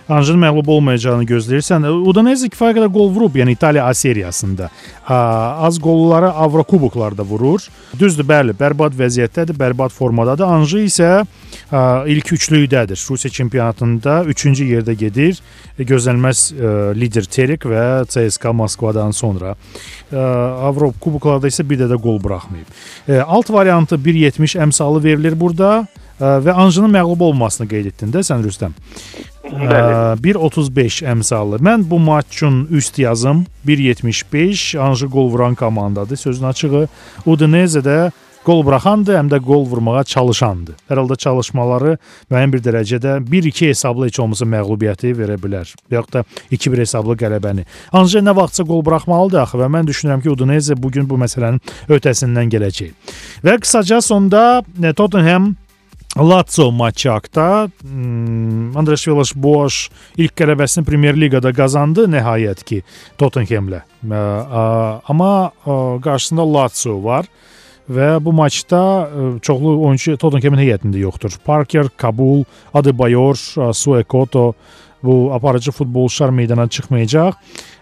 Anjın 0.09 0.37
məğlub 0.37 0.67
olmayacağını 0.69 1.25
gözləyirsən. 1.25 1.87
Udinese 2.05 2.45
kifayət 2.53 2.77
qədər 2.77 2.91
gol 2.93 3.09
vurub, 3.09 3.39
yəni 3.39 3.55
İtaliya 3.55 3.87
A 3.89 3.93
seriyasında. 3.93 4.69
Az 5.07 5.79
qolları 5.81 6.29
Avrokuboklarda 6.29 7.23
vurur. 7.25 7.65
Düzdür, 7.99 8.27
bəli, 8.29 8.53
bərbad 8.59 8.93
vəziyyətdədir, 8.99 9.57
bərbad 9.57 9.89
formadadır. 9.89 10.45
Anji 10.45 10.83
isə 10.85 11.09
ilk 12.05 12.33
üçlükdədir. 12.37 13.01
Rusiya 13.09 13.31
çempionatında 13.33 14.21
3-cü 14.29 14.69
yerdə 14.75 14.93
gedir. 14.93 15.41
Gözlənilməz 15.79 16.45
e, 16.53 16.69
lider 16.95 17.25
Terik 17.25 17.65
və 17.65 18.05
CSKA 18.05 18.53
Moskvadan 18.53 19.11
sonra. 19.11 19.55
E, 20.11 20.15
Avrokuboklarda 20.69 21.49
isə 21.49 21.65
bir 21.65 21.81
də 21.81 21.89
də 21.89 21.97
gol 21.97 22.21
buraxmayıb. 22.23 22.69
E, 23.09 23.19
Alt 23.19 23.49
variantı 23.49 23.97
1.70 23.97 24.59
əmsalı 24.67 25.03
verilir 25.03 25.39
burada 25.39 25.87
və 26.19 26.51
Anjının 26.51 26.93
məğlub 26.95 27.23
olmasını 27.29 27.67
qeyd 27.69 27.91
etdin 27.91 28.13
də 28.13 28.23
sən 28.25 28.43
Rüstəm. 28.45 28.75
Bəli. 29.45 29.69
Ə, 29.69 30.15
1.35 30.23 31.01
əmsalı. 31.11 31.61
Mən 31.63 31.85
bu 31.89 31.99
maç 31.99 32.25
üçün 32.33 32.65
üst 32.71 32.99
yazım 32.99 33.45
1.75 33.67 34.79
Anji 34.79 35.05
gol 35.05 35.31
vuran 35.31 35.55
komandadır. 35.55 36.17
Sözün 36.17 36.45
açığı 36.45 36.87
Udinese 37.25 37.79
də 37.79 38.11
gol 38.45 38.61
buraxandır, 38.65 39.17
həm 39.17 39.29
də 39.29 39.39
gol 39.41 39.65
vurmağa 39.65 40.03
çalışandır. 40.03 40.77
Hər 40.89 41.01
halda 41.01 41.15
çalışmaları 41.15 41.95
müəyyən 42.31 42.53
bir 42.53 42.61
dərəcədə 42.67 43.17
1-2 43.25 43.69
hesablı 43.71 44.09
heç 44.09 44.19
olmasa 44.21 44.45
məğlubiyyəti 44.49 45.13
verə 45.17 45.37
bilər. 45.41 45.71
Yaxud 45.91 46.13
da 46.13 46.23
2-1 46.51 46.83
hesablı 46.85 47.17
qələbəni. 47.21 47.65
Anji 47.93 48.21
nə 48.21 48.35
vaxtsa 48.37 48.63
gol 48.63 48.85
buraxmalıdır 48.85 49.43
axı 49.43 49.61
və 49.61 49.69
mən 49.77 49.89
düşünürəm 49.89 50.21
ki, 50.21 50.29
Udinese 50.29 50.77
bu 50.77 50.91
gün 50.91 51.09
bu 51.09 51.17
məsələnin 51.21 51.61
ötəsindən 51.89 52.53
gələcək. 52.53 53.13
Və 53.45 53.57
qısaca 53.61 54.01
sonda 54.01 54.63
e, 54.83 54.93
Tottenham 54.93 55.55
Lazio 56.17 56.71
maçı 56.71 57.09
haqqında 57.09 57.69
hmm, 57.81 58.77
Andres 58.77 59.07
Villas-Boas 59.07 59.89
ilk 60.17 60.31
qələbəsini 60.39 60.85
Premyer 60.87 61.17
Liqada 61.19 61.51
qazandı 61.51 62.05
nəhayət 62.07 62.63
ki 62.63 62.77
Tottenhamlə. 63.19 63.81
Amma 65.11 65.51
qarşısında 66.05 66.45
Lazio 66.53 67.01
var 67.03 67.27
və 67.91 68.23
bu 68.23 68.31
maçda 68.31 68.79
çoxlu 69.43 69.75
oyunçu 69.87 70.15
Tottenhamın 70.17 70.63
heyətində 70.63 71.03
yoxdur. 71.03 71.35
Parker, 71.45 71.91
Kabul, 71.97 72.45
Adebayor, 72.73 73.35
Suekoto 73.73 74.53
bu 75.03 75.33
aparıcı 75.33 75.71
futbolçular 75.71 76.29
meydana 76.29 76.67
çıxmayacaq. 76.67 77.35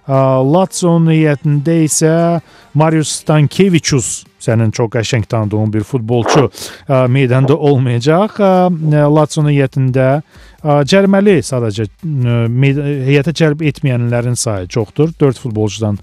Lazio-nun 0.09 1.13
heyətində 1.13 1.83
isə 1.85 2.41
Marius 2.73 3.13
Stankevičius 3.21 4.23
sənin 4.43 4.73
çox 4.75 4.91
qəşəng 4.93 5.25
tanıdığın 5.31 5.73
bir 5.73 5.87
futbolçu 5.87 6.49
ə, 6.49 7.05
meydanda 7.11 7.57
olmayacaq. 7.57 8.37
Ə, 8.39 9.07
Lazio 9.13 9.45
heyətində 9.47 10.09
ə, 10.19 10.77
cərməli 10.89 11.39
sadəcə 11.45 11.87
heyətə 12.03 13.35
cəlb 13.41 13.65
etməyənlərin 13.71 14.37
sayı 14.39 14.69
çoxdur. 14.73 15.15
4 15.19 15.43
futbolçudan 15.45 15.99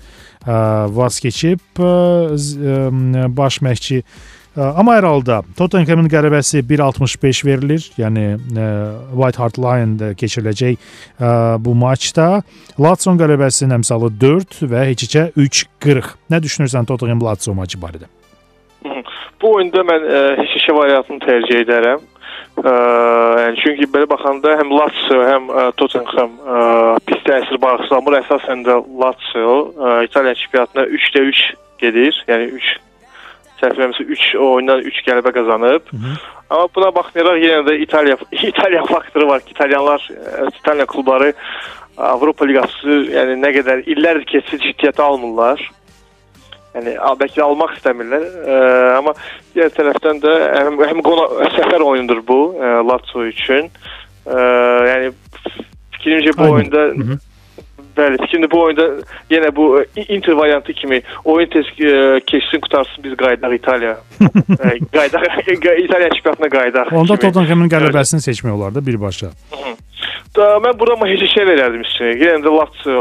vaz 0.96 1.18
keçib 1.20 1.60
baş 3.36 3.58
məşqçi 3.60 3.98
Amma 4.58 4.96
hər 4.96 5.06
halda 5.06 5.36
Tottenhamın 5.54 6.08
qələbəsi 6.10 6.64
1.65 6.66 7.44
verilir. 7.46 7.84
Yəni 8.00 8.24
White 9.14 9.38
Hart 9.38 9.60
Lion-da 9.62 10.10
keçiriləcək 10.18 10.90
bu 11.62 11.74
maçda 11.78 12.42
Lazio 12.82 13.14
qələbəsinin 13.20 13.78
əmsalı 13.78 14.10
4 14.20 14.62
və 14.72 14.86
heç-heçə 14.90 15.28
3.40. 15.38 16.16
Nə 16.34 16.42
düşünürsən 16.42 16.90
Tottenham 16.90 17.22
Lazio 17.22 17.54
maçı 17.54 17.78
barədə? 17.78 18.10
Bu 19.40 19.54
oyunda 19.56 19.84
mən 19.88 20.04
ə, 20.04 20.22
heç-heçə 20.40 20.74
variantını 20.76 21.22
tərcih 21.24 21.62
edərəm. 21.64 22.02
Ə, 22.60 22.74
yəni 23.44 23.62
çünki 23.62 23.88
belə 23.92 24.08
baxanda 24.10 24.56
həm 24.60 24.74
Lazio, 24.74 25.22
həm 25.24 25.48
ə, 25.48 25.64
Tottenham 25.80 26.36
ə, 26.44 26.60
pis 27.08 27.24
təsir 27.28 27.60
bağışlamır. 27.62 28.18
Əsasən 28.20 28.66
də 28.68 28.76
Lazio 29.00 29.56
ə, 29.72 29.96
İtaliya 30.08 30.36
çempionatına 30.42 30.86
3-də 31.00 31.24
3 31.32 31.42
gedir. 31.80 32.22
Yəni 32.28 32.50
3 32.60 32.70
səhvləmirəmsə 33.60 34.06
3 34.16 34.28
oyundan 34.40 34.84
3 34.92 35.00
qələbə 35.06 35.32
qazanıb. 35.36 35.88
Hı 35.90 35.96
-hı. 35.96 36.14
Amma 36.50 36.68
buna 36.74 36.94
baxmayaraq 36.94 37.42
yenə 37.44 37.62
də 37.68 37.76
İtaliya 37.84 38.16
İtaliya 38.52 38.84
faktoru 38.84 39.28
var 39.28 39.40
ki, 39.40 39.50
İtalyanlar 39.50 40.08
İtaliya 40.58 40.86
klubları 40.86 41.32
Avropa 41.96 42.46
liqası, 42.48 42.94
yəni 43.16 43.36
nə 43.44 43.50
qədər 43.56 43.84
illərdir 43.92 44.24
keçsə 44.32 44.58
ciddiyyətə 44.62 45.02
almırlar. 45.02 45.60
Yəni 46.74 46.92
bəlkə 47.22 47.42
almaq 47.42 47.72
istəmirlər. 47.78 48.26
Ə, 48.46 48.58
amma 48.98 49.14
digər 49.54 49.72
tərəfdən 49.78 50.20
də 50.22 50.36
həm, 50.58 50.78
həm 50.92 51.02
qona, 51.06 51.26
səfər 51.56 51.82
oyunudur 51.86 52.22
bu 52.26 52.38
ə, 52.54 52.76
Lazio 52.86 53.26
üçün. 53.30 53.72
Ə, 54.26 54.44
yəni 54.90 55.10
fikrimcə 55.96 56.36
bu 56.36 56.46
Aynen. 56.46 56.54
oyunda 56.54 56.86
Hı 56.86 57.08
-hı. 57.08 57.18
Bəli, 57.96 58.16
şimdi 58.30 58.50
bu 58.50 58.62
oyunda 58.62 58.84
yenə 59.30 59.56
bu 59.56 59.84
Inter 60.08 60.32
variantı 60.32 60.72
kimi 60.72 61.02
oyun 61.24 61.48
tez 61.48 61.66
e, 61.66 62.20
keçsin, 62.26 62.60
qutarsın, 62.60 63.04
biz 63.04 63.16
qayıdaq 63.16 63.54
İtaliya. 63.54 63.98
e, 64.64 64.78
qayıdaq 64.92 65.22
İtaliya 65.84 66.10
çempionatına 66.10 66.48
qayıdaq. 66.48 66.94
Onda 66.96 67.16
Tottenhamın 67.16 67.68
qələbəsini 67.68 68.22
seçmək 68.28 68.50
olar 68.50 68.74
da 68.74 68.86
birbaşa. 68.86 69.26
Hı 69.26 69.56
-hı. 69.56 69.74
Mən 70.36 70.76
burada 70.78 71.08
şey 71.34 71.46
verərdim 71.48 71.82
üstünə. 71.84 72.12
Yenə 72.20 72.42
də 72.44 72.52
Lazio, 72.54 73.00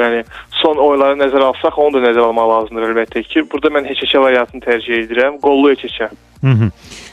yəni 0.00 0.22
son 0.62 0.78
oyunları 0.80 1.18
nəzərə 1.20 1.50
alsaq, 1.50 1.78
onu 1.78 1.98
da 1.98 2.08
nəzərə 2.08 2.30
almaq 2.30 2.48
lazımdır 2.52 2.88
əlbəttə 2.90 3.22
ki. 3.28 3.44
Burada 3.52 3.72
mən 3.74 3.88
heç 3.90 4.06
şey 4.10 4.20
variantını 4.20 4.64
tərcih 4.64 5.02
edirəm. 5.04 5.40
Qollu 5.44 5.70
heç 5.74 5.84
şey. 5.98 6.08
Hı 6.42 6.52
-hı. 6.52 6.70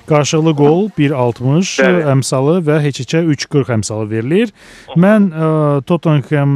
Qarşılıqlı 0.08 0.56
qol 0.56 0.90
1.60 0.98 2.10
əmsalı 2.12 2.58
və 2.68 2.80
heç-heçə 2.86 3.24
3.40 3.24 3.74
əmsalı 3.78 4.10
verilir. 4.10 4.50
Mən 4.96 5.32
ə, 5.32 5.82
Tottenham 5.88 6.52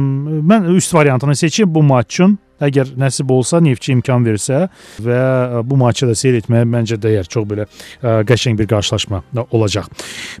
mən 0.50 0.68
üst 0.76 0.94
variantını 0.94 1.36
seçib 1.36 1.68
bu 1.68 1.82
maç 1.82 2.12
üçün 2.14 2.38
Əgər 2.58 2.96
nəsib 2.98 3.30
olsa, 3.30 3.60
Neftçi 3.62 3.92
imkan 3.94 4.24
versə 4.26 4.64
və 5.04 5.18
e, 5.18 5.60
bu 5.66 5.78
maçı 5.78 6.08
da 6.08 6.14
seyr 6.18 6.40
etməyə 6.40 6.66
məncə 6.66 6.98
dəyər. 6.98 7.28
Çox 7.30 7.46
belə 7.48 7.66
ə, 7.66 7.68
e, 8.02 8.14
qəşəng 8.26 8.58
bir 8.58 8.66
qarşılaşma 8.70 9.22
olacaq. 9.54 9.86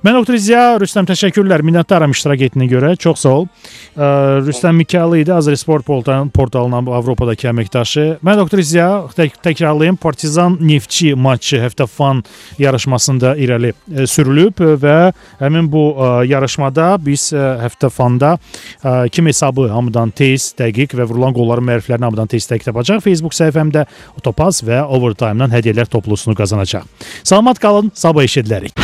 Mən 0.06 0.18
Doktor 0.18 0.38
Ziya 0.42 0.64
Rüstəm 0.82 1.06
təşəkkürlər. 1.08 1.62
Minnətdaram 1.66 2.14
iştirak 2.14 2.42
etdiyinə 2.48 2.68
görə. 2.70 2.92
Çox 2.98 3.22
sağ 3.22 3.34
ol. 3.36 3.46
Ə, 3.46 4.02
e, 4.02 4.08
Rüstəm 4.48 4.80
Mikalı 4.82 5.22
idi 5.22 5.34
Azərsport 5.34 5.86
portalının 5.86 6.90
Avropadakı 6.98 7.50
əməkdaşı. 7.52 8.06
Mən 8.26 8.42
Doktor 8.42 8.64
Ziya 8.66 8.88
tək 9.14 9.38
təkrarlayım. 9.44 10.00
Partizan 10.02 10.58
Neftçi 10.60 11.14
maçı 11.14 11.62
həftə 11.62 11.86
fan 11.90 12.24
yarışmasında 12.58 13.36
irəli 13.38 13.72
ə, 13.74 14.08
sürülüb 14.10 14.58
və 14.82 14.96
həmin 15.38 15.70
bu 15.70 15.86
ə, 15.94 16.10
yarışmada 16.26 16.90
biz 17.04 17.30
ə, 17.30 17.46
həftə 17.62 17.92
fanda 17.94 18.34
ə, 18.82 19.06
kim 19.14 19.30
hesabı 19.30 19.68
hamıdan 19.70 20.10
tez, 20.10 20.50
dəqiq 20.58 20.98
və 20.98 21.06
vurulan 21.06 21.36
qolların 21.36 21.66
məriflərini 21.68 22.07
hamıdan 22.08 22.30
tez 22.30 22.48
tək 22.48 22.66
tapacaq. 22.66 23.02
Facebook 23.04 23.36
səhifəmdə 23.36 23.86
Otopaz 24.18 24.62
və 24.66 24.82
Overtime-dan 24.84 25.54
hədiyyələr 25.54 25.90
toplusunu 25.92 26.36
qazanacaq. 26.38 26.88
Salamat 27.22 27.60
qalın, 27.62 27.92
sabah 27.94 28.26
eşidilərik. 28.26 28.74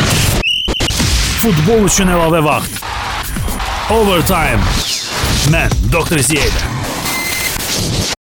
Futbol 1.41 1.85
üçün 1.89 2.09
əlavə 2.09 2.41
vaxt. 2.45 2.81
Overtime. 3.93 4.63
Mən 5.53 5.69
Dr. 5.93 6.23
Ziyədə. 6.25 8.05